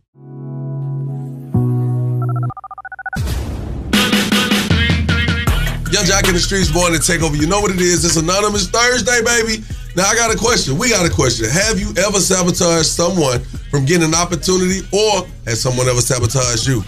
Yung 5.98 6.06
Joc 6.06 6.28
in 6.28 6.36
the 6.36 6.40
Streets 6.40 6.70
going 6.70 6.94
to 6.94 7.00
take 7.00 7.24
over. 7.24 7.36
You 7.36 7.48
know 7.48 7.60
what 7.60 7.72
it 7.72 7.82
is. 7.82 8.06
It's 8.06 8.18
Anonymous 8.18 8.70
Thursday, 8.70 9.20
baby. 9.26 9.64
Now, 9.96 10.06
I 10.06 10.14
got 10.14 10.32
a 10.32 10.38
question. 10.38 10.78
We 10.78 10.92
got 10.92 11.04
a 11.04 11.10
question. 11.10 11.50
Have 11.50 11.80
you 11.80 11.90
ever 11.98 12.20
sabotaged 12.20 12.86
someone 12.86 13.40
from 13.72 13.84
getting 13.86 14.04
an 14.06 14.14
opportunity, 14.14 14.82
or 14.94 15.26
has 15.48 15.60
someone 15.60 15.88
ever 15.88 16.02
sabotaged 16.02 16.68
you? 16.68 16.84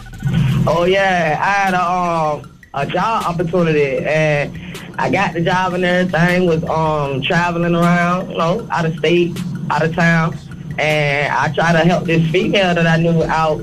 Oh 0.67 0.86
yeah, 0.88 1.39
I 1.41 1.65
had 1.65 1.74
a 1.74 1.82
um 1.82 2.54
a 2.76 2.86
job 2.86 3.24
opportunity 3.26 4.06
and 4.06 4.56
I 5.00 5.10
got 5.10 5.34
the 5.34 5.41
job 5.41 5.74
and 5.74 5.84
everything. 5.84 6.45
Was 6.45 6.63
um 6.65 7.24
traveling 7.24 7.74
around, 7.74 8.30
you 8.30 8.38
know, 8.38 8.67
out 8.69 8.86
of 8.86 8.95
state, 9.00 9.36
out 9.72 9.84
of 9.84 9.95
town, 9.95 10.38
and 10.78 11.34
I 11.34 11.52
tried 11.52 11.72
to 11.72 11.80
help 11.80 12.06
this 12.06 12.30
female 12.30 12.76
that 12.76 12.86
I 12.86 12.98
knew 12.98 13.24
out 13.24 13.60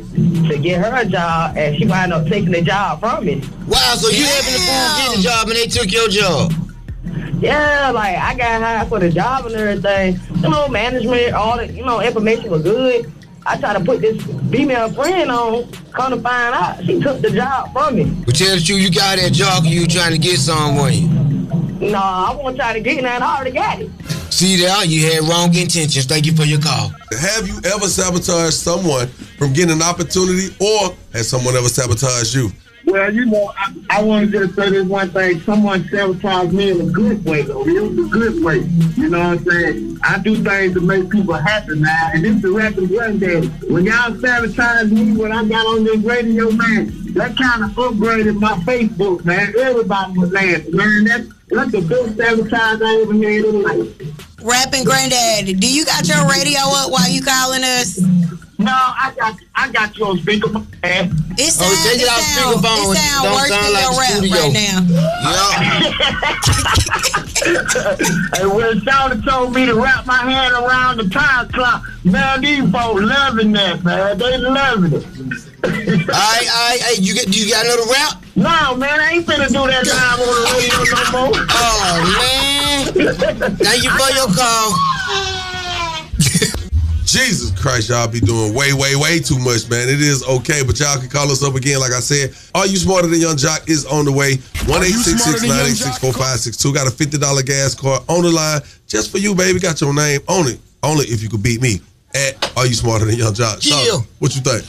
to 0.49 0.59
get 0.59 0.85
her 0.85 0.97
a 0.97 1.05
job, 1.05 1.57
and 1.57 1.77
she 1.77 1.87
wound 1.87 2.13
up 2.13 2.27
taking 2.27 2.53
the 2.53 2.63
job 2.63 3.01
from 3.01 3.25
me. 3.25 3.43
Wow, 3.67 3.95
so 3.97 4.09
you 4.09 4.25
having 4.25 4.53
the 4.53 4.61
fool 4.61 5.15
get 5.15 5.19
a 5.19 5.23
job 5.23 5.49
and 5.49 5.57
they 5.57 5.67
took 5.67 5.91
your 5.93 6.09
job? 6.09 6.53
Yeah, 7.41 7.91
like 7.91 8.17
I 8.17 8.35
got 8.35 8.63
hired 8.63 8.89
for 8.89 8.99
the 8.99 9.11
job 9.11 9.47
and 9.47 9.55
everything. 9.55 10.19
You 10.37 10.49
know, 10.51 10.69
management, 10.69 11.35
all 11.35 11.59
the 11.59 11.71
you 11.71 11.85
know, 11.85 12.01
information 12.01 12.51
was 12.51 12.63
good. 12.63 13.13
I 13.45 13.57
tried 13.59 13.79
to 13.79 13.85
put 13.85 14.01
this 14.01 14.21
female 14.51 14.93
friend 14.93 15.31
on, 15.31 15.71
come 15.93 16.11
to 16.11 16.21
find 16.21 16.55
out, 16.55 16.85
she 16.85 17.01
took 17.01 17.21
the 17.21 17.31
job 17.31 17.73
from 17.73 17.95
me. 17.95 18.05
But 18.25 18.35
tell 18.35 18.57
the 18.57 18.63
truth, 18.63 18.81
you 18.81 18.91
got 18.91 19.19
that 19.19 19.33
job 19.33 19.65
and 19.65 19.73
you 19.73 19.87
trying 19.87 20.13
to 20.13 20.19
get 20.19 20.39
some 20.39 20.77
on 20.79 20.93
you. 20.93 21.09
No, 21.91 21.99
I 21.99 22.35
won't 22.35 22.57
try 22.57 22.73
to 22.73 22.81
get 22.81 23.03
that. 23.03 23.23
I 23.23 23.37
already 23.37 23.53
got 23.53 23.81
it. 23.81 23.91
See 24.31 24.57
there, 24.57 24.85
you 24.85 25.07
had 25.11 25.29
wrong 25.29 25.55
intentions. 25.55 26.05
Thank 26.05 26.27
you 26.27 26.35
for 26.35 26.45
your 26.45 26.61
call. 26.61 26.93
Have 27.19 27.49
you 27.49 27.59
ever 27.65 27.87
sabotaged 27.87 28.55
someone 28.55 29.09
from 29.39 29.53
getting 29.53 29.73
an 29.73 29.83
opportunity, 29.83 30.55
or 30.61 30.95
has 31.13 31.29
someone 31.29 31.57
ever 31.57 31.69
sabotaged 31.69 32.35
you? 32.35 32.51
Well, 32.87 33.13
you 33.13 33.25
know, 33.25 33.53
I, 33.59 33.75
I 33.91 34.03
want 34.03 34.31
to 34.31 34.47
just 34.47 34.55
say 34.55 34.71
this 34.71 34.87
one 34.87 35.11
thing. 35.11 35.41
Someone 35.41 35.89
sabotaged 35.89 36.53
me 36.53 36.71
in 36.71 36.81
a 36.83 36.85
good 36.85 37.25
way, 37.25 37.43
though. 37.43 37.67
It 37.67 37.83
was 37.83 37.99
a 37.99 38.11
good 38.11 38.45
way. 38.45 38.59
You 38.97 39.09
know 39.09 39.19
what 39.19 39.27
I'm 39.27 39.45
saying? 39.45 39.99
I 40.05 40.19
do 40.19 40.37
things 40.45 40.75
to 40.75 40.81
make 40.81 41.11
people 41.11 41.35
happy, 41.35 41.75
man. 41.75 42.11
And 42.15 42.25
this 42.25 42.37
is 42.37 42.43
the 42.43 42.53
rapping 42.53 42.87
granddaddy. 42.87 43.49
When 43.73 43.87
y'all 43.87 44.15
sabotaged 44.21 44.93
me 44.93 45.17
when 45.17 45.33
I 45.33 45.45
got 45.45 45.67
on 45.67 45.83
this 45.83 45.99
radio, 45.99 46.51
man, 46.53 47.13
that 47.15 47.37
kind 47.37 47.65
of 47.65 47.71
upgraded 47.71 48.39
my 48.39 48.53
Facebook, 48.61 49.25
man. 49.25 49.53
Everybody 49.59 50.19
was 50.19 50.31
laughing, 50.31 50.77
man. 50.77 51.33
That's, 51.49 51.71
that's 51.73 51.73
the 51.73 51.81
best 51.83 52.17
sabotage 52.17 52.81
I 52.83 53.01
ever 53.03 53.15
had 53.15 53.45
in 53.45 53.63
life. 53.63 54.43
Rapping 54.43 54.85
Granddaddy, 54.85 55.55
do 55.55 55.73
you 55.73 55.85
got 55.85 56.07
your 56.09 56.27
radio 56.29 56.61
up 56.67 56.91
while 56.91 57.09
you 57.09 57.23
calling 57.23 57.63
us? 57.65 57.99
No, 58.59 58.73
I 58.73 59.13
got 59.17 59.37
I 59.55 59.71
got 59.71 59.97
you 59.99 60.07
on 60.07 60.19
speaker, 60.19 60.49
man. 60.51 60.65
It 61.39 61.53
Oh, 61.61 61.61
sound, 61.61 61.77
take 61.85 62.01
it 62.01 62.03
it 62.03 62.09
off 62.09 62.21
sound, 62.21 62.57
speakerphone. 62.57 62.95
it 62.95 62.99
sound 62.99 63.25
Don't 63.25 63.35
worse 63.35 63.49
sound 63.49 63.65
than 63.65 63.73
like 63.75 63.83
your 63.83 63.93
the 63.93 63.99
rap 64.01 64.13
studio. 64.17 64.37
right 64.41 64.53
now. 64.57 64.79
hey, 68.37 68.47
when 68.57 68.81
Shawty 68.81 69.25
told 69.29 69.55
me 69.55 69.67
to 69.67 69.75
wrap 69.75 70.07
my 70.07 70.17
hand 70.19 70.55
around 70.55 70.97
the 70.99 71.09
time 71.11 71.49
clock, 71.51 71.85
man, 72.05 72.41
these 72.41 72.71
folks 72.71 73.03
loving 73.03 73.53
that, 73.53 73.85
man. 73.85 74.17
They 74.19 74.39
loving 74.39 74.93
it. 74.95 75.07
All 75.67 75.73
right, 75.73 76.47
all 76.47 76.71
right, 76.71 76.81
hey, 76.81 77.03
you 77.03 77.15
get, 77.15 77.35
you 77.35 77.51
got 77.51 77.65
another 77.65 77.91
rap? 77.91 78.23
No, 78.37 78.77
man, 78.77 79.01
I 79.01 79.13
ain't 79.15 79.27
finna 79.27 79.49
do 79.49 79.67
that 79.67 79.83
time 79.87 80.21
on 80.21 80.29
the 80.31 80.47
radio 80.55 80.79
no 80.93 81.03
more. 81.11 81.33
Oh, 81.51 81.99
man. 82.15 83.57
Thank 83.57 83.83
you 83.83 83.91
for 83.91 84.11
your 84.15 84.31
call. 84.31 84.77
Jesus 87.07 87.51
Christ, 87.59 87.89
y'all 87.89 88.07
be 88.07 88.21
doing 88.21 88.53
way, 88.55 88.73
way, 88.73 88.95
way 88.95 89.19
too 89.21 89.39
much, 89.39 89.69
man. 89.71 89.89
It 89.89 90.01
is 90.01 90.23
okay, 90.29 90.63
but 90.63 90.79
y'all 90.79 90.99
can 90.99 91.09
call 91.09 91.31
us 91.31 91.43
up 91.43 91.55
again. 91.55 91.81
Like 91.81 91.93
I 91.93 92.01
said, 92.01 92.35
Are 92.55 92.67
You 92.67 92.77
Smarter 92.77 93.09
Than 93.09 93.21
Yung 93.21 93.37
Joc 93.37 93.69
is 93.69 93.87
on 93.87 94.05
the 94.05 94.13
way. 94.13 94.37
1 94.67 94.69
986 94.69 96.63
Got 96.73 96.87
a 96.87 96.91
$50 96.91 97.47
gas 97.47 97.75
card 97.75 98.03
on 98.09 98.23
the 98.23 98.31
line 98.31 98.61
just 98.87 99.11
for 99.11 99.19
you, 99.19 99.35
baby. 99.35 99.59
Got 99.59 99.81
your 99.81 99.95
name 99.95 100.21
on 100.29 100.47
it. 100.49 100.61
Only 100.83 101.07
if 101.07 101.23
you 101.23 101.29
could 101.29 101.43
beat 101.43 101.61
me 101.63 101.81
at 102.15 102.53
Are 102.57 102.67
You 102.67 102.75
Smarter 102.75 103.07
Than 103.07 103.17
Yung 103.17 103.35
Joc. 103.35 103.65
Yeah. 103.67 103.77
Shawty, 103.77 104.07
What 104.19 104.35
you 104.37 104.43
think? 104.43 104.65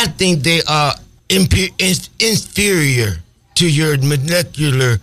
I 0.00 0.06
think 0.06 0.42
they 0.42 0.62
are 0.66 0.94
inferior 1.28 3.16
to 3.56 3.70
your 3.70 3.98
molecular 3.98 4.98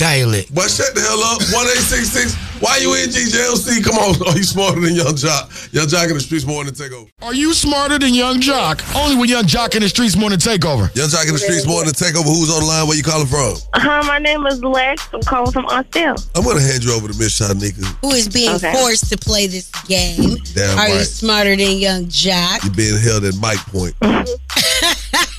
dialect. 0.00 0.48
But 0.54 0.72
shut 0.72 0.94
the 0.96 1.04
hell 1.04 1.20
up. 1.20 1.44
1866. 1.52 2.32
Why 2.60 2.76
you 2.80 2.92
in 2.96 3.08
GJLC? 3.12 3.84
Come 3.84 3.96
on. 4.00 4.16
Are 4.28 4.36
you 4.36 4.44
smarter 4.44 4.80
than 4.80 4.94
Yung 4.96 5.12
Joc? 5.16 5.72
Yung 5.72 5.86
Joc 5.86 6.08
in 6.08 6.14
the 6.16 6.20
streets 6.20 6.44
more 6.46 6.64
than 6.64 6.74
take 6.74 6.92
over. 6.92 7.08
Are 7.22 7.34
you 7.34 7.52
smarter 7.54 7.98
than 7.98 8.12
Yung 8.14 8.40
Joc? 8.40 8.80
Only 8.96 9.16
with 9.16 9.30
Yung 9.30 9.44
Joc 9.44 9.76
in 9.76 9.82
the 9.82 9.88
streets 9.88 10.16
more 10.16 10.30
morning 10.30 10.38
takeover. 10.38 10.88
Yung 10.96 11.08
Joc 11.08 11.26
in 11.28 11.32
the 11.32 11.38
streets 11.38 11.66
more 11.66 11.84
than 11.84 11.92
take 11.94 12.16
over. 12.16 12.28
Who's 12.28 12.50
on 12.50 12.60
the 12.60 12.66
line? 12.66 12.86
Where 12.88 12.96
you 12.96 13.02
calling 13.02 13.26
from? 13.26 13.56
Hi, 13.74 14.00
my 14.06 14.18
name 14.18 14.46
is 14.46 14.62
Lex. 14.62 15.08
I'm 15.12 15.20
calling 15.22 15.52
from 15.52 15.64
Austell. 15.66 16.16
I'm 16.34 16.44
gonna 16.44 16.60
hand 16.60 16.84
you 16.84 16.92
over 16.92 17.08
to 17.08 17.16
Miss 17.18 17.38
Shanika. 17.40 17.84
Who 18.00 18.10
is 18.12 18.28
being 18.28 18.54
Okay. 18.56 18.72
forced 18.72 19.08
to 19.10 19.16
play 19.18 19.46
this 19.46 19.70
game? 19.88 20.36
Damn 20.54 20.78
Are 20.78 20.88
you 20.88 21.04
smarter 21.04 21.56
than 21.56 21.76
Yung 21.78 22.06
Joc? 22.06 22.64
You're 22.64 22.74
being 22.74 23.00
held 23.00 23.24
at 23.24 23.34
mic 23.40 23.58
point. 23.72 23.94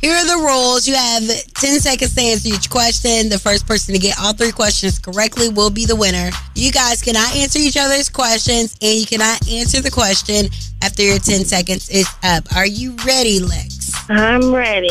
Here 0.00 0.14
are 0.14 0.24
the 0.24 0.42
rules. 0.42 0.88
You 0.88 0.94
have 0.94 1.22
10 1.28 1.80
seconds 1.80 2.14
to 2.14 2.20
answer 2.22 2.48
each 2.48 2.70
question. 2.70 3.28
The 3.28 3.38
first 3.38 3.66
person 3.66 3.92
to 3.92 4.00
get 4.00 4.18
all 4.18 4.32
three 4.32 4.50
questions 4.50 4.98
correctly 4.98 5.50
will 5.50 5.68
be 5.68 5.84
the 5.84 5.94
winner. 5.94 6.30
You 6.54 6.72
guys 6.72 7.02
cannot 7.02 7.36
answer 7.36 7.58
each 7.58 7.76
other's 7.76 8.08
questions, 8.08 8.76
and 8.80 8.98
you 8.98 9.04
cannot 9.04 9.46
answer 9.50 9.82
the 9.82 9.90
question 9.90 10.46
after 10.82 11.02
your 11.02 11.18
10 11.18 11.44
seconds 11.44 11.90
is 11.90 12.08
up. 12.22 12.44
Are 12.56 12.66
you 12.66 12.96
ready, 13.04 13.40
Lex? 13.40 13.92
I'm 14.08 14.54
ready. 14.54 14.90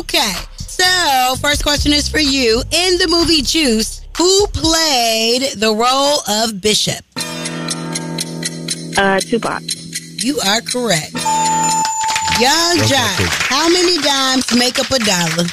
Okay. 0.00 0.32
So, 0.58 1.36
first 1.40 1.62
question 1.62 1.92
is 1.92 2.08
for 2.08 2.18
you. 2.18 2.62
In 2.72 2.98
the 2.98 3.06
movie 3.08 3.42
Juice, 3.42 4.00
who 4.18 4.48
played 4.48 5.60
the 5.60 5.72
role 5.72 6.22
of 6.28 6.60
Bishop? 6.60 7.04
Uh, 8.98 9.20
Tupac. 9.20 9.62
You 10.22 10.40
are 10.40 10.60
correct. 10.60 11.14
Young 12.40 12.78
That's 12.78 12.90
Joc, 12.90 13.20
okay. 13.20 13.28
how 13.54 13.68
many 13.68 13.98
dimes 13.98 14.54
make 14.56 14.78
up 14.78 14.90
a 14.90 14.98
dollar? 14.98 15.46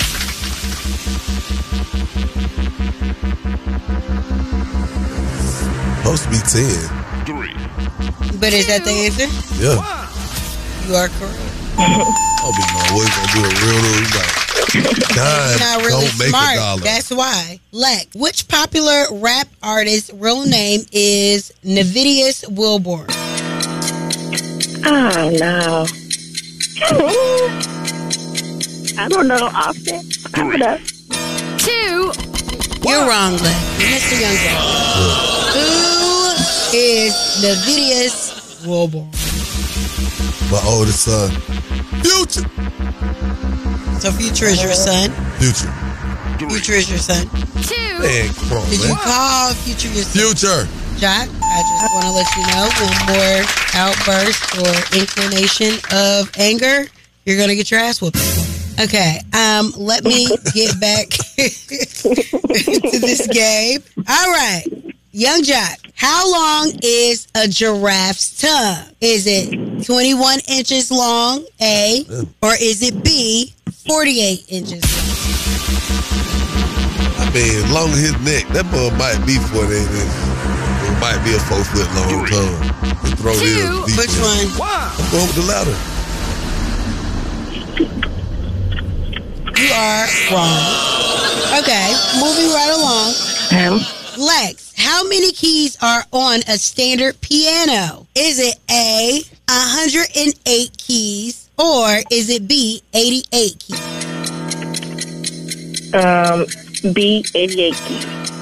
Supposed 4.88 6.24
to 6.24 6.30
be 6.30 6.38
10. 6.38 7.26
Three. 7.26 7.54
But 8.40 8.54
is 8.54 8.68
that 8.68 8.84
the 8.86 8.92
answer? 8.92 9.28
Yeah. 9.60 9.76
You 10.88 10.96
are 10.96 11.10
correct. 11.10 11.44
I'll 11.78 12.54
be 12.56 12.64
my 12.72 12.88
boy 12.96 13.04
gonna 13.04 13.34
do 13.34 13.42
a 13.44 13.52
real 13.60 13.80
little 13.84 14.08
like, 14.16 14.32
dime. 15.14 15.52
You're 15.52 15.60
not 15.60 15.78
really 15.84 16.08
don't 16.08 16.20
make 16.20 16.28
a 16.28 16.30
smart. 16.30 16.56
dollar. 16.56 16.82
That's 16.82 17.12
why. 17.12 17.60
Lex, 17.74 18.16
which 18.16 18.48
popular 18.48 19.04
rap 19.12 19.48
artist's 19.62 20.14
real 20.14 20.46
name 20.46 20.82
is 20.94 21.52
Nayvadius 21.66 22.50
Wilburn? 22.50 23.08
Oh, 24.86 25.38
no. 25.38 25.86
I 29.00 29.08
don't 29.10 29.28
know. 29.28 29.36
Offset. 29.54 30.06
I 30.34 30.38
don't 30.38 30.60
know. 30.60 30.78
Two. 31.58 32.12
You're 32.88 33.02
wrong, 33.10 33.34
Lex. 33.34 33.58
Mr. 33.82 34.16
Yung 34.22 34.38
Joc. 34.38 34.58
Who 35.58 35.68
is 36.78 37.14
Nayvadius 37.42 38.66
Wilburn? 38.68 39.10
My 40.52 40.62
oldest 40.68 41.02
son. 41.04 41.32
Future. 42.06 42.46
So 44.00 44.12
Future 44.12 44.46
is 44.46 44.62
your 44.62 44.74
son. 44.74 45.10
Future. 45.40 45.74
Future 46.38 46.74
is 46.74 46.90
your 46.90 47.00
son. 47.00 47.26
Two. 47.64 48.00
Man, 48.00 48.30
come 48.36 48.58
on, 48.60 48.70
Did 48.70 48.80
you 48.82 48.90
man. 48.90 48.98
call 49.04 49.54
Future 49.66 49.88
your 49.90 50.04
son? 50.04 50.22
Future. 50.22 50.68
Joc, 50.98 51.30
I 51.44 51.62
just 51.62 51.94
want 51.94 52.06
to 52.06 52.12
let 52.12 52.26
you 52.36 52.44
know 52.54 52.66
one 52.82 53.00
more 53.14 53.46
outburst 53.76 54.42
or 54.58 54.74
inclination 55.00 55.78
of 55.94 56.32
anger, 56.40 56.88
you're 57.24 57.38
going 57.38 57.50
to 57.50 57.56
get 57.56 57.70
your 57.70 57.80
ass 57.80 58.02
whooped. 58.02 58.18
Okay, 58.80 59.20
um, 59.34 59.72
let 59.78 60.04
me 60.04 60.28
get 60.54 60.80
back 60.80 61.08
to 61.38 63.00
this 63.00 63.28
game. 63.28 63.84
All 64.10 64.32
right, 64.32 64.64
Yung 65.12 65.44
Joc, 65.44 65.92
how 65.96 66.32
long 66.32 66.72
is 66.82 67.28
a 67.36 67.48
giraffe's 67.48 68.36
tongue? 68.42 68.92
Is 69.00 69.26
it 69.28 69.86
21 69.86 70.40
inches 70.48 70.90
long, 70.90 71.46
A, 71.62 72.06
or 72.42 72.54
is 72.60 72.82
it 72.82 73.04
B, 73.04 73.54
48 73.88 74.46
inches 74.50 74.84
I 77.20 77.30
mean, 77.34 77.72
long 77.74 77.90
as 77.90 78.00
his 78.00 78.20
neck, 78.22 78.48
that 78.54 78.66
boy 78.72 78.90
might 78.98 79.24
be 79.28 79.38
48 79.38 79.78
inches. 79.78 80.37
It 80.98 81.02
might 81.02 81.24
be 81.24 81.36
a 81.36 81.40
four 81.40 81.64
foot 81.64 81.86
long 81.94 82.26
tongue. 82.26 82.58
The 83.04 83.16
throat 83.18 83.38
is 83.38 83.54
deep. 83.54 83.98
Which 84.02 84.18
one? 84.18 84.50
I'm 84.98 85.06
going 85.12 85.28
with 85.28 85.38
the 85.38 85.46
ladder. 85.46 85.78
You 89.62 89.70
are 89.78 90.08
wrong. 90.34 90.58
Okay, 91.62 91.94
moving 92.20 92.50
right 92.50 92.74
along. 92.74 93.14
Lex, 94.18 94.74
how 94.76 95.04
many 95.08 95.32
keys 95.34 95.78
are 95.84 96.04
on 96.12 96.40
a 96.48 96.58
standard 96.58 97.22
piano? 97.22 98.08
Is 98.16 98.40
it 98.40 98.58
A, 98.72 99.22
108 99.48 100.78
keys, 100.80 101.52
or 101.60 102.00
is 102.10 102.32
it 102.32 102.48
B, 102.48 102.82
88 102.96 103.60
keys? 103.60 103.80
Um, 105.94 106.48
B, 106.94 107.24
88 107.36 107.76
keys. 107.76 108.37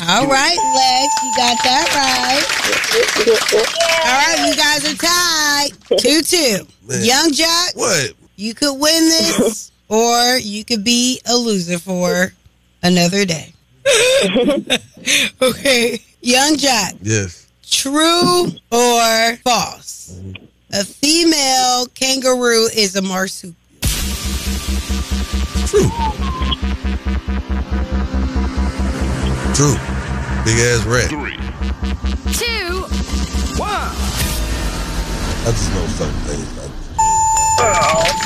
All 0.00 0.26
right, 0.28 0.56
Lex, 0.56 1.14
you 1.24 1.32
got 1.36 1.58
that 1.64 1.86
right. 1.98 2.44
All 4.06 4.14
right, 4.14 4.48
you 4.48 4.54
guys 4.54 4.84
are 4.86 4.94
tied. 4.96 5.70
2 5.98 6.22
2. 6.22 6.66
Man. 6.86 7.04
Yung 7.04 7.32
Joc, 7.32 7.74
What? 7.76 8.12
you 8.36 8.54
could 8.54 8.74
win 8.74 9.08
this, 9.08 9.72
or 9.88 10.38
you 10.38 10.64
could 10.64 10.84
be 10.84 11.20
a 11.26 11.34
loser 11.36 11.78
for 11.78 12.32
another 12.82 13.24
day. 13.24 13.52
okay. 15.42 16.00
Yung 16.22 16.56
Joc, 16.56 16.96
Yes. 17.02 17.46
true 17.68 18.52
or 18.70 19.36
false? 19.42 20.14
A 20.72 20.84
female 20.84 21.86
kangaroo 21.94 22.68
is 22.74 22.94
a 22.94 23.02
marsupial. 23.02 23.56
True. 25.66 26.27
True. 29.58 29.74
Big 30.46 30.54
ass 30.70 30.86
rat. 30.86 31.10
Two. 31.10 32.86
One. 33.58 33.90
I 35.42 35.50
just 35.50 35.74
know 35.74 35.82
certain 35.98 36.14
things. 36.30 36.46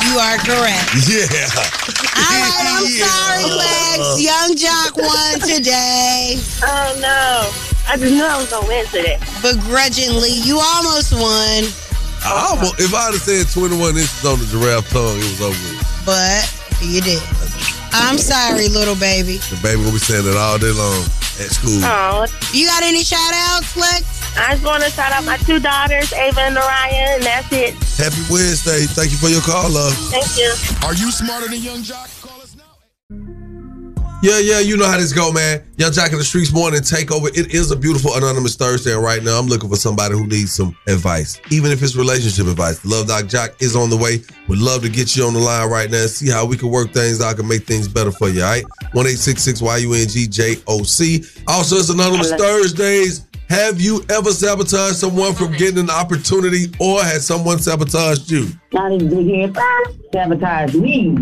You 0.05 0.21
are 0.21 0.37
correct. 0.45 0.93
Yeah. 1.09 1.25
All 1.25 2.37
right, 2.37 2.69
I'm 2.69 2.85
sorry, 3.01 3.49
Lex. 3.49 3.97
Uh-huh. 3.97 4.21
Yung 4.21 4.57
Joc 4.61 4.93
won 5.01 5.41
today. 5.41 6.37
Oh, 6.69 6.99
no. 7.01 7.49
I 7.89 7.97
just 7.97 8.13
knew 8.13 8.23
I 8.23 8.37
was 8.37 8.51
going 8.51 8.65
to 8.65 8.69
win 8.69 8.85
today. 8.93 9.17
Begrudgingly, 9.41 10.33
you 10.45 10.61
almost 10.61 11.15
won. 11.15 11.65
I 12.29 12.47
almost, 12.51 12.79
if 12.79 12.93
I'd 12.93 13.15
have 13.15 13.23
said 13.23 13.49
21 13.49 13.97
inches 13.97 14.23
on 14.27 14.39
the 14.39 14.45
giraffe 14.53 14.91
tongue, 14.91 15.17
it 15.17 15.25
was 15.33 15.41
over. 15.41 15.57
with. 15.57 16.03
but 16.05 16.45
you 16.83 17.01
did. 17.01 17.23
I'm 17.95 18.19
sorry, 18.19 18.69
little 18.69 18.97
baby. 18.97 19.39
The 19.39 19.59
baby 19.63 19.81
will 19.81 19.93
be 19.93 19.99
saying 19.99 20.27
it 20.29 20.37
all 20.37 20.59
day 20.59 20.73
long 20.73 21.09
at 21.41 21.51
school. 21.51 21.81
Oh, 21.83 22.27
You 22.53 22.67
got 22.67 22.83
any 22.83 23.03
shout 23.03 23.33
outs, 23.53 23.77
Lex? 23.77 24.37
I 24.37 24.53
just 24.53 24.65
want 24.65 24.83
to 24.83 24.91
shout 24.91 25.13
out 25.13 25.25
my 25.25 25.37
two 25.39 25.61
daughters, 25.61 26.13
Ava 26.13 26.41
and 26.41 26.55
Narayan, 26.55 27.21
and 27.21 27.23
that's 27.23 27.53
it. 27.53 27.75
Happy 28.01 28.23
Wednesday. 28.33 28.87
Thank 28.87 29.13
you 29.13 29.19
for 29.19 29.29
your 29.29 29.43
call, 29.43 29.69
love. 29.71 29.93
Thank 30.11 30.37
you. 30.37 30.53
Are 30.87 30.95
you 30.95 31.11
smarter 31.13 31.49
than 31.49 31.61
Yung 31.61 31.83
Joc? 31.83 32.22
Yeah, 34.23 34.39
yeah, 34.39 34.61
you 34.61 34.77
know 34.77 34.87
how 34.87 34.99
this 34.99 35.13
go, 35.13 35.33
man. 35.33 35.65
Yung 35.79 35.91
Joc 35.91 36.13
in 36.13 36.19
the 36.19 36.23
Streetz 36.23 36.55
Morning 36.55 36.81
Takeover. 36.81 37.27
It 37.37 37.53
is 37.53 37.73
a 37.73 37.77
beautiful 37.77 38.15
Anonymous 38.15 38.55
Thursday, 38.55 38.95
and 38.95 39.03
right 39.03 39.21
now 39.21 39.37
I'm 39.37 39.49
looking 39.49 39.69
for 39.69 39.75
somebody 39.75 40.15
who 40.15 40.29
needs 40.29 40.53
some 40.53 40.77
advice, 40.87 41.41
even 41.51 41.73
if 41.73 41.83
it's 41.83 41.97
relationship 41.97 42.47
advice. 42.47 42.85
Love 42.85 43.09
Doc 43.09 43.25
Joc 43.25 43.61
is 43.61 43.75
on 43.75 43.91
the 43.91 43.97
way. 43.97 44.23
Would 44.47 44.61
love 44.61 44.83
to 44.83 44.89
get 44.89 45.17
you 45.17 45.25
on 45.25 45.35
the 45.35 45.41
line 45.41 45.69
right 45.69 45.91
now 45.91 46.03
and 46.03 46.09
see 46.09 46.31
how 46.31 46.47
we 46.47 46.57
can 46.57 46.71
work 46.71 46.93
things 46.93 47.21
out 47.21 47.37
and 47.41 47.49
make 47.49 47.65
things 47.65 47.89
better 47.89 48.13
for 48.13 48.29
you, 48.29 48.45
all 48.45 48.51
right? 48.51 48.65
1 48.93 49.05
Y-U-N-G-J-O-C. 49.61 51.25
Also, 51.49 51.77
it's 51.77 51.91
Anonymous 51.91 52.31
Thursdays. 52.33 53.27
Have 53.53 53.83
you 53.83 54.03
ever 54.09 54.31
sabotaged 54.31 54.97
someone 54.97 55.35
from 55.35 55.53
getting 55.53 55.79
an 55.79 55.91
opportunity 55.91 56.73
or 56.81 57.03
has 57.03 57.27
someone 57.27 57.59
sabotaged 57.59 58.31
you? 58.31 58.49
Not 58.73 58.93
even 58.93 59.11
big 59.11 59.29
head 59.29 59.55
first. 59.55 59.99
Sabotage 60.11 60.75
me. 60.75 61.15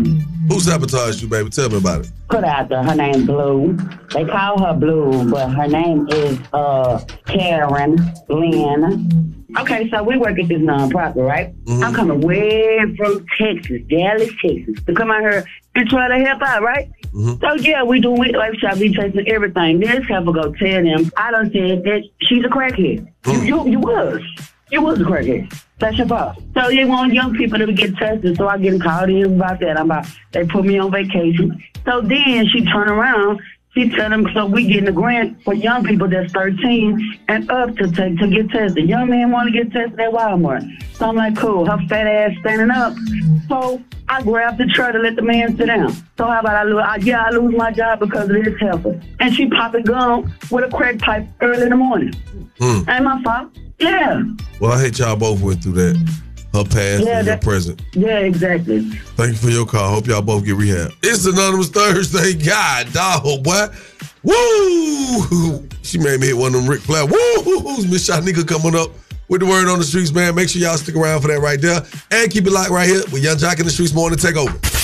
Who 0.47 0.61
sabotaged 0.61 1.21
you, 1.21 1.27
baby? 1.27 1.49
Tell 1.49 1.67
me 1.69 1.79
about 1.79 2.05
it. 2.05 2.11
Put 2.29 2.45
out 2.45 2.69
there, 2.69 2.83
her 2.83 2.95
name 2.95 3.25
Blue. 3.25 3.77
They 4.13 4.23
call 4.23 4.63
her 4.65 4.73
Blue, 4.73 5.29
but 5.29 5.49
her 5.49 5.67
name 5.67 6.07
is 6.09 6.39
uh 6.53 7.03
Karen 7.25 7.97
Lynn. 8.29 9.40
Okay, 9.57 9.89
so 9.89 10.01
we 10.03 10.17
work 10.17 10.39
at 10.39 10.47
this 10.47 10.59
nonprofit, 10.59 11.15
right? 11.15 11.47
I'm 11.67 11.79
mm-hmm. 11.79 11.95
coming 11.95 12.21
way 12.21 12.79
from 12.97 13.25
Texas, 13.37 13.81
Dallas, 13.89 14.29
Texas, 14.41 14.83
to 14.85 14.93
come 14.93 15.11
out 15.11 15.21
here 15.21 15.45
and 15.75 15.89
try 15.89 16.07
to 16.07 16.25
help 16.25 16.41
out, 16.41 16.61
right? 16.61 16.89
Mm-hmm. 17.13 17.41
So 17.41 17.53
yeah, 17.55 17.83
we 17.83 17.99
do 17.99 18.11
we 18.11 18.31
like 18.31 18.57
shop, 18.59 18.77
we 18.77 18.93
testing 18.93 19.27
everything. 19.27 19.79
This 19.79 20.07
helper 20.07 20.31
go 20.31 20.53
tell 20.53 20.83
them 20.83 21.11
I 21.17 21.31
done 21.31 21.51
said 21.51 21.83
that 21.83 22.03
she's 22.21 22.45
a 22.45 22.47
crackhead. 22.47 23.07
You, 23.25 23.31
mm. 23.33 23.45
you 23.45 23.67
you 23.67 23.79
was. 23.79 24.21
You 24.71 24.81
was 24.81 25.01
a 25.01 25.03
crackhead. 25.03 25.53
That's 25.79 25.97
your 25.97 26.07
fault. 26.07 26.37
So 26.53 26.69
they 26.69 26.85
want 26.85 27.13
young 27.13 27.35
people 27.35 27.59
to 27.59 27.73
get 27.73 27.97
tested. 27.97 28.37
So 28.37 28.47
I 28.47 28.57
get 28.57 28.79
called 28.81 29.09
in 29.09 29.35
about 29.35 29.59
that. 29.59 29.77
I'm 29.77 29.91
about 29.91 30.07
they 30.31 30.45
put 30.45 30.63
me 30.63 30.79
on 30.79 30.91
vacation. 30.91 31.61
So 31.83 31.99
then 31.99 32.47
she 32.47 32.63
turn 32.65 32.87
around. 32.87 33.41
She 33.73 33.89
tell 33.89 34.09
them 34.09 34.27
so 34.33 34.45
we 34.45 34.67
getting 34.67 34.89
a 34.89 34.91
grant 34.91 35.41
for 35.43 35.53
young 35.53 35.85
people 35.85 36.07
that's 36.09 36.31
13 36.33 37.19
and 37.29 37.49
up 37.49 37.75
to 37.77 37.89
take 37.89 38.19
to 38.19 38.27
get 38.27 38.49
tested. 38.49 38.87
Young 38.89 39.09
man 39.09 39.31
want 39.31 39.47
to 39.47 39.63
get 39.63 39.71
tested 39.71 39.97
at 39.97 40.11
Walmart. 40.11 40.63
So 40.95 41.07
I'm 41.07 41.15
like, 41.15 41.37
cool. 41.37 41.65
Her 41.65 41.77
fat 41.87 42.05
ass 42.05 42.37
standing 42.41 42.69
up. 42.69 42.93
So 43.47 43.81
I 44.09 44.21
grab 44.23 44.57
the 44.57 44.67
chair 44.67 44.91
to 44.91 44.99
let 44.99 45.15
the 45.15 45.21
man 45.21 45.55
sit 45.55 45.67
down. 45.67 45.93
So 46.17 46.25
how 46.25 46.41
about 46.41 46.55
I 46.55 46.63
lose? 46.63 46.83
I, 46.85 46.97
yeah, 46.97 47.23
I 47.23 47.29
lose 47.29 47.55
my 47.55 47.71
job 47.71 48.01
because 48.01 48.29
of 48.29 48.43
this 48.43 48.59
helper. 48.59 48.99
And 49.21 49.33
she 49.33 49.47
popping 49.47 49.83
gum 49.83 50.33
with 50.51 50.65
a 50.65 50.75
crack 50.75 50.99
pipe 50.99 51.25
early 51.39 51.63
in 51.63 51.69
the 51.69 51.77
morning. 51.77 52.13
Hmm. 52.59 52.89
Ain't 52.89 53.05
my 53.05 53.23
fault. 53.23 53.57
Yeah. 53.79 54.21
Well, 54.59 54.73
I 54.73 54.81
hate 54.81 54.99
y'all 54.99 55.15
both 55.15 55.41
went 55.41 55.63
through 55.63 55.73
that. 55.73 56.21
Her 56.53 56.65
past 56.65 57.03
Yeah, 57.05 57.19
and 57.19 57.27
your 57.27 57.37
present. 57.37 57.81
Yeah, 57.93 58.19
exactly. 58.19 58.81
Thank 59.15 59.31
you 59.31 59.37
for 59.37 59.49
your 59.49 59.65
call. 59.65 59.89
Hope 59.89 60.07
y'all 60.07 60.21
both 60.21 60.43
get 60.43 60.55
rehab. 60.55 60.91
It's 61.01 61.25
Anonymous 61.25 61.69
Thursday. 61.69 62.33
God, 62.33 62.91
dog, 62.91 63.43
boy. 63.43 63.67
Woo! 64.23 65.67
She 65.81 65.97
made 65.97 66.19
me 66.19 66.27
hit 66.27 66.37
one 66.37 66.53
of 66.53 66.61
them 66.61 66.69
Ric 66.69 66.81
Flair. 66.81 67.05
Woo! 67.05 67.13
Miss 67.87 68.09
Shanika 68.09 68.45
coming 68.47 68.75
up 68.75 68.91
with 69.29 69.41
the 69.41 69.47
word 69.47 69.67
on 69.69 69.79
the 69.79 69.85
streets, 69.85 70.11
man. 70.11 70.35
Make 70.35 70.49
sure 70.49 70.61
y'all 70.61 70.77
stick 70.77 70.95
around 70.95 71.21
for 71.21 71.29
that 71.29 71.39
right 71.39 71.59
there. 71.59 71.85
And 72.11 72.29
keep 72.29 72.45
it 72.45 72.51
locked 72.51 72.69
right 72.69 72.87
here 72.87 73.01
with 73.11 73.23
Yung 73.23 73.37
Joc 73.37 73.59
in 73.59 73.65
the 73.65 73.71
Streetz 73.71 73.95
Morning 73.95 74.19
Takeover. 74.19 74.80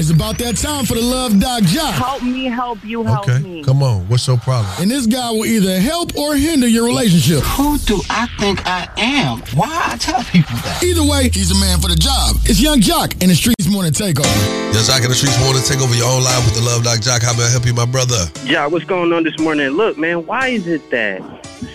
It's 0.00 0.08
about 0.08 0.38
that 0.38 0.56
time 0.56 0.86
for 0.86 0.94
the 0.94 1.02
Love 1.02 1.38
Doc 1.38 1.60
Joc. 1.64 1.92
Help 1.92 2.22
me, 2.22 2.46
help 2.46 2.82
you, 2.82 3.04
help 3.04 3.28
me. 3.42 3.62
Come 3.62 3.82
on. 3.82 4.08
What's 4.08 4.26
your 4.26 4.38
problem? 4.38 4.72
And 4.80 4.90
this 4.90 5.04
guy 5.04 5.30
will 5.30 5.44
either 5.44 5.78
help 5.78 6.16
or 6.16 6.34
hinder 6.36 6.66
your 6.66 6.86
relationship. 6.86 7.44
Who 7.60 7.76
do 7.76 8.00
I 8.08 8.26
think 8.38 8.66
I 8.66 8.88
am? 8.96 9.40
Why 9.52 9.68
I 9.92 9.98
tell 9.98 10.24
people 10.24 10.56
that? 10.64 10.82
Either 10.82 11.04
way, 11.04 11.28
he's 11.28 11.50
a 11.50 11.60
man 11.60 11.80
for 11.80 11.88
the 11.88 11.96
job. 11.96 12.36
It's 12.44 12.62
Yung 12.62 12.80
Joc 12.80 13.12
in 13.22 13.28
the 13.28 13.34
Streetz 13.34 13.70
Morning 13.70 13.92
Takeover. 13.92 14.24
Yung 14.72 14.84
Joc 14.88 15.04
in 15.04 15.10
the 15.10 15.14
Streetz 15.14 15.38
Morning 15.44 15.60
Takeover. 15.60 15.94
Your 15.94 16.08
own 16.08 16.24
live 16.24 16.46
with 16.46 16.54
the 16.54 16.62
Love 16.62 16.82
Doc 16.82 17.00
Joc. 17.00 17.22
How 17.22 17.36
may 17.36 17.44
I 17.44 17.50
help 17.50 17.66
you, 17.66 17.74
my 17.74 17.84
brother? 17.84 18.24
Yeah, 18.46 18.64
what's 18.68 18.86
going 18.86 19.12
on 19.12 19.24
this 19.24 19.38
morning? 19.38 19.68
Look, 19.68 19.98
man, 19.98 20.24
why 20.24 20.48
is 20.48 20.66
it 20.66 20.90
that 20.92 21.20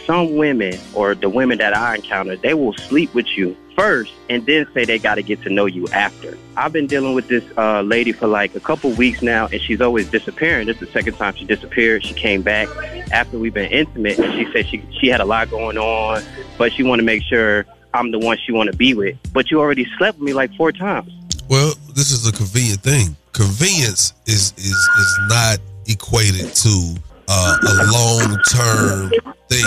some 0.08 0.36
women 0.36 0.80
or 0.96 1.14
the 1.14 1.30
women 1.30 1.60
that 1.60 1.78
I 1.78 1.98
encounter, 1.98 2.36
they 2.38 2.56
will 2.56 2.74
sleep 2.74 3.14
with 3.14 3.28
you 3.38 3.56
first 3.76 4.14
and 4.30 4.46
then 4.46 4.68
say 4.74 4.86
they 4.86 4.98
got 4.98 5.16
to 5.16 5.24
get 5.24 5.42
to 5.44 5.50
know 5.50 5.66
you 5.66 5.88
after? 5.90 6.38
I've 6.58 6.72
been 6.72 6.88
dealing 6.88 7.14
with 7.14 7.28
this 7.28 7.44
uh, 7.58 7.82
lady 7.82 8.12
for 8.12 8.28
like 8.28 8.56
a 8.56 8.60
couple 8.60 8.92
weeks 8.92 9.22
now, 9.22 9.48
and 9.48 9.62
she's 9.62 9.82
always 9.82 10.10
disappearing. 10.10 10.68
This 10.68 10.82
is 10.82 10.88
the 10.88 10.94
second 10.94 11.16
time 11.16 11.36
she 11.36 11.46
disappeared. 11.46 12.04
She 12.04 12.14
came 12.14 12.42
back 12.42 12.70
after 13.12 13.38
we've 13.38 13.54
been 13.54 13.72
intimate, 13.72 14.18
and 14.20 14.34
she 14.34 14.52
said 14.52 14.68
she 14.68 14.84
she 15.00 15.08
had 15.08 15.22
a 15.22 15.26
lot 15.26 15.50
going 15.50 15.78
on, 15.78 16.24
but 16.58 16.74
she 16.74 16.84
wanted 16.84 17.04
to 17.04 17.06
make 17.06 17.24
sure 17.24 17.66
I'm 17.94 18.12
the 18.12 18.20
one 18.20 18.38
she 18.38 18.52
want 18.52 18.72
to 18.72 18.78
be 18.78 18.94
with. 18.94 19.18
But 19.34 19.52
you 19.52 19.60
already 19.60 19.88
slept 19.98 20.20
with 20.20 20.26
me 20.26 20.34
like 20.34 20.54
four 20.56 20.72
times. 20.72 21.12
Well, 21.50 21.74
this 21.94 22.12
is 22.12 22.28
a 22.28 22.32
convenient 22.32 22.82
thing. 22.82 23.16
Convenience 23.34 24.14
is 24.26 24.54
is 24.58 24.66
is 24.66 25.20
not 25.28 25.60
equated 25.88 26.54
to 26.56 26.96
uh, 27.28 27.58
a 27.62 27.76
long 27.92 28.38
term 28.52 29.12
thing. 29.50 29.66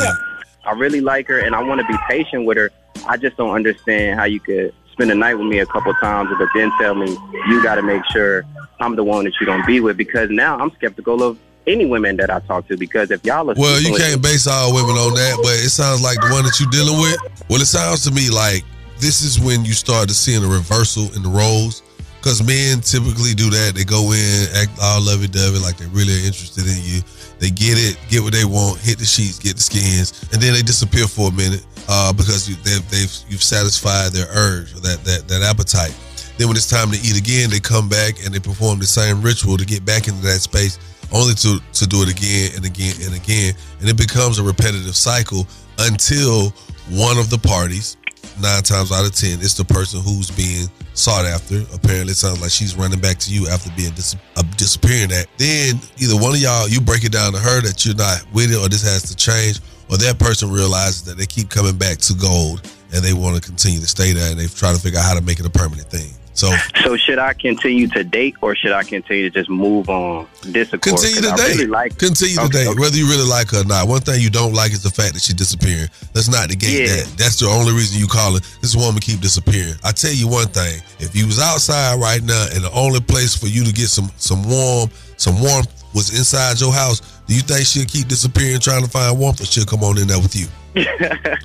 I 0.65 0.73
really 0.73 1.01
like 1.01 1.29
her 1.29 1.39
and 1.39 1.55
I 1.55 1.63
want 1.63 1.81
to 1.81 1.87
be 1.87 1.97
patient 2.09 2.45
with 2.45 2.59
her. 2.59 2.71
I 3.07 3.17
just 3.17 3.37
don't 3.37 3.55
understand 3.55 4.19
how 4.19 4.25
you 4.25 4.41
could 4.41 4.75
spend 4.93 5.11
the 5.11 5.15
night 5.15 5.35
with 5.35 5.47
me 5.47 5.59
a 5.61 5.67
couple 5.67 5.95
times, 5.95 6.31
but 6.39 6.49
then 6.55 6.73
tell 6.81 6.95
me 6.95 7.17
you 7.49 7.63
got 7.63 7.77
to 7.77 7.83
make 7.83 8.03
sure 8.11 8.45
I'm 8.81 8.97
the 8.97 9.05
one 9.05 9.25
that 9.25 9.35
you're 9.41 9.47
gonna 9.47 9.67
be 9.67 9.81
with. 9.81 9.97
Because 9.97 10.31
now 10.31 10.59
I'm 10.59 10.71
skeptical 10.73 11.23
of 11.23 11.39
any 11.67 11.87
women 11.87 12.17
that 12.17 12.31
I 12.31 12.41
talk 12.41 12.67
to. 12.69 12.77
Because 12.77 13.11
if 13.11 13.25
y'all 13.25 13.51
are 13.51 13.55
Well, 13.57 13.81
you 13.81 13.95
can't 13.97 14.23
base 14.23 14.47
all 14.47 14.75
women 14.75 14.97
on 14.97 15.15
that, 15.15 15.39
but 15.43 15.53
it 15.53 15.71
sounds 15.71 16.03
like 16.03 16.17
the 16.21 16.29
one 16.31 16.45
that 16.45 16.59
you're 16.59 16.71
dealing 16.71 17.01
with. 17.01 17.17
Well, 17.49 17.61
it 17.61 17.67
sounds 17.67 18.05
to 18.05 18.11
me 18.11 18.31
like 18.31 18.65
this 18.99 19.23
is 19.23 19.39
when 19.39 19.65
you 19.65 19.73
start 19.73 20.09
to 20.09 20.15
seeing 20.15 20.43
a 20.43 20.49
reversal 20.49 21.05
in 21.15 21.23
the 21.23 21.31
roles. 21.31 21.83
Because 22.19 22.43
men 22.43 22.81
typically 22.81 23.33
do 23.33 23.49
that. 23.49 23.77
They 23.77 23.85
go 23.85 24.11
in, 24.11 24.49
act 24.59 24.75
all 24.83 25.01
lovey 25.01 25.29
dovey, 25.29 25.63
like 25.63 25.77
they're 25.77 25.89
really 25.95 26.27
interested 26.27 26.67
in 26.67 26.83
you. 26.83 27.01
They 27.39 27.51
get 27.51 27.79
it, 27.79 27.97
get 28.11 28.27
what 28.27 28.33
they 28.33 28.45
want, 28.45 28.81
hit 28.81 28.99
the 28.99 29.07
sheets, 29.07 29.39
get 29.39 29.55
the 29.55 29.63
skins, 29.63 30.27
and 30.33 30.43
then 30.43 30.53
they 30.53 30.63
disappear 30.63 31.07
for 31.07 31.31
a 31.31 31.33
minute 31.33 31.65
uh, 31.89 32.13
because 32.13 32.49
you, 32.49 32.55
they've, 32.63 32.89
they've 32.91 33.13
you've 33.29 33.43
satisfied 33.43 34.13
their 34.13 34.29
urge 34.31 34.75
or 34.75 34.81
that, 34.81 35.03
that 35.05 35.27
that 35.27 35.43
appetite. 35.43 35.97
Then 36.37 36.47
when 36.47 36.57
it's 36.57 36.71
time 36.71 36.93
to 36.93 36.99
eat 37.01 37.19
again, 37.19 37.51
they 37.51 37.59
come 37.59 37.89
back 37.89 38.25
and 38.25 38.33
they 38.33 38.39
perform 38.39 38.79
the 38.79 38.87
same 38.87 39.23
ritual 39.23 39.57
to 39.57 39.65
get 39.65 39.85
back 39.85 40.07
into 40.07 40.23
that 40.23 40.39
space, 40.39 40.79
only 41.11 41.35
to 41.35 41.59
to 41.59 41.87
do 41.87 42.03
it 42.03 42.11
again 42.11 42.53
and 42.55 42.65
again 42.65 42.95
and 43.03 43.15
again, 43.15 43.55
and 43.81 43.89
it 43.89 43.97
becomes 43.97 44.39
a 44.39 44.43
repetitive 44.43 44.95
cycle 44.95 45.47
until 45.79 46.51
one 46.91 47.19
of 47.19 47.29
the 47.31 47.39
parties, 47.39 47.97
nine 48.41 48.63
times 48.63 48.93
out 48.93 49.05
of 49.05 49.15
ten, 49.15 49.41
it's 49.41 49.55
the 49.55 49.65
person 49.65 50.01
who's 50.01 50.31
being 50.31 50.69
sought 50.95 51.27
after. 51.27 51.63
Apparently, 51.75 52.13
it 52.13 52.17
sounds 52.17 52.41
like 52.41 52.51
she's 52.51 52.77
running 52.77 53.01
back 53.01 53.19
to 53.19 53.33
you 53.33 53.49
after 53.49 53.71
being 53.77 53.93
dis- 53.95 54.17
uh, 54.37 54.43
disappearing. 54.57 55.13
At 55.13 55.27
then, 55.39 55.81
either 55.99 56.17
one 56.17 56.35
of 56.35 56.41
y'all, 56.41 56.69
you 56.69 56.81
break 56.81 57.05
it 57.05 57.13
down 57.13 57.33
to 57.33 57.39
her 57.39 57.61
that 57.63 57.85
you're 57.85 57.95
not 57.95 58.25
with 58.33 58.53
it, 58.53 58.57
or 58.57 58.69
this 58.69 58.83
has 58.83 59.03
to 59.05 59.17
change, 59.17 59.61
or 59.91 59.97
that 59.99 60.19
person 60.19 60.51
realizes 60.51 61.03
that 61.05 61.17
they 61.19 61.27
keep 61.27 61.49
coming 61.51 61.77
back 61.77 61.99
to 61.99 62.15
gold 62.15 62.61
and 62.93 63.03
they 63.05 63.13
want 63.13 63.37
to 63.37 63.43
continue 63.43 63.81
to 63.81 63.87
stay 63.87 64.13
there, 64.13 64.31
and 64.31 64.41
they 64.41 64.47
try 64.47 64.73
to 64.73 64.79
figure 64.81 64.99
out 64.99 65.05
how 65.05 65.15
to 65.15 65.21
make 65.23 65.39
it 65.41 65.47
a 65.47 65.51
permanent 65.51 65.89
thing. 65.91 66.11
So 66.33 66.49
So 66.85 66.97
should 66.97 67.19
I 67.19 67.35
continue 67.35 67.89
to 67.89 68.05
date 68.05 68.37
or 68.41 68.55
should 68.55 68.71
I 68.71 68.85
continue 68.85 69.29
to 69.29 69.31
just 69.41 69.51
move 69.51 69.91
on? 69.91 70.29
Discord. 70.53 70.83
Continue 70.83 71.21
to 71.23 71.31
I 71.33 71.37
date. 71.37 71.49
really 71.57 71.67
like 71.67 71.99
Continue 71.99 72.37
to 72.37 72.43
Okay, 72.43 72.59
date, 72.65 72.69
okay. 72.69 72.81
whether 72.81 72.97
you 72.97 73.09
really 73.09 73.29
like 73.29 73.51
her 73.51 73.63
or 73.63 73.65
not. 73.65 73.89
One 73.89 74.01
thing 74.01 74.21
you 74.23 74.31
don't 74.31 74.55
like 74.55 74.71
is 74.71 74.83
the 74.85 74.89
fact 74.91 75.15
that 75.15 75.21
she's 75.23 75.35
disappearing. 75.35 75.89
Let's 76.15 76.29
not 76.29 76.49
negate 76.49 76.89
Yeah. 76.89 76.95
that. 76.97 77.15
That's 77.19 77.41
the 77.41 77.47
only 77.49 77.73
reason 77.73 77.99
you 77.99 78.07
call 78.07 78.37
it. 78.37 78.45
This 78.63 78.77
woman 78.77 79.01
keep 79.01 79.21
disappearing. 79.21 79.75
I 79.83 79.91
tell 79.91 80.13
you 80.13 80.29
one 80.29 80.47
thing: 80.47 80.81
if 81.01 81.17
you 81.17 81.27
was 81.27 81.41
outside 81.41 81.99
right 82.01 82.23
now 82.23 82.47
and 82.55 82.63
the 82.63 82.71
only 82.71 83.01
place 83.01 83.35
for 83.35 83.49
you 83.49 83.65
to 83.65 83.73
get 83.73 83.89
some 83.89 84.09
some 84.17 84.49
warm 84.49 84.91
some 85.17 85.41
warmth 85.43 85.69
was 85.95 86.11
inside 86.17 86.61
your 86.61 86.73
house, 86.73 87.01
do 87.27 87.35
you 87.35 87.41
think 87.43 87.67
she'll 87.67 87.85
keep 87.87 88.09
disappearing 88.09 88.61
trying 88.61 88.83
to 88.85 88.91
find 88.91 89.19
warmth, 89.19 89.41
or 89.41 89.45
she'll 89.47 89.65
come 89.65 89.83
on 89.85 89.99
in 89.99 90.07
there 90.09 90.19
with 90.21 90.35
you? 90.37 90.47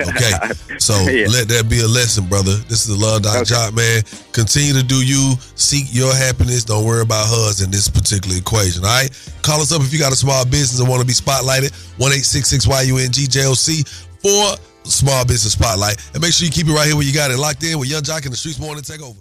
Okay, 0.03 0.33
so 0.77 0.93
Yeah. 1.09 1.27
let 1.27 1.47
that 1.47 1.67
be 1.69 1.79
a 1.81 1.87
lesson, 1.87 2.25
brother. 2.27 2.53
This 2.69 2.85
is 2.87 2.97
the 2.97 3.05
Love 3.05 3.23
Doc 3.23 3.45
Job, 3.45 3.73
man. 3.73 4.03
Continue 4.31 4.73
to 4.73 4.83
do 4.83 5.03
you. 5.03 5.33
Seek 5.55 5.85
your 5.91 6.13
happiness. 6.13 6.63
Don't 6.65 6.85
worry 6.85 7.01
about 7.01 7.27
hers 7.29 7.61
in 7.61 7.71
this 7.71 7.87
particular 7.89 8.37
equation. 8.37 8.83
All 8.83 8.89
right. 8.91 9.09
Call 9.41 9.61
us 9.61 9.71
up 9.71 9.81
if 9.81 9.93
you 9.93 9.99
got 9.99 10.11
a 10.11 10.15
small 10.15 10.45
business 10.45 10.79
and 10.79 10.89
want 10.89 11.01
to 11.01 11.07
be 11.07 11.13
spotlighted. 11.13 11.71
One 11.99 12.11
eight 12.11 12.25
six 12.25 12.49
six 12.49 12.67
Y 12.67 12.81
U 12.83 12.97
N 12.97 13.11
G 13.11 13.25
J 13.27 13.45
O 13.45 13.53
C 13.53 13.83
for 14.21 14.55
Small 14.83 15.25
Business 15.25 15.53
Spotlight. 15.53 15.97
And 16.13 16.21
make 16.21 16.33
sure 16.33 16.45
you 16.45 16.51
keep 16.51 16.67
it 16.67 16.73
right 16.73 16.85
here 16.87 16.95
where 16.95 17.05
you 17.05 17.13
got 17.13 17.31
it 17.31 17.37
locked 17.37 17.63
in 17.63 17.79
with 17.79 17.89
Yung 17.89 18.01
Joc 18.03 18.25
in 18.25 18.31
the 18.31 18.37
Streetz 18.37 18.59
Morning 18.59 18.83
Takeover. 18.83 19.17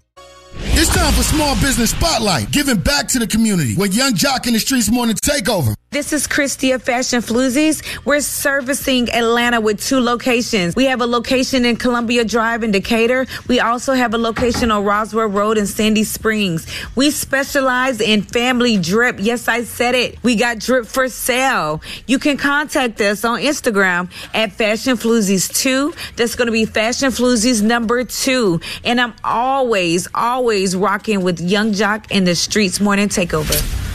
It's 0.54 0.94
time 0.94 1.12
for 1.14 1.22
Small 1.22 1.54
Business 1.56 1.90
Spotlight, 1.90 2.50
giving 2.50 2.78
back 2.78 3.08
to 3.08 3.18
the 3.18 3.26
community 3.26 3.74
with 3.76 3.94
Yung 3.94 4.12
Joc 4.12 4.46
in 4.46 4.52
the 4.52 4.58
Streetz 4.58 4.90
Morning 4.90 5.16
Takeover. 5.16 5.74
This 5.92 6.14
is 6.14 6.26
Christy 6.26 6.72
of 6.72 6.82
Fashion 6.82 7.20
Floozies. 7.20 7.82
We're 8.06 8.22
servicing 8.22 9.10
Atlanta 9.10 9.60
with 9.60 9.78
two 9.78 10.00
locations. 10.00 10.74
We 10.74 10.86
have 10.86 11.02
a 11.02 11.06
location 11.06 11.66
in 11.66 11.76
Columbia 11.76 12.24
Drive 12.24 12.64
in 12.64 12.70
Decatur. 12.70 13.26
We 13.46 13.60
also 13.60 13.92
have 13.92 14.14
a 14.14 14.18
location 14.18 14.70
on 14.70 14.86
Roswell 14.86 15.26
Road 15.26 15.58
in 15.58 15.66
Sandy 15.66 16.04
Springs. 16.04 16.66
We 16.96 17.10
specialize 17.10 18.00
in 18.00 18.22
family 18.22 18.78
drip. 18.78 19.16
Yes, 19.18 19.48
I 19.48 19.64
said 19.64 19.94
it. 19.94 20.16
We 20.22 20.34
got 20.34 20.60
drip 20.60 20.86
for 20.86 21.10
sale. 21.10 21.82
You 22.06 22.18
can 22.18 22.38
contact 22.38 22.98
us 23.02 23.22
on 23.22 23.40
Instagram 23.40 24.10
at 24.32 24.52
Fashion 24.52 24.96
Floozies 24.96 25.54
2. 25.54 25.92
That's 26.16 26.36
going 26.36 26.46
to 26.46 26.52
be 26.52 26.64
Fashion 26.64 27.10
Floozies 27.10 27.60
number 27.62 28.02
two. 28.04 28.62
And 28.82 28.98
I'm 28.98 29.12
always, 29.22 30.08
always 30.14 30.74
rocking 30.74 31.22
with 31.22 31.38
Yung 31.38 31.72
Joc 31.72 32.10
in 32.10 32.24
the 32.24 32.30
Streetz 32.30 32.80
Morning 32.80 33.10
Takeover. 33.10 33.91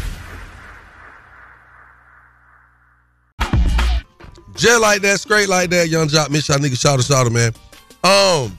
Just 4.57 4.81
like 4.81 5.01
that, 5.03 5.19
straight 5.19 5.47
like 5.49 5.69
that, 5.69 5.87
Yung 5.89 6.07
Joc, 6.07 6.29
Miss 6.31 6.47
Shanika, 6.47 6.79
shout 6.79 6.97
out, 6.99 7.05
shout 7.05 7.27
out, 7.27 7.31
man. 7.31 7.51
Um, 8.03 8.57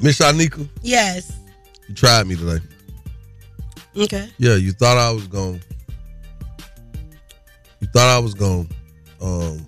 Miss 0.00 0.18
Shanika, 0.18 0.66
Yes. 0.82 1.32
you 1.88 1.94
tried 1.94 2.26
me 2.26 2.34
today. 2.34 2.64
Okay. 3.96 4.28
Yeah, 4.38 4.54
you 4.56 4.72
thought 4.72 4.96
I 4.98 5.10
was 5.10 5.26
gonna. 5.26 5.58
You 7.80 7.88
thought 7.88 8.08
I 8.14 8.18
was 8.18 8.34
going 8.34 8.66
to 9.20 9.24
um, 9.24 9.66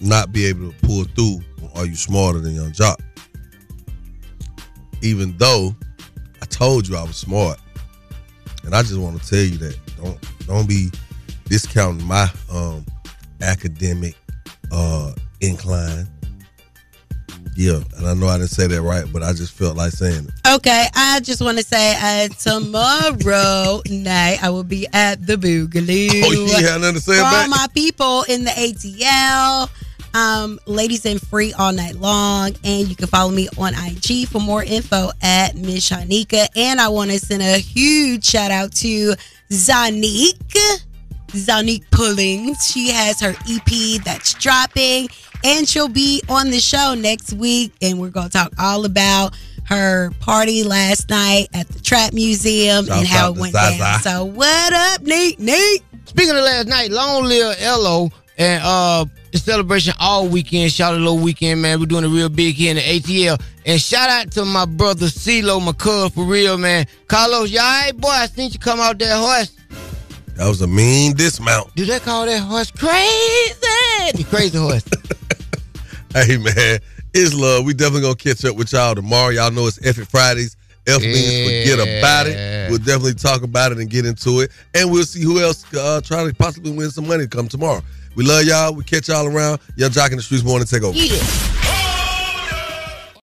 not 0.00 0.32
be 0.32 0.46
able 0.46 0.70
to 0.72 0.78
pull 0.86 1.04
through. 1.04 1.40
Are 1.74 1.86
you 1.86 1.94
smarter 1.94 2.40
than 2.40 2.54
Yung 2.54 2.72
Joc? 2.72 2.96
Even 5.02 5.36
though 5.38 5.74
I 6.42 6.46
told 6.46 6.88
you 6.88 6.96
I 6.96 7.02
was 7.02 7.16
smart, 7.16 7.58
and 8.64 8.74
I 8.74 8.82
just 8.82 8.98
want 8.98 9.20
to 9.22 9.28
tell 9.28 9.44
you 9.44 9.56
that 9.58 9.78
don't 9.96 10.46
don't 10.46 10.68
be 10.68 10.90
discounting 11.48 12.06
my 12.06 12.28
um, 12.50 12.84
academic 13.40 14.14
uh, 14.72 15.12
incline. 15.40 16.06
Yeah, 17.56 17.80
and 17.96 18.06
I 18.06 18.14
know 18.14 18.28
I 18.28 18.38
didn't 18.38 18.50
say 18.50 18.68
that 18.68 18.82
right, 18.82 19.04
but 19.12 19.24
I 19.24 19.32
just 19.32 19.52
felt 19.52 19.76
like 19.76 19.90
saying 19.90 20.26
it. 20.28 20.48
Okay, 20.54 20.86
I 20.94 21.18
just 21.20 21.40
want 21.42 21.58
to 21.58 21.64
say 21.64 21.96
uh, 22.00 22.28
tomorrow 22.38 23.82
night 23.90 24.38
I 24.42 24.50
will 24.50 24.62
be 24.62 24.86
at 24.92 25.26
the 25.26 25.34
Boogaloo. 25.34 26.22
Oh, 26.24 26.30
you 26.32 26.64
had 26.66 26.80
nothing 26.80 26.94
to 26.94 27.00
say 27.00 27.16
For 27.16 27.22
all 27.22 27.26
about 27.28 27.46
it? 27.46 27.50
my 27.50 27.66
people 27.74 28.22
in 28.28 28.44
the 28.44 28.50
ATL. 28.50 29.68
Um, 30.14 30.58
ladies 30.66 31.04
and 31.04 31.20
free 31.20 31.52
all 31.52 31.72
night 31.72 31.96
long. 31.96 32.52
And 32.64 32.88
you 32.88 32.96
can 32.96 33.08
follow 33.08 33.30
me 33.30 33.48
on 33.58 33.74
IG 33.74 34.26
for 34.28 34.40
more 34.40 34.62
info 34.64 35.10
at 35.20 35.54
Miss 35.54 35.90
Shanika. 35.90 36.46
And 36.56 36.80
I 36.80 36.88
want 36.88 37.10
to 37.10 37.18
send 37.18 37.42
a 37.42 37.58
huge 37.58 38.24
shout 38.24 38.50
out 38.50 38.72
to 38.76 39.14
Zanique. 39.50 40.80
Zanique 41.28 41.84
Pullings. 41.90 42.66
She 42.66 42.90
has 42.90 43.20
her 43.20 43.34
EP 43.48 44.02
that's 44.04 44.34
dropping, 44.34 45.08
and 45.44 45.68
she'll 45.68 45.88
be 45.88 46.22
on 46.28 46.50
the 46.50 46.60
show 46.60 46.94
next 46.98 47.32
week. 47.32 47.72
And 47.82 48.00
we're 48.00 48.10
going 48.10 48.28
to 48.28 48.32
talk 48.32 48.52
all 48.58 48.84
about 48.84 49.34
her 49.64 50.10
party 50.20 50.64
last 50.64 51.10
night 51.10 51.48
at 51.54 51.68
the 51.68 51.80
Trap 51.80 52.12
Museum 52.14 52.86
Shout 52.86 52.98
and 52.98 53.06
how 53.06 53.32
it 53.32 53.38
went 53.38 53.52
Zaza. 53.52 53.78
down. 53.78 54.00
So, 54.00 54.24
what 54.24 54.72
up, 54.72 55.02
Neat? 55.02 55.38
Neat? 55.38 55.82
Speaking 56.06 56.30
of 56.36 56.42
last 56.42 56.68
night, 56.68 56.90
long 56.90 57.24
live 57.24 57.56
Ello 57.60 58.10
and 58.38 58.62
uh 58.64 59.04
the 59.32 59.38
celebration 59.38 59.92
all 60.00 60.26
weekend. 60.26 60.72
Shout 60.72 60.94
out 60.94 61.00
little 61.00 61.18
weekend, 61.18 61.60
man. 61.60 61.78
We're 61.80 61.86
doing 61.86 62.04
it 62.04 62.08
real 62.08 62.30
big 62.30 62.54
here 62.54 62.70
in 62.70 62.76
the 62.76 62.82
ATL. 62.82 63.40
And 63.66 63.78
shout 63.78 64.08
out 64.08 64.32
to 64.32 64.44
my 64.46 64.64
brother 64.64 65.04
CeeLo 65.06 65.60
McCullough 65.60 66.14
for 66.14 66.24
real, 66.24 66.56
man. 66.56 66.86
Carlos, 67.08 67.50
you 67.50 67.60
all 67.60 67.64
right, 67.66 67.94
boy? 67.94 68.08
I 68.08 68.26
seen 68.26 68.50
you 68.50 68.58
come 68.58 68.80
out 68.80 68.98
that 69.00 69.16
horse. 69.18 69.52
That 70.38 70.46
was 70.46 70.62
a 70.62 70.68
mean 70.68 71.14
dismount. 71.14 71.74
Do 71.74 71.84
they 71.84 71.98
call 71.98 72.24
that 72.26 72.38
horse 72.38 72.70
crazy? 72.70 74.12
The 74.14 74.24
crazy 74.30 74.56
horse. 74.56 74.84
Hey 76.14 76.38
man, 76.38 76.78
it's 77.12 77.34
love. 77.34 77.66
We 77.66 77.74
definitely 77.74 78.00
gonna 78.00 78.14
catch 78.16 78.42
up 78.46 78.56
with 78.56 78.72
y'all 78.72 78.94
tomorrow. 78.94 79.28
Y'all 79.28 79.50
know 79.50 79.66
it's 79.66 79.78
Epic 79.86 80.08
Fridays. 80.08 80.56
F 80.86 81.02
means 81.02 81.44
forget 81.44 81.78
about 81.78 82.26
it. 82.26 82.70
We'll 82.70 82.78
definitely 82.78 83.12
talk 83.14 83.42
about 83.42 83.72
it 83.72 83.78
and 83.78 83.90
get 83.90 84.06
into 84.06 84.40
it. 84.40 84.50
And 84.74 84.90
we'll 84.90 85.04
see 85.04 85.22
who 85.22 85.38
else 85.40 85.66
uh 85.74 86.00
trying 86.00 86.26
to 86.26 86.34
possibly 86.34 86.72
win 86.72 86.90
some 86.90 87.06
money 87.06 87.26
come 87.26 87.46
tomorrow. 87.46 87.82
We 88.16 88.24
love 88.24 88.44
y'all. 88.44 88.74
We 88.74 88.84
catch 88.84 89.08
y'all 89.08 89.26
around. 89.26 89.60
Yung 89.76 89.90
Joc 89.90 90.10
in 90.10 90.16
the 90.16 90.22
Streets 90.22 90.44
morning 90.44 90.66
take 90.66 90.82
over. 90.82 90.96
Yeah. 90.96 91.67